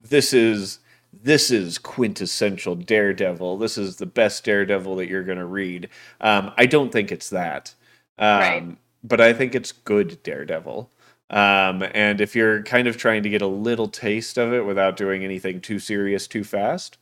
this 0.00 0.32
is 0.32 0.80
this 1.22 1.50
is 1.50 1.78
quintessential 1.78 2.74
Daredevil. 2.76 3.58
This 3.58 3.78
is 3.78 3.96
the 3.96 4.06
best 4.06 4.44
Daredevil 4.44 4.96
that 4.96 5.08
you're 5.08 5.24
going 5.24 5.38
to 5.38 5.44
read. 5.46 5.88
Um, 6.20 6.52
I 6.56 6.66
don't 6.66 6.92
think 6.92 7.10
it's 7.12 7.30
that, 7.30 7.74
um, 8.18 8.38
Right. 8.40 8.76
but 9.04 9.20
I 9.20 9.32
think 9.32 9.54
it's 9.54 9.72
good 9.72 10.22
Daredevil. 10.22 10.90
Um, 11.30 11.82
and 11.92 12.20
if 12.20 12.34
you're 12.34 12.62
kind 12.62 12.88
of 12.88 12.96
trying 12.96 13.22
to 13.24 13.28
get 13.30 13.42
a 13.42 13.46
little 13.46 13.88
taste 13.88 14.38
of 14.38 14.52
it 14.52 14.64
without 14.64 14.96
doing 14.96 15.24
anything 15.24 15.60
too 15.60 15.78
serious 15.78 16.26
too 16.26 16.44
fast, 16.44 16.98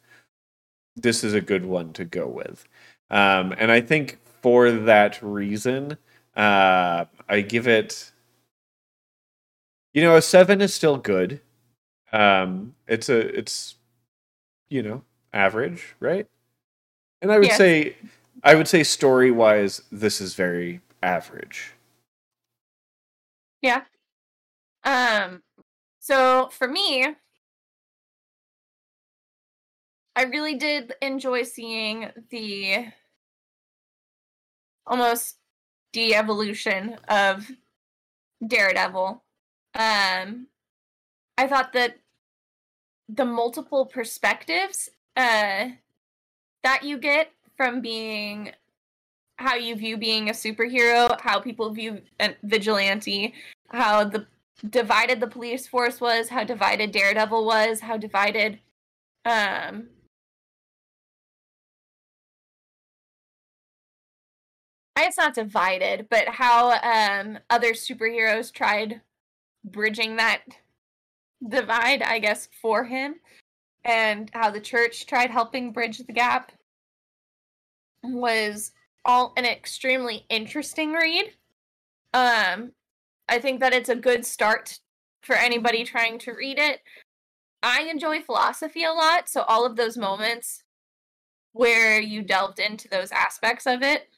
this 0.96 1.22
is 1.22 1.34
a 1.34 1.40
good 1.40 1.64
one 1.66 1.92
to 1.94 2.04
go 2.04 2.26
with. 2.26 2.66
Um, 3.10 3.54
and 3.58 3.70
I 3.70 3.80
think 3.80 4.18
for 4.42 4.70
that 4.70 5.18
reason, 5.22 5.98
uh, 6.36 7.04
I 7.28 7.40
give 7.42 7.68
it. 7.68 8.12
You 9.94 10.02
know, 10.02 10.16
a 10.16 10.22
seven 10.22 10.60
is 10.60 10.74
still 10.74 10.98
good. 10.98 11.40
Um, 12.12 12.74
it's 12.86 13.08
a 13.08 13.18
it's, 13.38 13.75
you 14.68 14.82
know, 14.82 15.02
average, 15.32 15.94
right? 16.00 16.26
And 17.22 17.32
I 17.32 17.38
would 17.38 17.48
Yes. 17.48 17.58
say, 17.58 17.96
I 18.42 18.54
would 18.54 18.68
say 18.68 18.82
story 18.84 19.30
wise, 19.30 19.82
this 19.92 20.20
is 20.20 20.34
very 20.34 20.80
average. 21.02 21.74
Yeah. 23.62 23.84
Um 24.84 25.42
so 26.00 26.48
for 26.50 26.68
me 26.68 27.16
I 30.16 30.24
really 30.24 30.54
did 30.56 30.94
enjoy 31.02 31.42
seeing 31.44 32.10
the 32.30 32.88
almost 34.86 35.36
de-evolution 35.92 36.98
of 37.08 37.50
Daredevil. 38.46 39.24
Um, 39.74 40.48
I 41.38 41.46
thought 41.48 41.72
that 41.74 41.98
the 43.08 43.24
multiple 43.24 43.86
perspectives 43.86 44.88
uh, 45.16 45.68
that 46.62 46.82
you 46.82 46.98
get 46.98 47.32
from 47.56 47.80
being 47.80 48.52
how 49.38 49.54
you 49.54 49.76
view 49.76 49.96
being 49.96 50.28
a 50.28 50.32
superhero, 50.32 51.20
how 51.20 51.40
people 51.40 51.70
view 51.70 52.00
vigilante, 52.42 53.34
how 53.68 54.04
the 54.04 54.26
divided 54.70 55.20
the 55.20 55.26
police 55.26 55.66
force 55.66 56.00
was, 56.00 56.28
how 56.30 56.42
divided 56.44 56.90
Daredevil 56.92 57.44
was, 57.44 57.80
how 57.80 57.96
divided 57.96 58.58
um 59.24 59.88
it's 64.98 65.18
not 65.18 65.34
divided, 65.34 66.08
but 66.10 66.26
how 66.28 66.70
um 66.82 67.38
other 67.50 67.72
superheroes 67.72 68.52
tried 68.52 69.02
bridging 69.64 70.16
that 70.16 70.40
divide, 71.48 72.02
I 72.02 72.18
guess, 72.18 72.48
for 72.60 72.84
him, 72.84 73.16
and 73.84 74.30
how 74.32 74.50
the 74.50 74.60
church 74.60 75.06
tried 75.06 75.30
helping 75.30 75.72
bridge 75.72 75.98
the 75.98 76.12
gap 76.12 76.52
was 78.02 78.72
all 79.04 79.32
an 79.36 79.44
extremely 79.44 80.26
interesting 80.28 80.92
read. 80.92 81.32
Um, 82.12 82.72
I 83.28 83.38
think 83.38 83.60
that 83.60 83.72
it's 83.72 83.88
a 83.88 83.96
good 83.96 84.24
start 84.24 84.78
for 85.22 85.34
anybody 85.34 85.84
trying 85.84 86.18
to 86.20 86.32
read 86.32 86.58
it. 86.58 86.80
I 87.62 87.82
enjoy 87.82 88.22
philosophy 88.22 88.84
a 88.84 88.92
lot, 88.92 89.28
so 89.28 89.42
all 89.42 89.66
of 89.66 89.76
those 89.76 89.96
moments 89.96 90.62
where 91.52 91.98
you 92.00 92.22
delved 92.22 92.58
into 92.58 92.86
those 92.88 93.10
aspects 93.10 93.66
of 93.66 93.82
it 93.82 94.08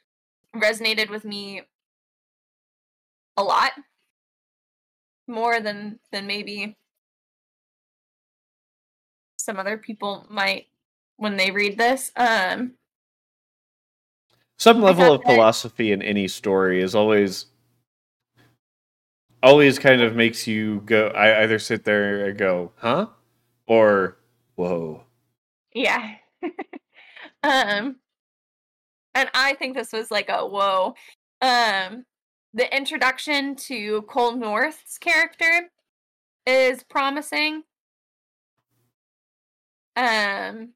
resonated 0.56 1.08
with 1.08 1.24
me 1.24 1.62
a 3.36 3.42
lot 3.42 3.72
more 5.28 5.60
than 5.60 5.98
than 6.10 6.26
maybe 6.26 6.76
some 9.48 9.58
other 9.58 9.78
people 9.78 10.26
might 10.28 10.66
when 11.16 11.38
they 11.38 11.50
read 11.50 11.78
this 11.78 12.12
um 12.16 12.74
some 14.58 14.82
level 14.82 15.14
of 15.14 15.22
philosophy 15.22 15.90
in 15.90 16.02
any 16.02 16.28
story 16.28 16.82
is 16.82 16.94
always 16.94 17.46
always 19.42 19.78
kind 19.78 20.02
of 20.02 20.14
makes 20.14 20.46
you 20.46 20.82
go 20.84 21.06
i 21.08 21.42
either 21.44 21.58
sit 21.58 21.84
there 21.84 22.26
and 22.26 22.36
go 22.36 22.72
huh? 22.76 23.06
or 23.66 24.18
whoa. 24.56 25.04
Yeah. 25.74 26.16
Um 27.40 27.96
and 29.14 29.30
i 29.32 29.54
think 29.54 29.76
this 29.76 29.92
was 29.92 30.10
like 30.10 30.28
a 30.28 30.44
whoa. 30.44 30.94
Um 31.40 32.04
the 32.52 32.76
introduction 32.76 33.54
to 33.54 34.02
cole 34.02 34.34
north's 34.34 34.98
character 34.98 35.70
is 36.44 36.82
promising 36.82 37.62
um 39.98 40.70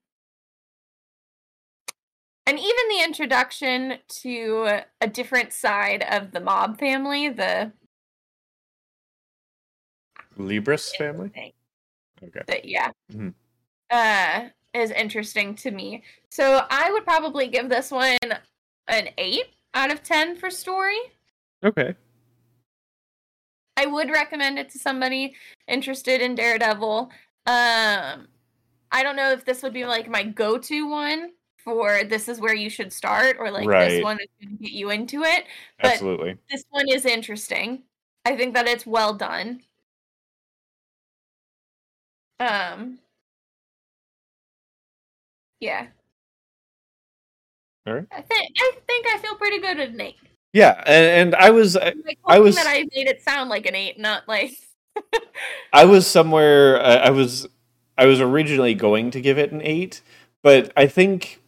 and 2.45 2.59
even 2.59 2.89
the 2.91 3.05
introduction 3.05 3.99
to 4.09 4.83
a 5.01 5.07
different 5.07 5.53
side 5.53 6.05
of 6.11 6.33
the 6.33 6.41
mob 6.41 6.79
family, 6.79 7.29
the 7.29 7.73
Libris 10.37 10.95
family. 10.97 11.31
Okay. 12.23 12.43
The, 12.47 12.61
yeah. 12.65 12.91
Mm-hmm. 13.13 13.29
Uh, 13.91 14.49
is 14.75 14.91
interesting 14.91 15.55
to 15.57 15.71
me. 15.71 16.03
So 16.31 16.67
I 16.71 16.91
would 16.91 17.05
probably 17.05 17.47
give 17.47 17.69
this 17.69 17.91
one 17.91 18.19
an 18.89 19.09
eight 19.19 19.55
out 19.75 19.93
of 19.93 20.03
ten 20.03 20.35
for 20.35 20.51
story. 20.51 20.99
Okay. 21.63 21.95
I 23.77 23.87
would 23.87 24.11
recommend 24.11 24.59
it 24.59 24.71
to 24.71 24.79
somebody 24.79 25.35
interested 25.69 26.21
in 26.21 26.35
Daredevil. 26.35 27.11
Um, 27.47 28.29
I 28.93 29.03
don't 29.03 29.17
know 29.17 29.33
if 29.33 29.45
this 29.45 29.63
would 29.63 29.73
be 29.73 29.87
like 29.87 30.09
my 30.09 30.23
go-to 30.23 30.89
one 30.89 31.31
for 31.57 32.05
this 32.05 32.29
is 32.29 32.41
where 32.41 32.55
you 32.55 32.69
should 32.69 32.93
start 32.93 33.37
or 33.39 33.51
like 33.51 33.67
right. 33.67 33.89
this 33.89 34.05
one 34.05 34.19
is 34.21 34.29
going 34.41 34.57
to 34.59 34.63
get 34.63 34.73
you 34.73 34.91
into 34.91 35.23
it. 35.23 35.45
But 35.81 35.93
Absolutely. 35.93 36.37
This 36.51 36.65
one 36.71 36.89
is 36.89 37.05
interesting. 37.07 37.83
I 38.25 38.37
think 38.37 38.55
that 38.55 38.69
it's 38.69 38.87
well 38.87 39.15
done. 39.15 39.63
Um 42.39 42.99
Yeah. 45.61 45.87
All 47.87 47.95
right. 47.95 48.07
I 48.13 48.21
think 48.21 48.51
I 48.59 48.73
think 48.87 49.07
I 49.07 49.19
feel 49.19 49.35
pretty 49.37 49.59
good 49.59 49.81
at 49.81 49.89
an 49.89 50.01
eight. 50.01 50.17
Yeah, 50.53 50.83
and, 50.87 51.33
and 51.33 51.35
I 51.35 51.49
was 51.51 51.77
like, 51.77 52.19
I 52.27 52.39
was 52.39 52.57
that 52.57 52.67
I 52.67 52.81
made 52.95 53.09
it 53.09 53.23
sound 53.23 53.49
like 53.49 53.65
an 53.65 53.75
eight, 53.75 53.99
not 53.99 54.29
like 54.29 54.53
I 55.73 55.87
was 55.87 56.07
somewhere 56.07 56.81
uh, 56.81 56.97
I 56.97 57.11
was 57.11 57.49
I 58.03 58.07
was 58.07 58.21
originally 58.21 58.75
going 58.75 59.13
to 59.13 59.21
give 59.21 59.39
it 59.39 59.53
an 59.53 59.63
eight, 59.63 60.03
but 60.43 60.73
I 60.77 60.89
think 60.89 61.41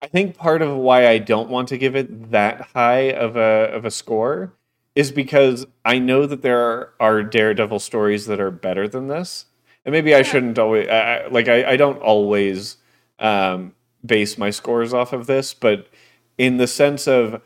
I 0.00 0.06
think 0.06 0.38
part 0.38 0.62
of 0.62 0.74
why 0.74 1.06
I 1.06 1.18
don't 1.18 1.50
want 1.50 1.68
to 1.68 1.76
give 1.76 1.94
it 1.94 2.30
that 2.30 2.62
high 2.74 3.12
of 3.12 3.36
a 3.36 3.70
of 3.70 3.84
a 3.84 3.90
score 3.90 4.54
is 4.94 5.12
because 5.12 5.66
I 5.84 5.98
know 5.98 6.24
that 6.24 6.40
there 6.40 6.62
are, 6.62 6.94
are 6.98 7.22
Daredevil 7.22 7.80
stories 7.80 8.24
that 8.24 8.40
are 8.40 8.50
better 8.50 8.88
than 8.88 9.08
this, 9.08 9.44
and 9.84 9.92
maybe 9.92 10.14
I 10.14 10.22
shouldn't 10.22 10.58
always 10.58 10.88
I, 10.88 11.26
like 11.26 11.48
I, 11.48 11.72
I 11.72 11.76
don't 11.76 12.00
always 12.00 12.78
um, 13.18 13.74
base 14.04 14.38
my 14.38 14.48
scores 14.48 14.94
off 14.94 15.12
of 15.12 15.26
this, 15.26 15.52
but 15.52 15.88
in 16.38 16.56
the 16.56 16.66
sense 16.66 17.06
of 17.06 17.42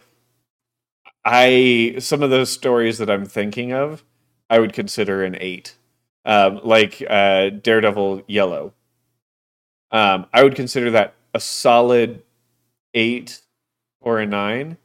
I 1.24 1.96
some 1.98 2.22
of 2.22 2.30
those 2.30 2.52
stories 2.52 2.98
that 2.98 3.10
I'm 3.10 3.26
thinking 3.26 3.72
of, 3.72 4.04
I 4.48 4.60
would 4.60 4.72
consider 4.72 5.24
an 5.24 5.36
eight, 5.40 5.74
um, 6.24 6.60
like 6.64 7.02
uh, 7.08 7.50
Daredevil 7.50 8.22
Yellow. 8.26 8.72
Um, 9.90 10.26
I 10.32 10.42
would 10.42 10.54
consider 10.54 10.90
that 10.90 11.14
a 11.34 11.40
solid 11.40 12.22
eight 12.94 13.40
or 14.00 14.18
a 14.18 14.26
nine. 14.26 14.76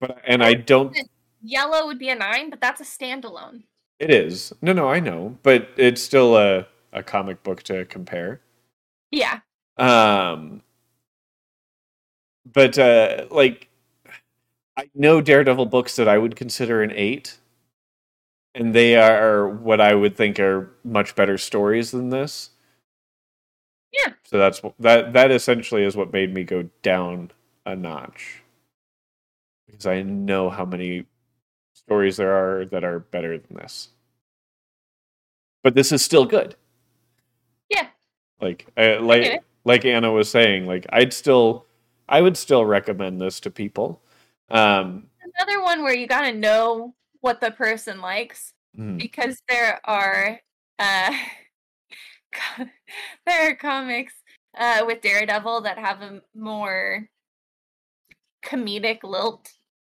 But 0.00 0.18
and 0.26 0.42
I 0.42 0.54
don't 0.54 0.96
Yellow 1.42 1.86
would 1.86 1.98
be 1.98 2.08
a 2.08 2.14
nine, 2.14 2.50
but 2.50 2.60
that's 2.60 2.80
a 2.80 2.84
standalone. 2.84 3.64
It 3.98 4.10
is. 4.10 4.52
No, 4.62 4.72
no, 4.72 4.88
I 4.88 5.00
know, 5.00 5.38
but 5.42 5.68
it's 5.76 6.02
still 6.02 6.36
a 6.36 6.66
a 6.92 7.02
comic 7.02 7.42
book 7.42 7.62
to 7.64 7.84
compare. 7.86 8.40
Yeah. 9.10 9.40
Um 9.76 10.62
but 12.50 12.78
uh 12.78 13.26
like 13.30 13.68
I 14.76 14.88
know 14.94 15.20
Daredevil 15.20 15.66
books 15.66 15.96
that 15.96 16.08
I 16.08 16.16
would 16.18 16.34
consider 16.34 16.82
an 16.82 16.92
8 16.92 17.36
and 18.54 18.74
they 18.74 18.96
are 18.96 19.48
what 19.48 19.80
I 19.80 19.94
would 19.94 20.16
think 20.16 20.38
are 20.38 20.70
much 20.84 21.14
better 21.14 21.38
stories 21.38 21.90
than 21.90 22.10
this. 22.10 22.50
Yeah. 23.92 24.14
So 24.24 24.38
that's 24.38 24.60
that. 24.80 25.12
That 25.12 25.30
essentially 25.30 25.84
is 25.84 25.96
what 25.96 26.12
made 26.12 26.32
me 26.32 26.44
go 26.44 26.68
down 26.82 27.30
a 27.64 27.76
notch 27.76 28.42
because 29.66 29.86
I 29.86 30.02
know 30.02 30.50
how 30.50 30.64
many 30.64 31.06
stories 31.74 32.16
there 32.16 32.32
are 32.32 32.64
that 32.66 32.84
are 32.84 33.00
better 33.00 33.38
than 33.38 33.56
this. 33.56 33.88
But 35.62 35.74
this 35.74 35.92
is 35.92 36.02
still 36.02 36.24
good. 36.24 36.56
Yeah. 37.68 37.88
Like, 38.40 38.66
I, 38.76 38.96
like, 38.96 39.42
like 39.64 39.84
Anna 39.84 40.10
was 40.10 40.28
saying, 40.28 40.66
like 40.66 40.86
I'd 40.90 41.12
still, 41.12 41.66
I 42.08 42.20
would 42.20 42.36
still 42.36 42.64
recommend 42.64 43.20
this 43.20 43.40
to 43.40 43.50
people. 43.50 44.02
Um, 44.50 45.06
Another 45.38 45.62
one 45.62 45.82
where 45.82 45.94
you 45.94 46.06
gotta 46.06 46.32
know 46.32 46.94
what 47.22 47.40
the 47.40 47.50
person 47.50 48.02
likes 48.02 48.52
mm. 48.78 48.98
because 48.98 49.40
there 49.48 49.80
are. 49.84 50.38
Uh, 50.78 51.12
there 53.26 53.50
are 53.50 53.54
comics 53.54 54.14
uh, 54.58 54.82
with 54.86 55.02
Daredevil 55.02 55.62
that 55.62 55.78
have 55.78 56.02
a 56.02 56.22
more 56.34 57.08
comedic 58.44 59.02
lilt 59.02 59.52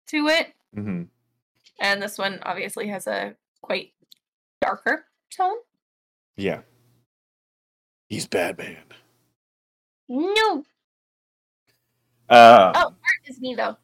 to 0.09 0.29
it. 0.29 0.49
Mm-hmm. 0.77 1.03
And 1.81 2.03
this 2.03 2.19
one 2.19 2.41
obviously 2.43 2.89
has 2.89 3.07
a 3.07 3.35
quite 3.63 3.93
darker 4.61 5.07
tone. 5.37 5.57
Yeah. 6.37 6.61
He's 8.09 8.27
Batman. 8.27 8.77
No. 10.09 10.65
Uh, 12.29 12.73
oh, 12.75 12.85
art 12.85 12.95
is 13.27 13.41
me 13.41 13.55
though. 13.55 13.77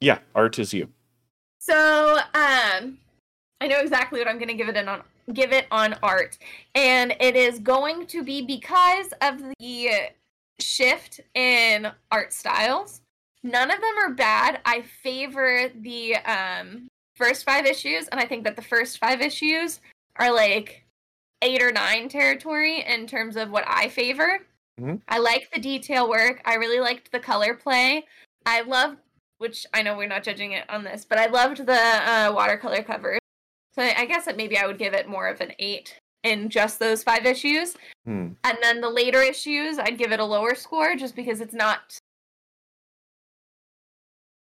Yeah, 0.00 0.18
art 0.34 0.58
is 0.58 0.72
you. 0.72 0.88
So, 1.70 2.16
um, 2.34 2.98
I 3.60 3.68
know 3.68 3.78
exactly 3.78 4.18
what 4.18 4.26
I'm 4.26 4.38
going 4.38 4.48
to 4.48 4.54
give 4.54 4.68
it 4.68 4.76
on 4.76 5.02
give 5.32 5.52
it 5.52 5.66
on 5.70 5.94
art. 6.02 6.36
And 6.74 7.14
it 7.20 7.36
is 7.36 7.60
going 7.60 8.08
to 8.08 8.24
be 8.24 8.42
because 8.42 9.12
of 9.22 9.40
the 9.60 9.90
shift 10.58 11.20
in 11.34 11.86
art 12.10 12.32
styles. 12.32 13.02
None 13.44 13.70
of 13.70 13.80
them 13.80 13.94
are 14.04 14.14
bad. 14.14 14.60
I 14.64 14.82
favor 15.04 15.70
the 15.80 16.16
um, 16.16 16.88
first 17.14 17.44
five 17.44 17.66
issues, 17.66 18.08
and 18.08 18.20
I 18.20 18.26
think 18.26 18.42
that 18.44 18.56
the 18.56 18.62
first 18.62 18.98
five 18.98 19.20
issues 19.20 19.78
are 20.16 20.34
like 20.34 20.84
eight 21.40 21.62
or 21.62 21.70
nine 21.70 22.08
territory 22.08 22.84
in 22.84 23.06
terms 23.06 23.36
of 23.36 23.50
what 23.50 23.62
I 23.68 23.88
favor. 23.88 24.40
Mm-hmm. 24.80 24.96
I 25.08 25.18
like 25.18 25.48
the 25.54 25.60
detail 25.60 26.08
work. 26.08 26.42
I 26.44 26.54
really 26.54 26.80
liked 26.80 27.12
the 27.12 27.20
color 27.20 27.54
play. 27.54 28.06
I 28.44 28.62
love 28.62 28.96
which 29.40 29.66
I 29.72 29.82
know 29.82 29.96
we're 29.96 30.06
not 30.06 30.22
judging 30.22 30.52
it 30.52 30.68
on 30.68 30.84
this, 30.84 31.06
but 31.06 31.18
I 31.18 31.26
loved 31.26 31.64
the 31.64 31.72
uh, 31.72 32.30
watercolor 32.34 32.82
covers. 32.82 33.20
So 33.74 33.82
I 33.82 34.04
guess 34.04 34.26
that 34.26 34.36
maybe 34.36 34.58
I 34.58 34.66
would 34.66 34.78
give 34.78 34.92
it 34.92 35.08
more 35.08 35.28
of 35.28 35.40
an 35.40 35.52
eight 35.58 35.98
in 36.22 36.50
just 36.50 36.78
those 36.78 37.02
five 37.02 37.24
issues. 37.24 37.74
Hmm. 38.04 38.32
And 38.44 38.58
then 38.60 38.82
the 38.82 38.90
later 38.90 39.22
issues, 39.22 39.78
I'd 39.78 39.96
give 39.96 40.12
it 40.12 40.20
a 40.20 40.24
lower 40.24 40.54
score 40.54 40.94
just 40.94 41.16
because 41.16 41.40
it's 41.40 41.54
not 41.54 41.98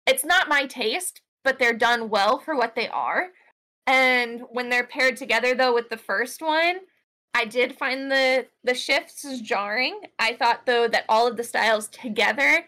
it's 0.08 0.26
not 0.26 0.50
my 0.50 0.66
taste, 0.66 1.22
but 1.43 1.60
they're 1.60 1.74
done 1.74 2.10
well 2.10 2.39
for 2.39 2.56
what 2.56 2.76
they 2.76 2.88
are. 2.88 3.28
And 3.86 4.41
when 4.50 4.70
they're 4.70 4.88
paired 4.88 5.18
together 5.18 5.54
though 5.54 5.76
with 5.76 5.89
the 5.89 5.98
first 5.98 6.41
one, 6.41 6.78
I 7.36 7.45
did 7.45 7.78
find 7.78 8.10
the 8.10 8.48
the 8.64 8.74
shifts 8.74 9.41
jarring. 9.41 10.02
I 10.18 10.34
thought 10.34 10.66
though 10.66 10.88
that 10.88 11.06
all 11.08 11.28
of 11.28 11.38
the 11.38 11.43
styles 11.43 11.88
together 11.89 12.66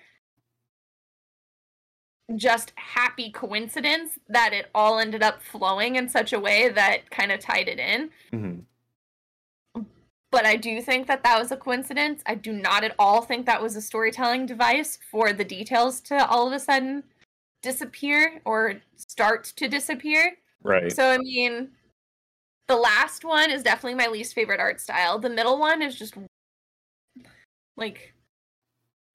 just 2.35 2.73
happy 2.75 3.31
coincidence 3.31 4.19
that 4.27 4.53
it 4.53 4.69
all 4.75 4.99
ended 4.99 5.23
up 5.23 5.41
flowing 5.41 5.95
in 5.95 6.07
such 6.07 6.31
a 6.33 6.39
way 6.39 6.69
that 6.69 7.09
kind 7.09 7.31
of 7.31 7.39
tied 7.39 7.67
it 7.67 7.79
in. 7.79 8.11
Mhm. 8.31 8.65
But 10.31 10.45
I 10.45 10.57
do 10.57 10.79
think 10.81 11.07
that 11.07 11.23
that 11.23 11.39
was 11.39 11.51
a 11.51 11.57
coincidence. 11.57 12.21
I 12.27 12.35
do 12.35 12.53
not 12.53 12.83
at 12.83 12.93
all 12.99 13.23
think 13.23 13.47
that 13.47 13.61
was 13.61 13.75
a 13.75 13.81
storytelling 13.81 14.45
device 14.45 14.99
for 15.09 15.33
the 15.33 15.43
details 15.43 15.99
to 16.01 16.27
all 16.27 16.45
of 16.45 16.53
a 16.53 16.59
sudden 16.59 17.03
disappear 17.63 18.39
or 18.45 18.79
start 18.95 19.45
to 19.55 19.67
disappear. 19.67 20.37
Right. 20.61 20.91
So 20.91 21.09
I 21.09 21.17
mean, 21.17 21.71
the 22.67 22.75
last 22.75 23.25
one 23.25 23.49
is 23.49 23.63
definitely 23.63 23.95
my 23.95 24.05
least 24.07 24.35
favorite 24.35 24.59
art 24.59 24.79
style. 24.79 25.17
The 25.17 25.31
middle 25.31 25.57
one 25.57 25.81
is 25.81 25.95
just 25.95 26.15
like 27.75 28.13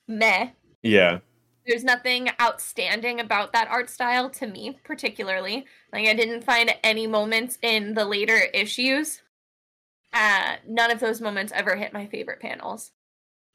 meh. 0.08 0.50
yeah. 0.82 1.20
There's 1.66 1.84
nothing 1.84 2.28
outstanding 2.40 3.20
about 3.20 3.52
that 3.52 3.68
art 3.68 3.88
style 3.88 4.28
to 4.30 4.46
me, 4.46 4.78
particularly. 4.84 5.66
Like 5.92 6.06
I 6.06 6.14
didn't 6.14 6.44
find 6.44 6.74
any 6.82 7.06
moments 7.06 7.58
in 7.62 7.94
the 7.94 8.04
later 8.04 8.36
issues. 8.52 9.22
Uh, 10.12 10.56
none 10.66 10.90
of 10.90 11.00
those 11.00 11.20
moments 11.20 11.52
ever 11.54 11.76
hit 11.76 11.92
my 11.92 12.06
favorite 12.06 12.40
panels. 12.40 12.92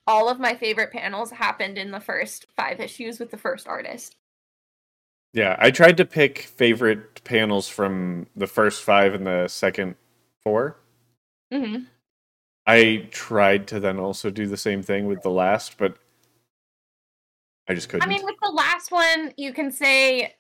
All 0.07 0.27
of 0.27 0.39
my 0.39 0.55
favorite 0.55 0.91
panels 0.91 1.31
happened 1.31 1.77
in 1.77 1.91
the 1.91 1.99
first 1.99 2.47
five 2.55 2.79
issues 2.79 3.19
with 3.19 3.29
the 3.29 3.37
first 3.37 3.67
artist. 3.67 4.15
Yeah. 5.33 5.55
I 5.59 5.69
tried 5.69 5.97
to 5.97 6.05
pick 6.05 6.39
favorite 6.39 7.23
panels 7.23 7.67
from 7.67 8.25
the 8.35 8.47
first 8.47 8.83
five 8.83 9.13
and 9.13 9.27
the 9.27 9.47
second 9.47 9.95
four. 10.43 10.77
Mm-hmm. 11.53 11.83
I 12.65 13.07
tried 13.11 13.67
to 13.67 13.79
then 13.79 13.99
also 13.99 14.29
do 14.29 14.47
the 14.47 14.57
same 14.57 14.83
thing 14.83 15.05
with 15.05 15.21
the 15.21 15.29
last, 15.29 15.77
but 15.77 15.97
I 17.69 17.75
just 17.75 17.87
couldn't. 17.87 18.03
I 18.03 18.11
mean, 18.11 18.25
with 18.25 18.35
the 18.41 18.49
last 18.49 18.91
one, 18.91 19.31
you 19.37 19.53
can 19.53 19.71
say 19.71 20.35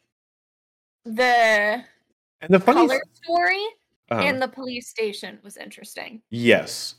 the 1.05 1.83
and 2.41 2.49
the 2.49 2.59
funny 2.59 2.87
color 2.87 3.01
story 3.23 3.63
uh, 4.09 4.15
and 4.15 4.41
the 4.41 4.47
police 4.47 4.89
station 4.89 5.37
was 5.43 5.55
interesting. 5.55 6.23
yes, 6.31 6.95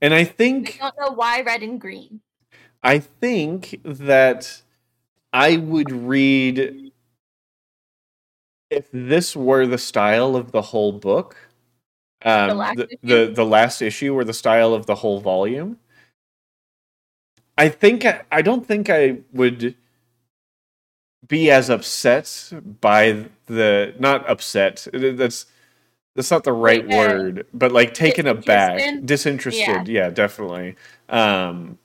and 0.00 0.14
I 0.14 0.24
think 0.24 0.78
I 0.80 0.90
don't 0.90 0.94
know 0.98 1.14
why 1.14 1.42
red 1.42 1.62
and 1.62 1.78
green. 1.78 2.20
I 2.82 3.00
think 3.00 3.78
that 3.84 4.62
I 5.32 5.58
would 5.58 5.92
read 5.92 6.92
if 8.70 8.88
this 8.92 9.36
were 9.36 9.66
the 9.66 9.78
style 9.78 10.36
of 10.36 10.52
the 10.52 10.62
whole 10.62 10.92
book. 10.92 11.36
Um, 12.24 12.56
last 12.56 12.76
the, 12.78 12.88
the 13.02 13.32
the 13.34 13.44
last 13.44 13.82
issue 13.82 14.14
or 14.14 14.24
the 14.24 14.32
style 14.32 14.72
of 14.72 14.86
the 14.86 14.94
whole 14.94 15.20
volume. 15.20 15.78
I 17.58 17.68
think 17.68 18.04
I, 18.30 18.42
don't 18.42 18.66
think 18.66 18.90
I 18.90 19.18
would 19.32 19.74
be 21.26 21.50
as 21.50 21.70
upset 21.70 22.52
by 22.80 23.26
the 23.46 23.94
not 23.98 24.28
upset. 24.28 24.86
That's 24.92 25.46
that's 26.14 26.30
not 26.30 26.44
the 26.44 26.52
right 26.52 26.84
uh, 26.84 26.96
word, 26.96 27.46
but 27.52 27.72
like 27.72 27.94
taken 27.94 28.26
aback, 28.26 28.78
disinterested? 29.04 29.06
disinterested. 29.06 29.88
Yeah, 29.88 30.10
definitely. 30.10 30.76
Um, 31.08 31.78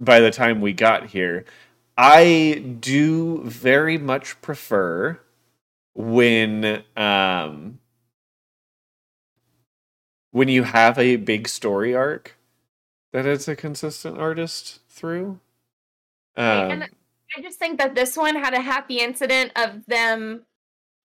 by 0.00 0.20
the 0.20 0.30
time 0.30 0.60
we 0.60 0.72
got 0.72 1.06
here, 1.06 1.44
I 1.96 2.62
do 2.80 3.42
very 3.44 3.98
much 3.98 4.40
prefer 4.40 5.20
when 5.94 6.82
um 6.96 7.78
when 10.30 10.48
you 10.48 10.64
have 10.64 10.98
a 10.98 11.16
big 11.16 11.48
story 11.48 11.94
arc 11.94 12.36
that 13.12 13.24
it's 13.24 13.48
a 13.48 13.56
consistent 13.56 14.18
artist 14.18 14.80
through. 14.96 15.38
Um, 16.36 16.70
and 16.70 16.84
I 17.36 17.40
just 17.40 17.58
think 17.58 17.78
that 17.78 17.94
this 17.94 18.16
one 18.16 18.34
had 18.34 18.54
a 18.54 18.60
happy 18.60 18.98
incident 18.98 19.52
of 19.56 19.84
them 19.86 20.42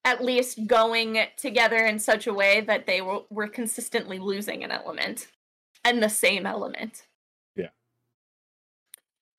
at 0.03 0.23
least 0.23 0.65
going 0.65 1.19
together 1.37 1.85
in 1.85 1.99
such 1.99 2.25
a 2.25 2.33
way 2.33 2.61
that 2.61 2.87
they 2.87 3.01
were, 3.01 3.21
were 3.29 3.47
consistently 3.47 4.17
losing 4.17 4.63
an 4.63 4.71
element 4.71 5.27
and 5.83 6.01
the 6.01 6.09
same 6.09 6.45
element. 6.45 7.05
Yeah. 7.55 7.69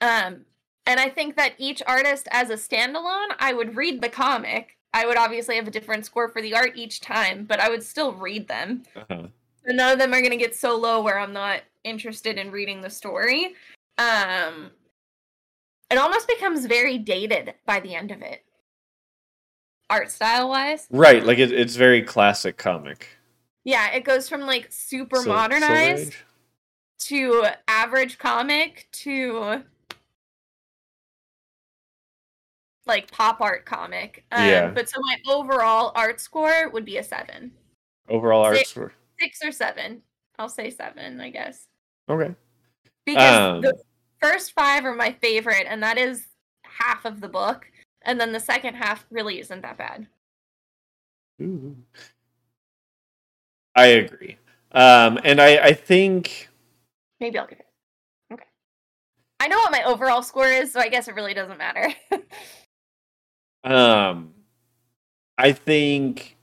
Um, 0.01 0.45
and 0.87 1.01
I 1.01 1.09
think 1.09 1.37
that 1.37 1.55
each 1.59 1.83
artist 1.87 2.29
as 2.31 2.51
a 2.51 2.55
standalone, 2.55 3.35
I 3.39 3.53
would 3.53 3.77
read 3.77 4.01
the 4.01 4.09
comic. 4.09 4.77
I 4.95 5.07
would 5.07 5.17
obviously 5.17 5.57
have 5.57 5.67
a 5.67 5.73
different 5.73 6.05
score 6.05 6.29
for 6.29 6.43
the 6.43 6.55
art 6.55 6.73
each 6.77 7.01
time, 7.01 7.45
but 7.45 7.61
I 7.61 7.69
would 7.69 7.83
still 7.83 8.13
read 8.13 8.47
them. 8.47 8.85
uh-huh. 8.95 9.27
None 9.65 9.93
of 9.93 9.99
them 9.99 10.13
are 10.13 10.21
going 10.21 10.33
to 10.33 10.37
get 10.37 10.57
so 10.57 10.77
low 10.77 11.01
where 11.03 11.19
I'm 11.19 11.33
not 11.33 11.61
interested 11.85 12.37
in 12.37 12.51
reading 12.51 12.81
the 12.81 12.91
story. 12.91 13.55
Um, 13.99 14.71
it 15.91 15.99
almost 15.99 16.27
becomes 16.29 16.67
very 16.67 16.99
dated 16.99 17.55
by 17.67 17.81
the 17.81 17.95
end 17.95 18.11
of 18.11 18.23
it, 18.23 18.45
art 19.91 20.11
style 20.11 20.49
wise. 20.49 20.87
Right, 20.91 21.25
like 21.25 21.39
it, 21.39 21.53
it's 21.53 21.77
very 21.77 22.03
classic 22.03 22.57
comic. 22.57 23.09
Yeah, 23.65 23.93
it 23.93 24.05
goes 24.05 24.29
from 24.29 24.41
like 24.43 24.69
super 24.71 25.17
Silver 25.17 25.29
modernized 25.29 26.15
to 27.01 27.47
average 27.69 28.19
comic 28.19 28.89
to 28.93 29.63
like 32.87 33.11
pop 33.11 33.41
art 33.41 33.65
comic. 33.65 34.25
Um, 34.33 34.47
Yeah. 34.47 34.69
But 34.71 34.89
so 34.89 35.01
my 35.01 35.17
overall 35.33 35.93
art 35.95 36.21
score 36.21 36.71
would 36.71 36.85
be 36.85 36.97
a 36.99 37.03
seven, 37.05 37.53
Overall 38.09 38.43
art 38.43 38.57
Six. 38.57 38.71
score. 38.71 38.93
six 39.21 39.39
or 39.45 39.53
seven. 39.53 40.03
I'll 40.39 40.49
say 40.49 40.71
seven, 40.71 41.21
I 41.21 41.31
guess. 41.31 41.69
Okay. 42.09 42.35
Because 43.05 43.57
Um, 43.57 43.61
the 43.61 43.75
first 44.21 44.53
five 44.53 44.85
are 44.85 44.95
my 44.95 45.13
favorite 45.21 45.67
and 45.69 45.83
that 45.83 45.99
is 45.99 46.27
half 46.65 47.05
of 47.05 47.21
the 47.21 47.29
book 47.29 47.67
and 48.03 48.21
then 48.21 48.33
the 48.33 48.41
second 48.41 48.75
half 48.75 49.07
really 49.11 49.41
isn't 49.41 49.63
that 49.63 49.77
bad 49.77 50.07
Ooh. 51.41 51.77
I 53.75 53.87
agree. 53.87 54.37
Um, 54.73 55.19
and 55.25 55.41
I, 55.41 55.57
I 55.59 55.73
think 55.73 56.49
maybe 57.21 57.39
i'll 57.39 57.47
get 57.47 57.61
it 57.61 57.67
okay 58.33 58.47
i 59.41 59.49
know 59.49 59.59
what 59.59 59.73
my 59.73 59.83
overall 59.85 60.23
score 60.23 60.49
is 60.49 60.73
so 60.73 60.81
i 60.81 60.89
guess 60.89 61.09
it 61.09 61.15
really 61.15 61.35
doesn't 61.35 61.59
matter 61.59 61.89
um, 63.65 64.35
I 65.39 65.53
think 65.53 66.37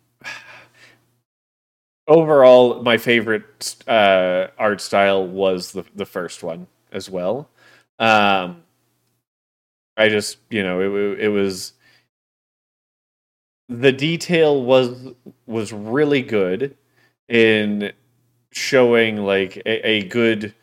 overall 2.10 2.84
my 2.84 2.98
favorite 2.98 3.78
uh, 3.88 4.50
art 4.60 4.82
style 4.82 5.28
was 5.28 5.74
the 5.74 5.86
the 5.96 6.08
first 6.08 6.44
one 6.44 6.68
as 6.94 7.10
well. 7.10 7.50
Um, 8.00 8.64
I 9.98 10.10
just 10.10 10.38
you 10.50 10.64
know 10.64 10.82
it 10.82 11.20
it 11.20 11.30
was 11.30 11.74
the 13.68 13.92
detail 13.92 14.62
was 14.64 15.14
was 15.46 15.72
really 15.72 16.22
good 16.22 16.76
in 17.28 17.92
showing 18.52 19.18
like 19.18 19.58
a, 19.66 19.88
a 19.88 20.04
good 20.04 20.54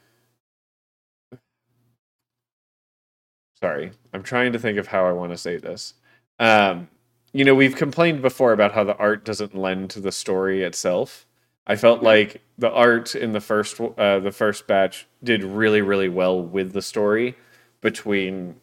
sorry 3.61 3.93
i'm 4.13 4.23
trying 4.23 4.53
to 4.53 4.59
think 4.59 4.79
of 4.79 4.89
how 4.89 5.07
i 5.07 5.13
want 5.13 5.33
to 5.33 5.39
say 5.39 5.57
this 5.57 5.95
um 6.39 6.89
you 7.33 7.45
know 7.45 7.55
we've 7.55 7.77
complained 7.77 8.23
before 8.23 8.53
about 8.53 8.73
how 8.73 8.85
the 8.85 8.97
art 8.97 9.25
doesn't 9.25 9.55
lend 9.55 9.91
to 9.91 10.01
the 10.01 10.13
story 10.13 10.63
itself 10.63 11.26
i 11.67 11.77
felt 11.77 12.03
like 12.03 12.43
the 12.59 12.71
art 12.71 13.15
in 13.15 13.33
the 13.33 13.41
first 13.41 13.81
uh 13.81 14.19
the 14.19 14.33
first 14.33 14.67
batch 14.67 15.07
did 15.23 15.43
really 15.43 15.81
really 15.81 16.09
well 16.09 16.41
with 16.41 16.73
the 16.73 16.83
story 16.83 17.37
between 17.81 18.57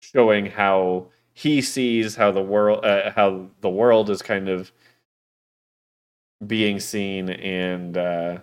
showing 0.00 0.46
how 0.46 1.06
he 1.32 1.60
sees 1.60 2.16
how 2.16 2.30
the 2.30 2.42
world 2.42 2.84
uh, 2.84 3.10
how 3.12 3.46
the 3.60 3.70
world 3.70 4.10
is 4.10 4.22
kind 4.22 4.48
of 4.48 4.72
being 6.46 6.78
seen 6.78 7.28
and 7.30 7.96
uh 7.96 8.38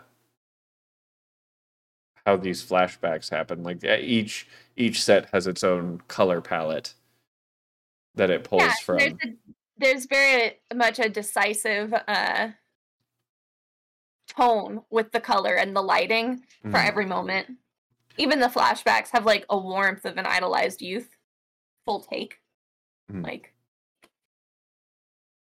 how 2.25 2.35
these 2.35 2.63
flashbacks 2.63 3.29
happen. 3.29 3.63
Like 3.63 3.83
each 3.83 4.47
each 4.75 5.03
set 5.03 5.29
has 5.31 5.47
its 5.47 5.63
own 5.63 6.01
color 6.07 6.41
palette 6.41 6.93
that 8.15 8.29
it 8.29 8.43
pulls 8.43 8.63
yeah 8.63 8.73
from. 8.83 8.97
there's, 8.97 9.13
a, 9.23 9.27
there's 9.77 10.05
very 10.05 10.59
much 10.73 10.99
a 10.99 11.09
decisive 11.09 11.93
uh 11.93 12.49
tone 14.37 14.81
with 14.89 15.11
the 15.11 15.19
color 15.19 15.55
and 15.55 15.75
the 15.75 15.81
lighting 15.81 16.41
for 16.61 16.79
Mhm. 16.79 16.87
every 16.87 17.05
moment 17.05 17.57
even 18.17 18.39
the 18.39 18.47
flashbacks 18.47 19.09
have 19.09 19.25
like 19.25 19.45
a 19.49 19.57
warmth 19.57 20.05
of 20.05 20.17
an 20.17 20.25
idolized 20.25 20.81
youth 20.81 21.09
full 21.85 22.01
take 22.01 22.39
Mhm. 23.11 23.23
Like 23.23 23.53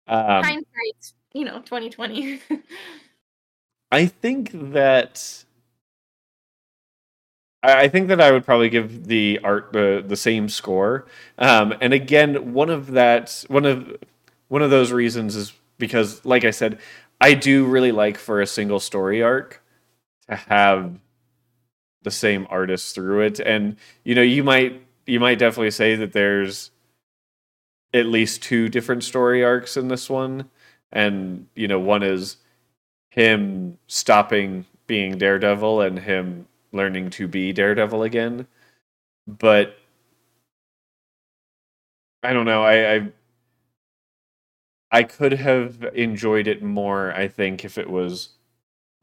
Um, 0.08 0.44
hindsight's, 0.44 1.14
you 1.34 1.46
know, 1.46 1.62
twenty 1.62 1.90
twenty. 1.90 2.42
I 3.92 4.08
think 4.08 4.52
that 4.74 5.44
I 7.62 7.82
I 7.82 7.88
think 7.90 8.08
that 8.08 8.20
I 8.22 8.32
would 8.32 8.44
probably 8.46 8.70
give 8.70 9.06
the 9.06 9.40
art 9.44 9.72
the 9.74 10.04
the 10.06 10.16
same 10.16 10.50
score. 10.50 11.06
Um, 11.38 11.76
and 11.82 11.94
again, 11.94 12.54
one 12.54 12.70
of 12.70 12.92
that 12.92 13.44
one 13.50 13.66
of 13.66 13.98
one 14.48 14.62
of 14.64 14.72
those 14.72 14.92
reasons 14.92 15.36
is 15.36 15.54
because, 15.78 16.24
like 16.26 16.44
I 16.44 16.52
said, 16.52 16.80
I 17.22 17.34
do 17.34 17.66
really 17.66 17.92
like 17.92 18.18
for 18.18 18.42
a 18.42 18.48
single 18.48 18.80
story 18.80 19.22
arc 19.22 19.62
to 20.30 20.36
have 20.36 21.00
the 22.04 22.12
same 22.12 22.48
artist 22.50 22.96
through 22.96 23.22
it. 23.22 23.40
And 23.40 23.78
you 24.04 24.16
know, 24.16 24.22
you 24.22 24.44
might 24.44 24.82
you 25.06 25.20
might 25.20 25.40
definitely 25.40 25.72
say 25.72 25.96
that 25.96 26.14
there's 26.14 26.72
at 27.94 28.06
least 28.06 28.44
two 28.44 28.70
different 28.70 29.04
story 29.04 29.44
arcs 29.44 29.76
in 29.78 29.88
this 29.88 30.10
one. 30.10 30.50
And, 30.92 31.48
you 31.56 31.68
know, 31.68 31.80
one 31.80 32.04
is 32.04 32.38
him 33.10 33.78
stopping 33.88 34.66
being 34.88 35.18
Daredevil 35.18 35.82
and 35.82 36.00
him 36.00 36.48
learning 36.72 37.10
to 37.12 37.28
be 37.28 37.54
Daredevil 37.54 38.04
again. 38.04 38.48
But 39.28 39.78
I 42.24 42.34
don't 42.34 42.46
know. 42.46 42.64
I, 42.64 42.96
I 42.96 43.12
I 44.92 45.04
could 45.04 45.34
have 45.34 45.84
enjoyed 45.94 46.48
it 46.48 46.64
more. 46.64 47.14
I 47.14 47.28
think 47.28 47.64
if 47.64 47.78
it 47.78 47.90
was 47.90 48.30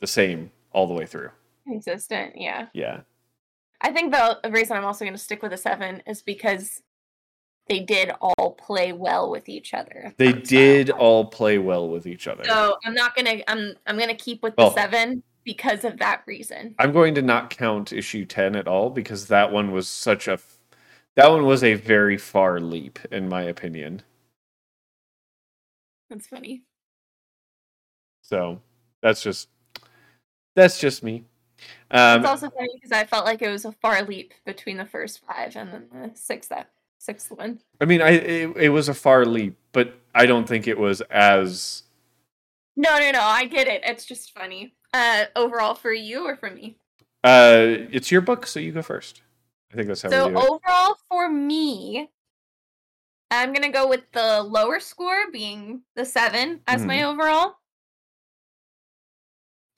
the 0.01 0.07
same 0.07 0.51
all 0.73 0.87
the 0.87 0.95
way 0.95 1.07
through. 1.07 1.31
Consistent, 1.67 2.35
yeah. 2.37 2.67
Yeah, 2.75 3.01
I 3.81 3.93
think 3.93 4.13
the 4.13 4.39
reason 4.51 4.77
I'm 4.77 4.85
also 4.85 5.05
going 5.05 5.15
to 5.15 5.23
stick 5.23 5.43
with 5.43 5.53
a 5.53 5.57
seven 5.57 6.03
is 6.07 6.23
because 6.23 6.83
they 7.69 7.81
did 7.81 8.11
all 8.21 8.53
play 8.53 8.93
well 8.93 9.31
with 9.31 9.49
each 9.49 9.75
other. 9.75 10.15
they 10.19 10.33
did 10.33 10.91
all 10.91 11.25
play 11.27 11.59
well 11.59 11.89
with 11.89 12.07
each 12.07 12.29
other. 12.29 12.45
So 12.45 12.77
I'm 12.85 12.95
not 12.95 13.15
gonna. 13.17 13.41
I'm. 13.49 13.75
I'm 13.87 13.99
gonna 13.99 14.15
keep 14.15 14.43
with 14.43 14.55
the 14.57 14.63
Well- 14.65 14.75
seven 14.75 15.23
because 15.45 15.85
of 15.85 15.99
that 15.99 16.23
reason. 16.27 16.75
I'm 16.79 16.93
going 16.93 17.15
to 17.15 17.23
not 17.23 17.51
count 17.51 17.93
issue 17.93 18.25
10 18.25 18.57
at 18.57 18.67
all 18.67 18.91
because 18.91 19.29
that 19.29 19.53
one 19.53 19.71
was 19.71 19.87
such 19.89 20.27
a 20.27 20.41
that 21.15 21.31
one 21.31 21.45
was 21.47 21.63
a 21.63 21.75
very 21.75 22.19
far 22.19 22.59
leap 22.61 22.99
in 23.13 23.29
my 23.29 23.43
opinion. 23.43 24.03
That's 26.11 26.27
funny. 26.27 26.63
So, 28.23 28.61
that's 29.03 29.23
just 29.23 29.49
that's 30.55 30.81
just 30.81 31.03
me. 31.03 31.25
Um 31.91 32.21
it's 32.21 32.29
also 32.29 32.51
funny 32.51 32.69
because 32.75 32.93
I 32.93 33.05
felt 33.05 33.25
like 33.25 33.41
it 33.43 33.51
was 33.51 33.65
a 33.65 33.73
far 33.73 34.03
leap 34.03 34.35
between 34.45 34.77
the 34.77 34.85
first 34.85 35.25
five 35.27 35.55
and 35.57 35.73
then 35.73 35.87
the 35.93 36.11
sixth 36.15 36.49
that 36.51 36.71
sixth 36.99 37.31
one. 37.31 37.61
I 37.81 37.85
mean, 37.85 38.03
I 38.03 38.11
it, 38.11 38.57
it 38.57 38.69
was 38.71 38.89
a 38.89 38.95
far 38.95 39.25
leap, 39.25 39.57
but 39.73 39.95
I 40.15 40.27
don't 40.27 40.49
think 40.49 40.67
it 40.67 40.79
was 40.79 41.01
as 41.03 41.85
No, 42.77 42.99
no, 42.99 43.11
no. 43.13 43.21
I 43.21 43.47
get 43.47 43.69
it. 43.69 43.83
It's 43.85 44.05
just 44.05 44.33
funny. 44.33 44.75
Uh, 44.93 45.25
overall 45.35 45.75
for 45.75 45.93
you 45.93 46.25
or 46.27 46.37
for 46.37 46.51
me? 46.51 46.79
uh 47.25 47.87
it's 47.91 48.11
your 48.11 48.21
book, 48.21 48.47
so 48.47 48.61
you 48.61 48.73
go 48.73 48.83
first. 48.83 49.23
I 49.73 49.77
think 49.77 49.89
that's 49.89 50.03
how 50.03 50.11
So 50.11 50.29
we 50.29 50.33
do 50.35 50.39
it. 50.39 50.45
overall 50.51 50.97
for 51.09 51.29
me, 51.29 52.09
I'm 53.31 53.53
gonna 53.53 53.71
go 53.71 53.89
with 53.89 54.11
the 54.13 54.43
lower 54.43 54.81
score 54.81 55.31
being 55.31 55.83
the 55.95 56.05
seven 56.05 56.61
as 56.67 56.85
my 56.85 56.99
Mm-hmm. 56.99 57.09
overall. 57.09 57.57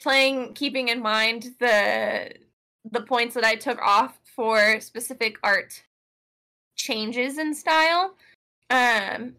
Playing, 0.00 0.54
keeping 0.54 0.88
in 0.88 1.00
mind 1.00 1.54
the 1.58 2.32
the 2.90 3.00
points 3.02 3.34
that 3.34 3.44
I 3.44 3.54
took 3.56 3.80
off 3.80 4.18
for 4.24 4.80
specific 4.80 5.38
art 5.42 5.82
changes 6.76 7.38
in 7.38 7.54
style, 7.54 8.14
um, 8.70 9.36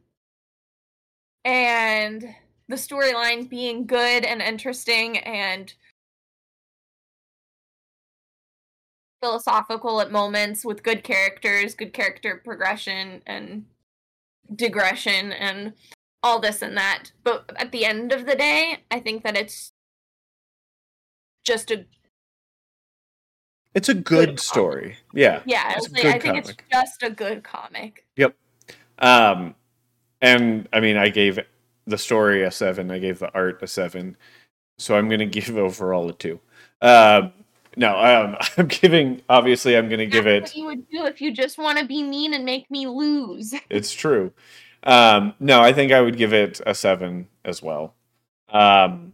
and 1.46 2.36
the 2.68 2.76
storyline 2.76 3.50
being 3.50 3.86
good 3.88 4.26
and 4.26 4.42
interesting 4.42 5.18
and 5.20 5.74
philosophical 9.22 10.02
at 10.02 10.12
moments 10.12 10.64
with 10.66 10.84
good 10.84 11.04
characters, 11.04 11.74
good 11.74 11.94
character 11.94 12.42
progression 12.44 13.22
and 13.26 13.66
digression 14.56 15.32
and 15.32 15.74
all 16.24 16.40
this 16.40 16.62
and 16.62 16.76
that. 16.78 17.12
But 17.24 17.52
at 17.58 17.72
the 17.72 17.86
end 17.86 18.12
of 18.12 18.26
the 18.26 18.36
day, 18.36 18.80
I 18.92 19.00
think 19.00 19.24
that 19.24 19.38
it's 19.38 19.72
just 21.46 21.72
a 21.72 21.86
It's 23.74 23.90
a 23.90 23.94
good 23.94 24.04
good 24.04 24.28
comic. 24.28 24.40
story. 24.40 24.98
Yeah. 25.14 25.42
yeah, 25.46 25.74
It's 25.78 25.90
like, 25.92 26.06
I 26.06 26.20
think 26.20 26.38
it's 26.38 26.54
just 26.72 27.04
a 27.04 27.10
good 27.10 27.44
comic. 27.44 28.06
Yep. 28.18 28.36
Um, 29.00 29.56
and 30.22 30.68
I 30.74 30.80
mean, 30.80 30.98
I 30.98 31.10
gave 31.10 31.40
the 31.86 31.98
story 31.98 32.44
a 32.44 32.52
seven. 32.52 32.92
I 32.92 33.00
gave 33.00 33.20
the 33.20 33.34
art 33.34 33.62
a 33.64 33.68
seven. 33.68 34.18
So 34.78 34.98
I'm 34.98 35.08
going 35.08 35.20
to 35.26 35.26
give 35.26 35.56
overall 35.58 36.10
a 36.10 36.14
two. 36.14 36.40
Um, 36.82 37.32
no, 37.80 37.98
um, 37.98 38.36
I'm 38.58 38.68
giving. 38.68 39.22
Obviously, 39.30 39.78
I'm 39.78 39.88
going 39.88 40.00
to 40.00 40.06
give 40.06 40.26
That's 40.26 40.38
it. 40.38 40.44
what 40.44 40.56
you 40.56 40.66
would 40.66 40.90
do 40.90 41.06
if 41.06 41.22
you 41.22 41.34
just 41.34 41.58
want 41.58 41.80
to 41.80 41.86
be 41.86 42.04
mean 42.04 42.34
and 42.34 42.44
make 42.46 42.70
me 42.70 42.86
lose. 42.86 43.56
It's 43.70 43.94
true. 43.94 44.34
Um, 44.84 45.34
no, 45.40 45.62
I 45.62 45.74
think 45.74 45.92
I 45.92 46.02
would 46.02 46.18
give 46.18 46.34
it 46.34 46.62
a 46.66 46.76
seven 46.76 47.28
as 47.46 47.62
well. 47.62 47.96
Um, 48.50 49.14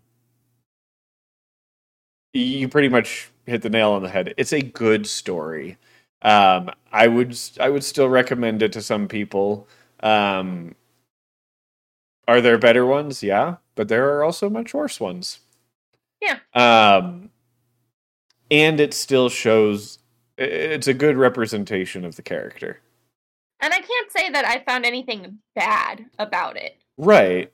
you 2.34 2.68
pretty 2.68 2.90
much 2.90 3.30
hit 3.46 3.62
the 3.62 3.70
nail 3.70 3.92
on 3.92 4.02
the 4.02 4.10
head. 4.10 4.34
It's 4.38 4.54
a 4.54 4.62
good 4.62 5.06
story. 5.06 5.78
Um, 6.22 6.72
I 6.92 7.08
would 7.08 7.38
I 7.60 7.70
would 7.70 7.84
still 7.84 8.10
recommend 8.10 8.64
it 8.64 8.74
to 8.74 8.82
some 8.82 9.08
people. 9.08 9.68
Um, 10.02 10.76
are 12.28 12.42
there 12.42 12.58
better 12.58 12.86
ones? 12.86 13.22
Yeah, 13.22 13.58
but 13.76 13.88
there 13.90 14.16
are 14.16 14.24
also 14.24 14.50
much 14.50 14.74
worse 14.74 15.00
ones. 15.00 15.40
Yeah. 16.22 16.40
Um, 16.54 17.30
and 18.52 18.80
it 18.80 18.94
still 18.94 19.30
shows. 19.30 20.00
It's 20.38 20.88
a 20.88 20.94
good 20.94 21.18
representation 21.18 22.04
of 22.04 22.16
the 22.16 22.22
character. 22.22 22.80
And 23.62 23.74
I 23.74 23.78
can't 23.78 24.12
say 24.12 24.30
that 24.32 24.46
I 24.46 24.64
found 24.64 24.86
anything 24.86 25.40
bad 25.56 26.06
about 26.20 26.58
it. 26.58 26.78
Right. 26.98 27.52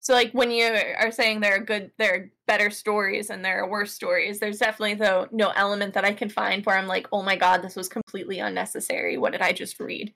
So 0.00 0.14
like 0.14 0.30
when 0.32 0.50
you 0.50 0.64
are 0.64 1.10
saying 1.10 1.40
there 1.40 1.56
are 1.56 1.64
good 1.64 1.90
there 1.98 2.14
are 2.14 2.30
better 2.46 2.70
stories 2.70 3.28
and 3.28 3.44
there 3.44 3.62
are 3.62 3.68
worse 3.68 3.92
stories, 3.92 4.38
there's 4.38 4.58
definitely 4.58 4.94
though 4.94 5.28
no 5.32 5.50
element 5.50 5.94
that 5.94 6.04
I 6.04 6.12
can 6.12 6.28
find 6.28 6.64
where 6.64 6.78
I'm 6.78 6.86
like, 6.86 7.08
oh 7.12 7.22
my 7.22 7.36
god, 7.36 7.62
this 7.62 7.76
was 7.76 7.88
completely 7.88 8.38
unnecessary. 8.38 9.18
What 9.18 9.32
did 9.32 9.42
I 9.42 9.52
just 9.52 9.78
read? 9.80 10.14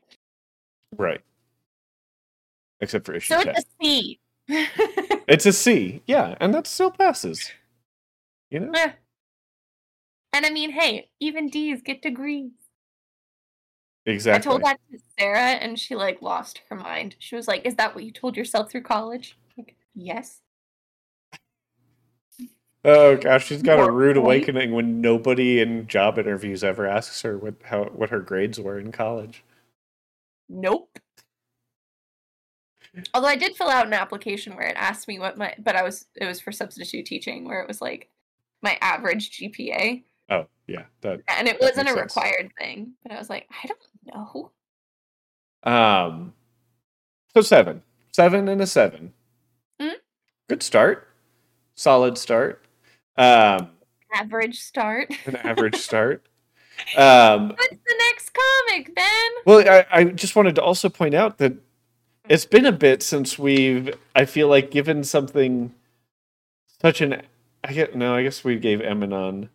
Right. 0.97 1.21
Except 2.81 3.05
for 3.05 3.15
issue 3.15 3.35
So 3.35 3.43
10. 3.43 3.55
it's 3.57 3.65
a 3.65 3.85
C. 3.85 4.21
It's 5.29 5.47
a 5.47 5.53
C. 5.53 6.03
Yeah, 6.07 6.35
and 6.41 6.53
that 6.55 6.67
still 6.67 6.91
passes. 6.91 7.53
You 8.51 8.61
know? 8.61 8.73
Eh. 8.75 8.93
And 10.33 10.47
I 10.47 10.51
mean, 10.51 10.71
hey, 10.71 11.11
even 11.21 11.49
D's 11.49 11.83
get 11.83 12.03
degrees. 12.03 12.53
Exactly. 14.07 14.39
I 14.39 14.53
told 14.53 14.63
that 14.65 14.81
to 14.91 14.99
Sarah 15.19 15.39
and 15.39 15.79
she 15.79 15.95
like 15.95 16.23
lost 16.23 16.63
her 16.69 16.77
mind. 16.77 17.17
She 17.19 17.37
was 17.37 17.47
like, 17.47 17.67
Is 17.67 17.77
that 17.77 17.95
what 17.95 18.05
you 18.05 18.11
told 18.11 18.37
yourself 18.37 18.71
through 18.71 18.83
college? 18.83 19.37
Like, 19.57 19.77
yes. 19.95 20.41
Oh 22.83 23.17
gosh, 23.17 23.47
she's 23.47 23.63
got 23.63 23.79
a 23.79 23.91
rude 23.91 24.17
awakening 24.17 24.73
when 24.73 25.03
nobody 25.03 25.61
in 25.61 25.87
job 25.87 26.19
interviews 26.19 26.65
ever 26.65 26.87
asks 26.87 27.21
her 27.23 27.37
what 27.37 27.55
how 27.65 27.85
what 27.85 28.09
her 28.09 28.21
grades 28.21 28.59
were 28.59 28.79
in 28.79 28.91
college. 28.91 29.45
Nope. 30.49 30.99
Although 33.15 33.29
I 33.29 33.37
did 33.37 33.55
fill 33.55 33.69
out 33.69 33.87
an 33.87 33.93
application 33.93 34.57
where 34.57 34.67
it 34.67 34.77
asked 34.77 35.09
me 35.09 35.19
what 35.19 35.37
my, 35.37 35.55
but 35.59 35.77
I 35.77 35.83
was 35.83 36.07
it 36.17 36.25
was 36.27 36.41
for 36.41 36.53
substitute 36.53 37.07
teaching 37.07 37.45
where 37.47 37.61
it 37.61 37.69
was 37.69 37.83
like 37.83 38.09
my 38.63 38.79
average 38.81 39.31
GPA, 39.39 40.03
Oh, 40.31 40.47
yeah. 40.67 40.85
That 41.01 41.21
and 41.29 41.49
it 41.49 41.61
wasn't 41.61 41.89
a 41.89 41.95
makes 41.95 42.15
sense. 42.15 42.17
required 42.17 42.53
thing. 42.59 42.93
But 43.03 43.13
I 43.13 43.19
was 43.19 43.29
like, 43.29 43.49
I 43.51 43.67
don't 43.67 44.53
know. 45.65 45.71
um 45.73 46.33
so 47.35 47.41
7. 47.43 47.83
7 48.13 48.49
and 48.49 48.61
a 48.61 48.67
7. 48.67 49.13
Mhm. 49.81 49.93
Good 50.49 50.63
start. 50.63 51.09
Solid 51.75 52.17
start. 52.19 52.65
Um 53.17 53.71
Average 54.13 54.61
start. 54.61 55.13
an 55.27 55.37
average 55.37 55.77
start. 55.89 56.27
Um 56.97 57.51
What's 57.51 57.69
the 57.87 57.95
next 57.99 58.31
comic, 58.35 58.95
Ben? 58.95 59.31
Well, 59.45 59.69
I, 59.69 59.87
I 59.93 60.05
just 60.05 60.35
wanted 60.37 60.55
to 60.57 60.63
also 60.63 60.89
point 60.89 61.15
out 61.15 61.39
that 61.39 61.55
it's 62.29 62.47
been 62.47 62.67
a 62.67 62.73
bit 62.73 63.03
since 63.03 63.39
we've, 63.39 63.93
I 64.15 64.25
feel 64.25 64.47
like, 64.49 64.71
given 64.71 65.03
something 65.03 65.75
such 66.81 67.01
an. 67.01 67.23
I 67.65 67.73
get 67.73 67.97
no. 67.97 68.15
I 68.15 68.23
guess 68.23 68.45
we 68.45 68.57
gave 68.59 68.79
Eminon. 68.79 69.49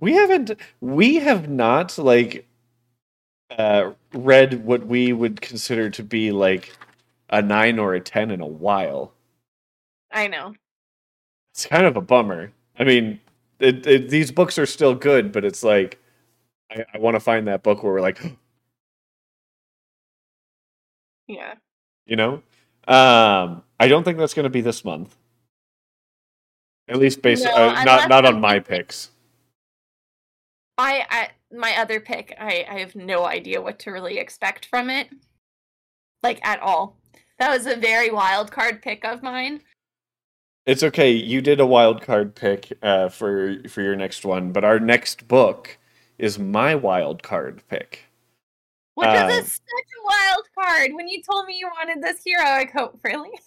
We 0.00 0.14
haven't. 0.14 0.52
We 0.80 1.16
have 1.16 1.48
not 1.48 1.96
like 1.98 2.48
uh, 3.50 3.92
read 4.12 4.64
what 4.64 4.86
we 4.86 5.12
would 5.12 5.40
consider 5.40 5.90
to 5.90 6.02
be 6.02 6.32
like 6.32 6.72
a 7.28 7.42
nine 7.42 7.78
or 7.78 7.94
a 7.94 8.00
ten 8.00 8.30
in 8.30 8.40
a 8.40 8.46
while. 8.46 9.12
I 10.10 10.26
know. 10.26 10.54
It's 11.52 11.66
kind 11.66 11.86
of 11.86 11.96
a 11.96 12.00
bummer. 12.00 12.52
I 12.78 12.84
mean, 12.84 13.20
it, 13.58 13.86
it, 13.86 14.08
these 14.08 14.32
books 14.32 14.58
are 14.58 14.66
still 14.66 14.94
good, 14.94 15.32
but 15.32 15.44
it's 15.44 15.62
like 15.62 15.98
I, 16.70 16.84
I 16.94 16.98
want 16.98 17.14
to 17.16 17.20
find 17.20 17.46
that 17.48 17.62
book 17.62 17.82
where 17.82 17.92
we're 17.92 18.00
like, 18.00 18.20
Yeah. 21.26 21.54
You 22.06 22.16
know, 22.16 22.42
um, 22.88 23.62
I 23.78 23.86
don't 23.86 24.02
think 24.02 24.18
that's 24.18 24.34
going 24.34 24.44
to 24.44 24.50
be 24.50 24.62
this 24.62 24.84
month. 24.84 25.16
At 26.88 26.96
least 26.96 27.22
based 27.22 27.44
No, 27.44 27.52
uh, 27.52 27.84
not 27.84 28.08
not 28.08 28.24
on 28.24 28.40
my 28.40 28.58
picks. 28.58 29.10
I, 30.80 31.04
I 31.10 31.28
my 31.52 31.76
other 31.78 32.00
pick, 32.00 32.34
I, 32.38 32.64
I 32.68 32.78
have 32.78 32.94
no 32.94 33.26
idea 33.26 33.60
what 33.60 33.78
to 33.80 33.90
really 33.90 34.18
expect 34.18 34.66
from 34.66 34.90
it. 34.90 35.08
Like 36.22 36.44
at 36.46 36.60
all. 36.60 36.96
That 37.38 37.50
was 37.50 37.66
a 37.66 37.76
very 37.76 38.10
wild 38.10 38.52
card 38.52 38.82
pick 38.82 39.04
of 39.04 39.22
mine. 39.22 39.62
It's 40.66 40.82
okay. 40.82 41.10
You 41.10 41.40
did 41.40 41.58
a 41.58 41.66
wild 41.66 42.02
card 42.02 42.34
pick 42.34 42.72
uh, 42.82 43.08
for 43.08 43.56
for 43.68 43.80
your 43.82 43.96
next 43.96 44.24
one, 44.24 44.52
but 44.52 44.64
our 44.64 44.78
next 44.78 45.26
book 45.26 45.78
is 46.18 46.38
my 46.38 46.74
wild 46.74 47.22
card 47.22 47.62
pick. 47.68 48.04
Which 48.94 49.08
Um, 49.08 49.30
is 49.30 49.38
a, 49.38 49.44
such 49.44 49.90
a 49.98 50.04
wild 50.04 50.44
card. 50.58 50.90
When 50.92 51.08
you 51.08 51.22
told 51.22 51.46
me 51.46 51.56
you 51.58 51.68
wanted 51.68 52.02
this 52.02 52.22
hero, 52.22 52.44
I 52.44 52.64
go, 52.64 52.98
really? 53.02 53.30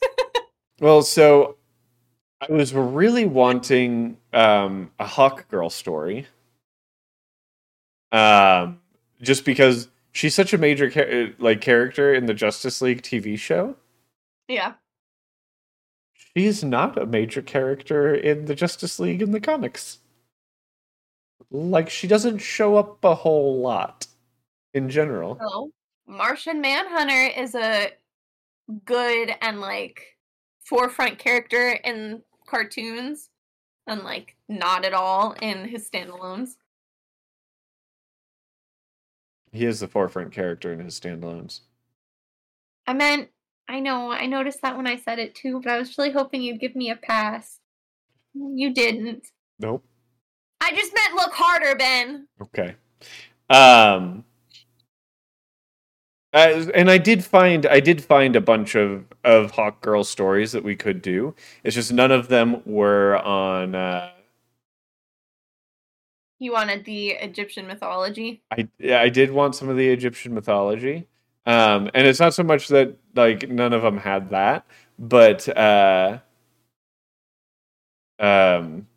Well, 0.79 1.03
so 1.03 1.57
I 2.41 2.51
was 2.51 2.73
really 2.73 3.25
wanting 3.25 4.17
um, 4.33 4.91
a 4.99 5.05
Hawkgirl 5.05 5.71
story, 5.71 6.27
um, 8.13 8.79
just 9.21 9.43
because 9.43 9.89
she's 10.11 10.35
such 10.35 10.53
a 10.53 10.57
major 10.57 10.89
cha- 10.89 11.33
like 11.39 11.59
character 11.59 12.13
in 12.13 12.27
the 12.27 12.33
Justice 12.33 12.81
League 12.81 13.01
TV 13.01 13.37
show. 13.37 13.75
yeah. 14.47 14.73
She's 16.35 16.63
not 16.63 16.97
a 16.97 17.05
major 17.05 17.43
character 17.43 18.15
in 18.15 18.45
the 18.45 18.55
Justice 18.55 18.99
League 18.99 19.21
in 19.21 19.31
the 19.31 19.39
comics. 19.39 19.99
Like 21.51 21.91
she 21.91 22.07
doesn't 22.07 22.39
show 22.39 22.75
up 22.75 23.03
a 23.03 23.13
whole 23.13 23.59
lot 23.59 24.07
in 24.73 24.89
general. 24.89 25.37
So, 25.39 25.71
Martian 26.07 26.59
Manhunter 26.59 27.39
is 27.39 27.53
a 27.53 27.91
good 28.85 29.35
and 29.41 29.61
like 29.61 30.17
forefront 30.65 31.19
character 31.19 31.77
in 31.83 32.23
cartoons 32.47 33.29
and 33.85 34.01
like 34.01 34.35
not 34.49 34.85
at 34.85 34.93
all 34.93 35.35
in 35.41 35.67
his 35.67 35.87
standalones. 35.89 36.55
He 39.53 39.65
is 39.65 39.79
the 39.79 39.87
forefront 39.87 40.31
character 40.31 40.73
in 40.73 40.79
his 40.79 40.99
standalones. 40.99 41.61
I 42.87 42.93
meant, 42.93 43.29
I 43.69 43.79
know, 43.79 44.11
I 44.11 44.25
noticed 44.25 44.63
that 44.63 44.75
when 44.75 44.87
I 44.87 44.97
said 44.97 45.19
it 45.19 45.35
too, 45.35 45.61
but 45.63 45.71
I 45.71 45.77
was 45.77 45.95
really 45.95 46.11
hoping 46.11 46.41
you'd 46.41 46.59
give 46.59 46.75
me 46.75 46.89
a 46.89 46.95
pass. 46.95 47.59
You 48.33 48.73
didn't. 48.73 49.27
Nope. 49.59 49.85
I 50.59 50.71
just 50.71 50.91
meant 50.95 51.13
look 51.13 51.33
harder, 51.33 51.75
Ben. 51.75 52.27
Okay. 52.41 52.75
Um 53.49 54.25
uh, 56.33 56.65
and 56.73 56.89
I 56.89 56.97
did 56.97 57.23
find 57.23 57.67
I 57.67 57.79
did 57.79 58.03
find 58.03 58.35
a 58.35 58.41
bunch 58.41 58.73
of 58.73 59.05
of 59.23 59.51
Hawkgirl 59.51 60.05
stories 60.05 60.51
that 60.53 60.63
we 60.63 60.75
could 60.75 61.03
do. 61.03 61.35
It's 61.63 61.75
just 61.75 61.93
none 61.93 62.11
of 62.11 62.27
them 62.27 62.63
were 62.65 63.17
on 63.17 63.75
uh 63.75 64.12
You 66.39 66.51
wanted 66.51 66.85
the 66.85 67.09
Egyptian 67.09 67.67
mythology. 67.67 68.41
I 68.51 68.67
yeah, 68.79 69.01
I 69.01 69.09
did 69.09 69.31
want 69.31 69.55
some 69.55 69.69
of 69.69 69.77
the 69.77 69.89
Egyptian 69.89 70.33
mythology. 70.33 71.07
Um 71.45 71.89
and 71.93 72.07
it's 72.07 72.19
not 72.19 72.33
so 72.33 72.43
much 72.43 72.67
that 72.69 72.97
like 73.15 73.49
none 73.49 73.73
of 73.73 73.81
them 73.81 73.97
had 73.97 74.29
that, 74.31 74.65
but 74.99 75.47
uh 75.57 76.19
um 78.19 78.87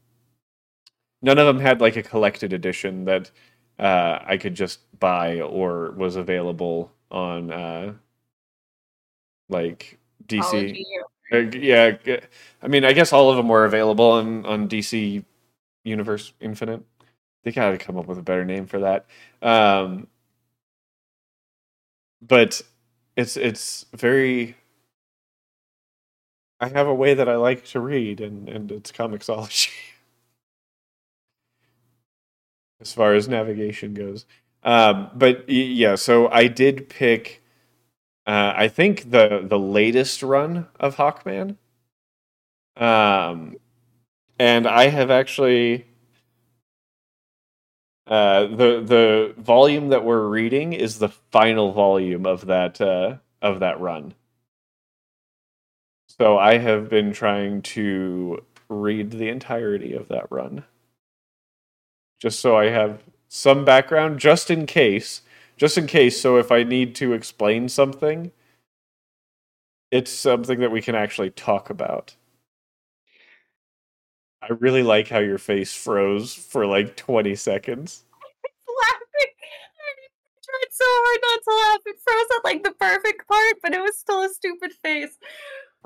none 1.22 1.38
of 1.38 1.46
them 1.46 1.60
had 1.60 1.80
like 1.80 1.96
a 1.96 2.02
collected 2.02 2.52
edition 2.52 3.04
that 3.04 3.30
uh 3.78 4.18
I 4.24 4.36
could 4.38 4.54
just 4.54 4.80
buy 4.98 5.40
or 5.40 5.92
was 5.92 6.16
available 6.16 6.92
on 7.10 7.52
uh 7.52 7.94
like 9.48 9.98
DC. 10.26 10.76
Uh, 11.32 11.38
yeah, 11.38 11.96
I 12.62 12.68
mean, 12.68 12.84
I 12.84 12.92
guess 12.92 13.12
all 13.12 13.30
of 13.30 13.36
them 13.36 13.48
were 13.48 13.64
available 13.64 14.12
on 14.12 14.44
on 14.46 14.68
DC 14.68 15.24
Universe 15.84 16.32
Infinite. 16.40 16.82
They 17.46 17.52
gotta 17.52 17.78
come 17.78 17.96
up 17.96 18.08
with 18.08 18.18
a 18.18 18.22
better 18.22 18.44
name 18.44 18.66
for 18.66 18.80
that. 18.80 19.06
Um, 19.40 20.08
but 22.20 22.60
it's 23.14 23.36
it's 23.36 23.86
very. 23.94 24.56
I 26.58 26.70
have 26.70 26.88
a 26.88 26.94
way 26.94 27.14
that 27.14 27.28
I 27.28 27.36
like 27.36 27.64
to 27.66 27.78
read, 27.78 28.20
and 28.20 28.48
and 28.48 28.72
it's 28.72 28.90
Comixology. 28.90 29.70
as 32.80 32.92
far 32.92 33.14
as 33.14 33.28
navigation 33.28 33.94
goes, 33.94 34.26
um, 34.64 35.08
but 35.14 35.48
yeah, 35.48 35.94
so 35.94 36.28
I 36.30 36.48
did 36.48 36.88
pick. 36.88 37.44
Uh, 38.26 38.54
I 38.56 38.66
think 38.66 39.12
the 39.12 39.46
the 39.48 39.60
latest 39.60 40.20
run 40.20 40.66
of 40.80 40.96
Hawkman. 40.96 41.58
Um, 42.76 43.54
and 44.38 44.66
I 44.66 44.88
have 44.88 45.10
actually 45.10 45.86
uh, 48.06 48.46
the 48.46 48.82
the 48.84 49.34
volume 49.38 49.88
that 49.88 50.04
we're 50.04 50.28
reading 50.28 50.72
is 50.72 50.98
the 50.98 51.08
final 51.08 51.72
volume 51.72 52.26
of 52.26 52.46
that 52.46 52.80
uh, 52.80 53.16
of 53.42 53.60
that 53.60 53.80
run. 53.80 54.14
So 56.08 56.38
I 56.38 56.58
have 56.58 56.88
been 56.88 57.12
trying 57.12 57.62
to 57.62 58.44
read 58.68 59.12
the 59.12 59.28
entirety 59.28 59.94
of 59.94 60.08
that 60.08 60.30
run, 60.30 60.64
just 62.20 62.40
so 62.40 62.56
I 62.56 62.66
have 62.70 63.02
some 63.28 63.64
background, 63.64 64.20
just 64.20 64.50
in 64.50 64.66
case, 64.66 65.22
just 65.56 65.78
in 65.78 65.86
case. 65.86 66.20
So 66.20 66.38
if 66.38 66.52
I 66.52 66.62
need 66.62 66.94
to 66.96 67.12
explain 67.12 67.68
something, 67.68 68.32
it's 69.90 70.12
something 70.12 70.60
that 70.60 70.70
we 70.70 70.82
can 70.82 70.94
actually 70.94 71.30
talk 71.30 71.70
about. 71.70 72.14
I 74.48 74.52
really 74.54 74.84
like 74.84 75.08
how 75.08 75.18
your 75.18 75.38
face 75.38 75.74
froze 75.74 76.32
for 76.32 76.66
like 76.66 76.96
20 76.96 77.34
seconds. 77.34 78.04
I 78.44 78.48
was 78.66 78.76
laughing. 78.82 79.32
I 79.80 80.38
tried 80.44 80.72
so 80.72 80.84
hard 80.86 81.18
not 81.22 81.42
to 81.42 81.50
laugh. 81.56 81.80
It 81.86 81.96
froze 82.04 82.38
at 82.38 82.44
like 82.44 82.62
the 82.62 82.72
perfect 82.72 83.26
part, 83.26 83.56
but 83.62 83.72
it 83.74 83.80
was 83.80 83.98
still 83.98 84.22
a 84.22 84.28
stupid 84.28 84.72
face. 84.72 85.18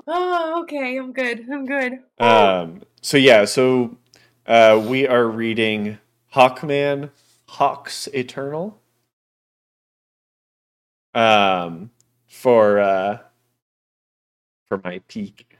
Oh, 0.05 0.61
okay. 0.61 0.97
I'm 0.97 1.11
good. 1.11 1.45
I'm 1.51 1.65
good. 1.65 1.99
Um, 2.19 2.81
so 3.01 3.17
yeah, 3.17 3.45
so 3.45 3.97
uh, 4.45 4.83
we 4.85 5.07
are 5.07 5.27
reading 5.27 5.97
Hawkman, 6.35 7.09
Hawks 7.47 8.07
Eternal. 8.13 8.79
Um, 11.13 11.89
for 12.27 12.79
uh, 12.79 13.17
for 14.67 14.79
my 14.83 15.01
peak, 15.07 15.57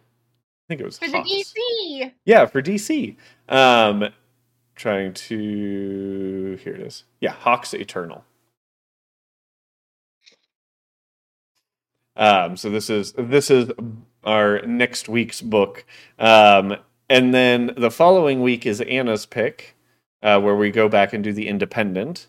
think 0.72 0.82
it 0.82 0.86
was 0.86 0.98
For 0.98 1.10
the 1.10 1.18
DC. 1.18 2.14
Yeah, 2.24 2.46
for 2.46 2.62
DC. 2.62 3.18
Um, 3.50 4.06
trying 4.76 5.14
to 5.14 6.58
here 6.64 6.76
it 6.76 6.82
is. 6.82 7.04
Yeah, 7.20 7.32
Hawks 7.32 7.74
Eternal. 7.74 8.24
Um, 12.16 12.56
so 12.56 12.70
this 12.70 12.90
is 12.90 13.14
this 13.18 13.52
is 13.52 13.70
our 14.24 14.62
next 14.66 15.10
week's 15.10 15.42
book, 15.42 15.86
um, 16.18 16.78
and 17.10 17.34
then 17.34 17.74
the 17.76 17.92
following 17.92 18.42
week 18.42 18.66
is 18.66 18.80
Anna's 18.82 19.26
pick, 19.26 19.76
uh, 20.24 20.40
where 20.40 20.56
we 20.56 20.72
go 20.72 20.88
back 20.88 21.12
and 21.12 21.22
do 21.22 21.34
the 21.34 21.48
Independent. 21.50 22.28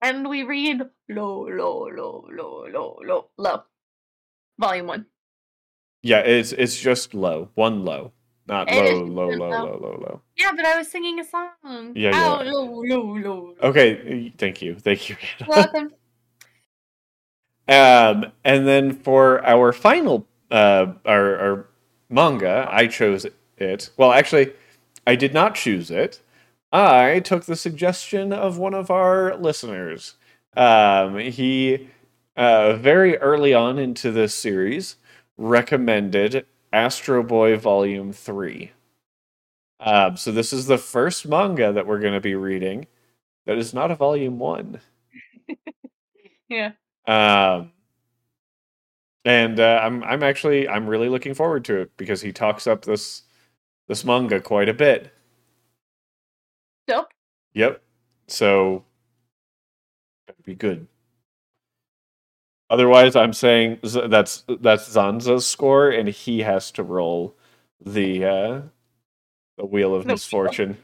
And 0.00 0.28
we 0.28 0.42
read 0.42 0.82
low, 1.08 1.46
low, 1.46 1.88
low, 1.94 2.26
low, 2.28 2.66
low, 2.72 2.98
low, 3.04 3.28
low. 3.38 3.62
Volume 4.58 4.86
one. 4.88 5.06
Yeah, 6.02 6.18
it's 6.18 6.52
it's 6.52 6.78
just 6.78 7.14
low, 7.14 7.50
one 7.54 7.84
low, 7.84 8.12
not 8.46 8.70
low, 8.70 9.04
low, 9.04 9.28
low, 9.28 9.50
low. 9.50 9.78
low, 9.80 9.98
low. 10.00 10.22
Yeah, 10.36 10.52
but 10.54 10.64
I 10.64 10.76
was 10.78 10.88
singing 10.88 11.20
a 11.20 11.24
song. 11.24 11.92
Yeah, 11.94 12.10
Ow, 12.14 12.42
yeah. 12.42 12.50
low, 12.50 12.82
low, 12.82 13.16
low. 13.18 13.54
Okay, 13.62 14.32
thank 14.36 14.60
you, 14.62 14.74
thank 14.74 15.08
you. 15.08 15.16
Welcome. 15.46 15.92
Um, 17.68 18.32
and 18.44 18.66
then 18.66 18.92
for 18.92 19.42
our 19.46 19.72
final 19.72 20.26
uh, 20.50 20.92
our, 21.06 21.38
our 21.38 21.66
manga, 22.10 22.68
I 22.70 22.88
chose 22.88 23.24
it. 23.56 23.90
Well, 23.96 24.12
actually, 24.12 24.52
I 25.06 25.14
did 25.14 25.32
not 25.32 25.54
choose 25.54 25.90
it. 25.90 26.20
I 26.72 27.20
took 27.20 27.44
the 27.44 27.56
suggestion 27.56 28.32
of 28.32 28.58
one 28.58 28.74
of 28.74 28.90
our 28.90 29.36
listeners. 29.36 30.14
Um, 30.56 31.18
he 31.18 31.88
uh, 32.36 32.74
very 32.74 33.16
early 33.18 33.54
on 33.54 33.78
into 33.78 34.10
this 34.10 34.34
series 34.34 34.96
recommended 35.42 36.46
Astro 36.72 37.22
Boy 37.22 37.56
Volume 37.56 38.12
Three. 38.12 38.72
Um, 39.80 40.16
so 40.16 40.30
this 40.30 40.52
is 40.52 40.66
the 40.66 40.78
first 40.78 41.26
manga 41.26 41.72
that 41.72 41.86
we're 41.86 41.98
going 41.98 42.12
to 42.14 42.20
be 42.20 42.36
reading 42.36 42.86
that 43.46 43.58
is 43.58 43.74
not 43.74 43.90
a 43.90 43.96
Volume 43.96 44.38
One. 44.38 44.80
Yeah. 46.52 46.72
Um, 47.06 47.72
and 49.24 49.58
uh, 49.58 49.80
I'm 49.82 50.04
I'm 50.04 50.22
actually 50.22 50.68
I'm 50.68 50.86
really 50.86 51.08
looking 51.08 51.32
forward 51.32 51.64
to 51.66 51.80
it 51.80 51.96
because 51.96 52.20
he 52.20 52.32
talks 52.32 52.66
up 52.66 52.84
this 52.84 53.22
this 53.88 54.04
manga 54.04 54.40
quite 54.40 54.68
a 54.68 54.74
bit. 54.74 55.12
Dope. 56.86 57.08
Yep. 57.54 57.82
So 58.28 58.84
that'd 60.26 60.44
be 60.44 60.54
good. 60.54 60.86
Otherwise, 62.72 63.16
I'm 63.16 63.34
saying 63.34 63.80
that's 63.82 64.44
that's 64.60 64.88
Zanza's 64.88 65.46
score, 65.46 65.90
and 65.90 66.08
he 66.08 66.40
has 66.40 66.70
to 66.70 66.82
roll 66.82 67.36
the 67.84 68.24
uh, 68.24 68.60
the 69.58 69.66
wheel 69.66 69.94
of 69.94 70.04
The 70.04 70.06
wheel. 70.06 70.14
misfortune. 70.14 70.78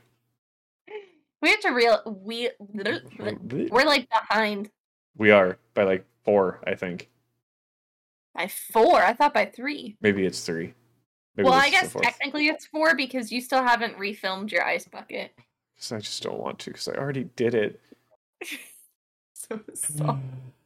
We 1.40 1.48
have 1.48 1.60
to 1.60 1.70
real 1.70 2.02
we 2.04 2.50
we're 2.58 3.84
like 3.86 4.06
behind 4.10 4.70
We 5.16 5.30
are 5.30 5.56
by 5.72 5.84
like 5.84 6.04
four, 6.26 6.60
I 6.66 6.74
think. 6.74 7.08
by 8.34 8.48
four. 8.48 9.02
I 9.02 9.14
thought 9.14 9.32
by 9.32 9.46
three. 9.46 9.96
Maybe 10.02 10.26
it's 10.26 10.44
three. 10.44 10.74
Maybe 11.38 11.48
well, 11.48 11.54
I 11.58 11.70
guess 11.70 11.94
technically 11.94 12.48
it's 12.48 12.66
four 12.66 12.96
because 12.96 13.32
you 13.32 13.40
still 13.40 13.62
haven't 13.62 13.96
refilmed 13.96 14.50
your 14.52 14.62
ice 14.62 14.84
bucket. 14.86 15.32
'Cause 15.78 15.92
I 15.92 16.00
just 16.00 16.22
don't 16.22 16.38
want 16.38 16.58
to 16.58 16.70
because 16.70 16.88
I 16.88 16.96
already 16.96 17.24
did 17.34 17.54
it. 17.54 17.80
So, 19.32 19.60
so. 19.72 20.18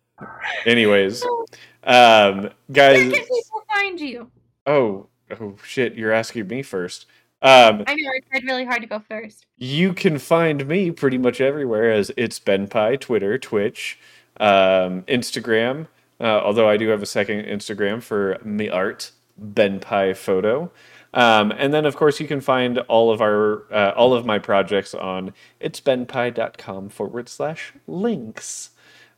Anyways, 0.67 1.23
um, 1.85 2.43
Where 2.43 2.53
guys. 2.73 2.99
can 2.99 3.11
people 3.11 3.63
find 3.75 4.01
you? 4.01 4.31
Oh, 4.67 5.07
oh 5.41 5.57
shit! 5.65 5.95
You're 5.95 6.13
asking 6.13 6.47
me 6.49 6.63
first. 6.63 7.07
Um, 7.43 7.83
I 7.89 7.95
know 7.97 8.09
I 8.11 8.21
tried 8.31 8.45
really 8.45 8.65
hard 8.65 8.83
to 8.83 8.87
go 8.87 9.01
first. 9.01 9.47
you 9.57 9.93
can 9.93 10.19
find 10.19 10.65
me 10.69 10.93
pretty 10.93 11.19
much 11.19 11.41
everywhere 11.41 11.91
as 11.91 12.13
it's 12.17 12.39
Ben 12.39 12.69
Pie, 12.69 12.95
Twitter, 12.97 13.37
Twitch, 13.37 13.99
um, 14.39 15.03
Instagram. 15.03 15.89
Uh, 16.21 16.41
although 16.45 16.69
I 16.69 16.77
do 16.77 16.87
have 16.91 17.03
a 17.03 17.07
second 17.07 17.45
Instagram 17.47 18.01
for 18.01 18.39
me 18.45 18.69
art, 18.69 19.11
Ben 19.37 19.81
Pie 19.81 20.15
Photo. 20.15 20.71
Um, 21.15 21.51
and 21.59 21.75
then, 21.75 21.85
of 21.85 21.97
course, 21.97 22.21
you 22.21 22.29
can 22.29 22.41
find 22.41 22.79
all 22.79 23.11
of 23.11 23.21
our 23.21 23.65
uh, 23.73 23.93
all 23.97 24.15
of 24.15 24.25
my 24.25 24.39
projects 24.39 24.95
on 24.95 25.33
itsbenpie.com 25.61 26.91
forward 26.91 27.29
slash 27.29 27.73
links. 27.89 28.71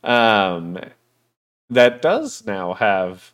Um, 0.05 0.79
that 1.69 2.01
does 2.01 2.45
now 2.45 2.73
have 2.73 3.33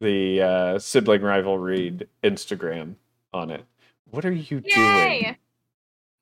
the 0.00 0.40
uh, 0.40 0.78
sibling 0.78 1.22
rivalry 1.22 1.90
read 1.90 2.08
Instagram 2.22 2.94
on 3.32 3.50
it. 3.50 3.64
What 4.10 4.24
are 4.24 4.32
you 4.32 4.60
doing? 4.60 5.36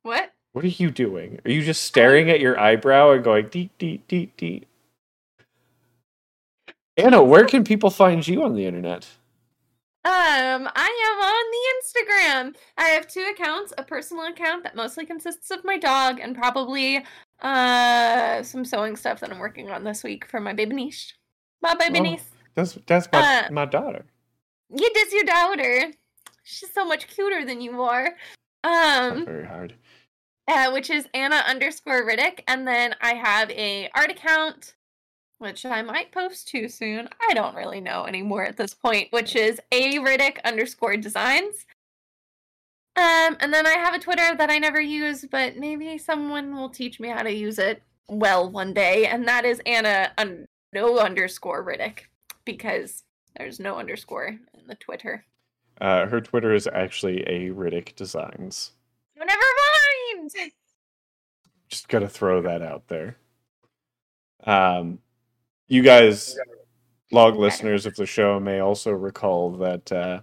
What? 0.03 0.32
What 0.53 0.64
are 0.64 0.68
you 0.68 0.91
doing? 0.91 1.41
Are 1.45 1.51
you 1.51 1.62
just 1.62 1.82
staring 1.82 2.30
at 2.30 2.41
your 2.41 2.59
eyebrow 2.59 3.11
and 3.11 3.24
going 3.24 3.49
deet 3.49 3.76
deet 3.78 4.07
deet 4.09 4.37
deet? 4.37 4.66
Anna, 6.97 7.22
where 7.22 7.45
can 7.45 7.64
people 7.64 7.91
find 7.91 8.26
you 8.26 8.43
on 8.45 8.55
the 8.55 8.66
internet? 8.66 9.09
Um, 10.05 10.68
I 10.76 11.14
am 11.14 11.24
on 11.24 11.45
the 11.51 12.53
Instagram. 12.53 12.57
I 12.76 12.91
have 12.91 13.09
two 13.09 13.26
accounts, 13.32 13.72
a 13.76 13.82
personal 13.82 14.26
account 14.26 14.62
that 14.62 14.76
mostly 14.76 15.07
consists 15.07 15.51
of 15.51 15.64
my 15.64 15.78
dog 15.78 16.20
and 16.20 16.37
probably 16.37 17.05
uh 17.45 18.42
some 18.42 18.64
sewing 18.64 18.97
stuff 18.97 19.20
that 19.20 19.30
I'm 19.30 19.38
working 19.38 19.70
on 19.70 19.84
this 19.84 20.03
week 20.03 20.24
for 20.26 20.40
my 20.40 20.53
baby 20.53 20.74
niece. 20.74 21.12
My 21.62 21.74
baby 21.74 22.01
Oh. 22.01 22.03
niece. 22.03 22.24
That's 22.55 22.78
that's 22.86 23.09
my 23.12 23.20
Uh, 23.47 23.51
my 23.53 23.64
daughter. 23.66 24.07
You 24.70 24.90
dis 24.95 25.12
your 25.12 25.24
daughter. 25.24 25.92
She's 26.42 26.72
so 26.72 26.84
much 26.84 27.07
cuter 27.09 27.45
than 27.45 27.61
you 27.61 27.82
are. 27.82 28.16
Um 28.64 29.24
very 29.26 29.47
hard. 29.47 29.74
uh, 30.49 30.70
which 30.72 30.90
is 30.90 31.07
Anna 31.14 31.36
underscore 31.47 32.07
Riddick, 32.07 32.40
and 32.49 32.66
then 32.66 32.95
I 33.01 33.14
have 33.14 33.51
a 33.51 33.88
art 33.95 34.11
account, 34.11 34.74
which 35.38 35.64
I 35.66 35.80
might 35.82 36.12
post 36.12 36.49
too 36.49 36.68
soon. 36.68 37.09
I 37.28 37.34
don't 37.34 37.55
really 37.57 37.80
know 37.80 38.05
anymore 38.07 38.45
at 38.45 38.57
this 38.57 38.74
point, 38.74 39.09
which 39.11 39.36
is 39.36 39.61
a 39.72 39.99
Riddick 39.99 40.38
underscore 40.45 40.97
designs. 40.99 41.66
Um, 42.97 43.36
and 43.40 43.53
then 43.53 43.66
I 43.66 43.72
have 43.72 43.95
a 43.95 43.99
Twitter 43.99 44.36
that 44.36 44.51
I 44.51 44.59
never 44.59 44.80
use, 44.80 45.24
but 45.28 45.57
maybe 45.57 45.99
someone 45.99 46.55
will 46.55 46.68
teach 46.68 47.01
me 47.01 47.09
how 47.09 47.22
to 47.22 47.32
use 47.32 47.59
it 47.59 47.82
well 48.09 48.49
one 48.49 48.72
day, 48.72 49.07
and 49.07 49.26
that 49.26 49.45
is 49.45 49.61
Anna 49.66 50.12
un- 50.16 50.47
no 50.72 50.99
underscore 50.99 51.64
Riddick 51.64 52.01
because 52.45 53.03
there's 53.36 53.59
no 53.59 53.76
underscore 53.76 54.26
in 54.26 54.66
the 54.68 54.76
Twitter. 54.76 55.24
Uh, 55.80 56.07
her 56.07 56.20
Twitter 56.20 56.55
is 56.55 56.68
actually 56.72 57.22
a 57.22 57.51
Riddick 57.51 57.97
Designs. 57.97 58.72
Oh, 59.20 59.24
never 59.24 60.22
mind. 60.28 60.53
Just 61.68 61.88
gotta 61.88 62.09
throw 62.09 62.42
that 62.42 62.62
out 62.62 62.86
there. 62.86 63.16
Um, 64.45 65.01
you 65.66 65.82
guys, 65.82 66.36
log 67.11 67.36
listeners 67.36 67.86
of 67.86 67.97
the 67.97 68.07
show, 68.07 68.38
may 68.38 68.61
also 68.61 68.92
recall 68.92 69.51
that 69.53 69.90
uh, 69.90 70.20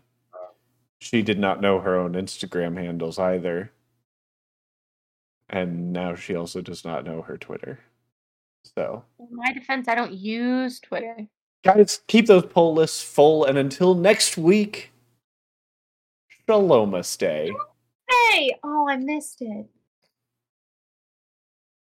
she 1.01 1.21
did 1.23 1.39
not 1.39 1.59
know 1.61 1.79
her 1.79 1.95
own 1.97 2.13
Instagram 2.13 2.77
handles 2.77 3.17
either, 3.19 3.71
and 5.49 5.91
now 5.91 6.15
she 6.15 6.35
also 6.35 6.61
does 6.61 6.85
not 6.85 7.03
know 7.03 7.23
her 7.23 7.37
Twitter. 7.37 7.79
So, 8.63 9.03
In 9.19 9.27
my 9.31 9.51
defense, 9.51 9.87
I 9.87 9.95
don't 9.95 10.13
use 10.13 10.79
Twitter. 10.79 11.27
guys, 11.63 12.01
keep 12.07 12.27
those 12.27 12.45
poll 12.45 12.75
lists 12.75 13.03
full, 13.03 13.43
and 13.43 13.57
until 13.57 13.95
next 13.95 14.37
week, 14.37 14.91
Shalom 16.47 17.01
stay. 17.03 17.51
Hey! 18.09 18.55
Oh, 18.63 18.87
I 18.89 18.97
missed 18.97 19.41
it. 19.41 19.65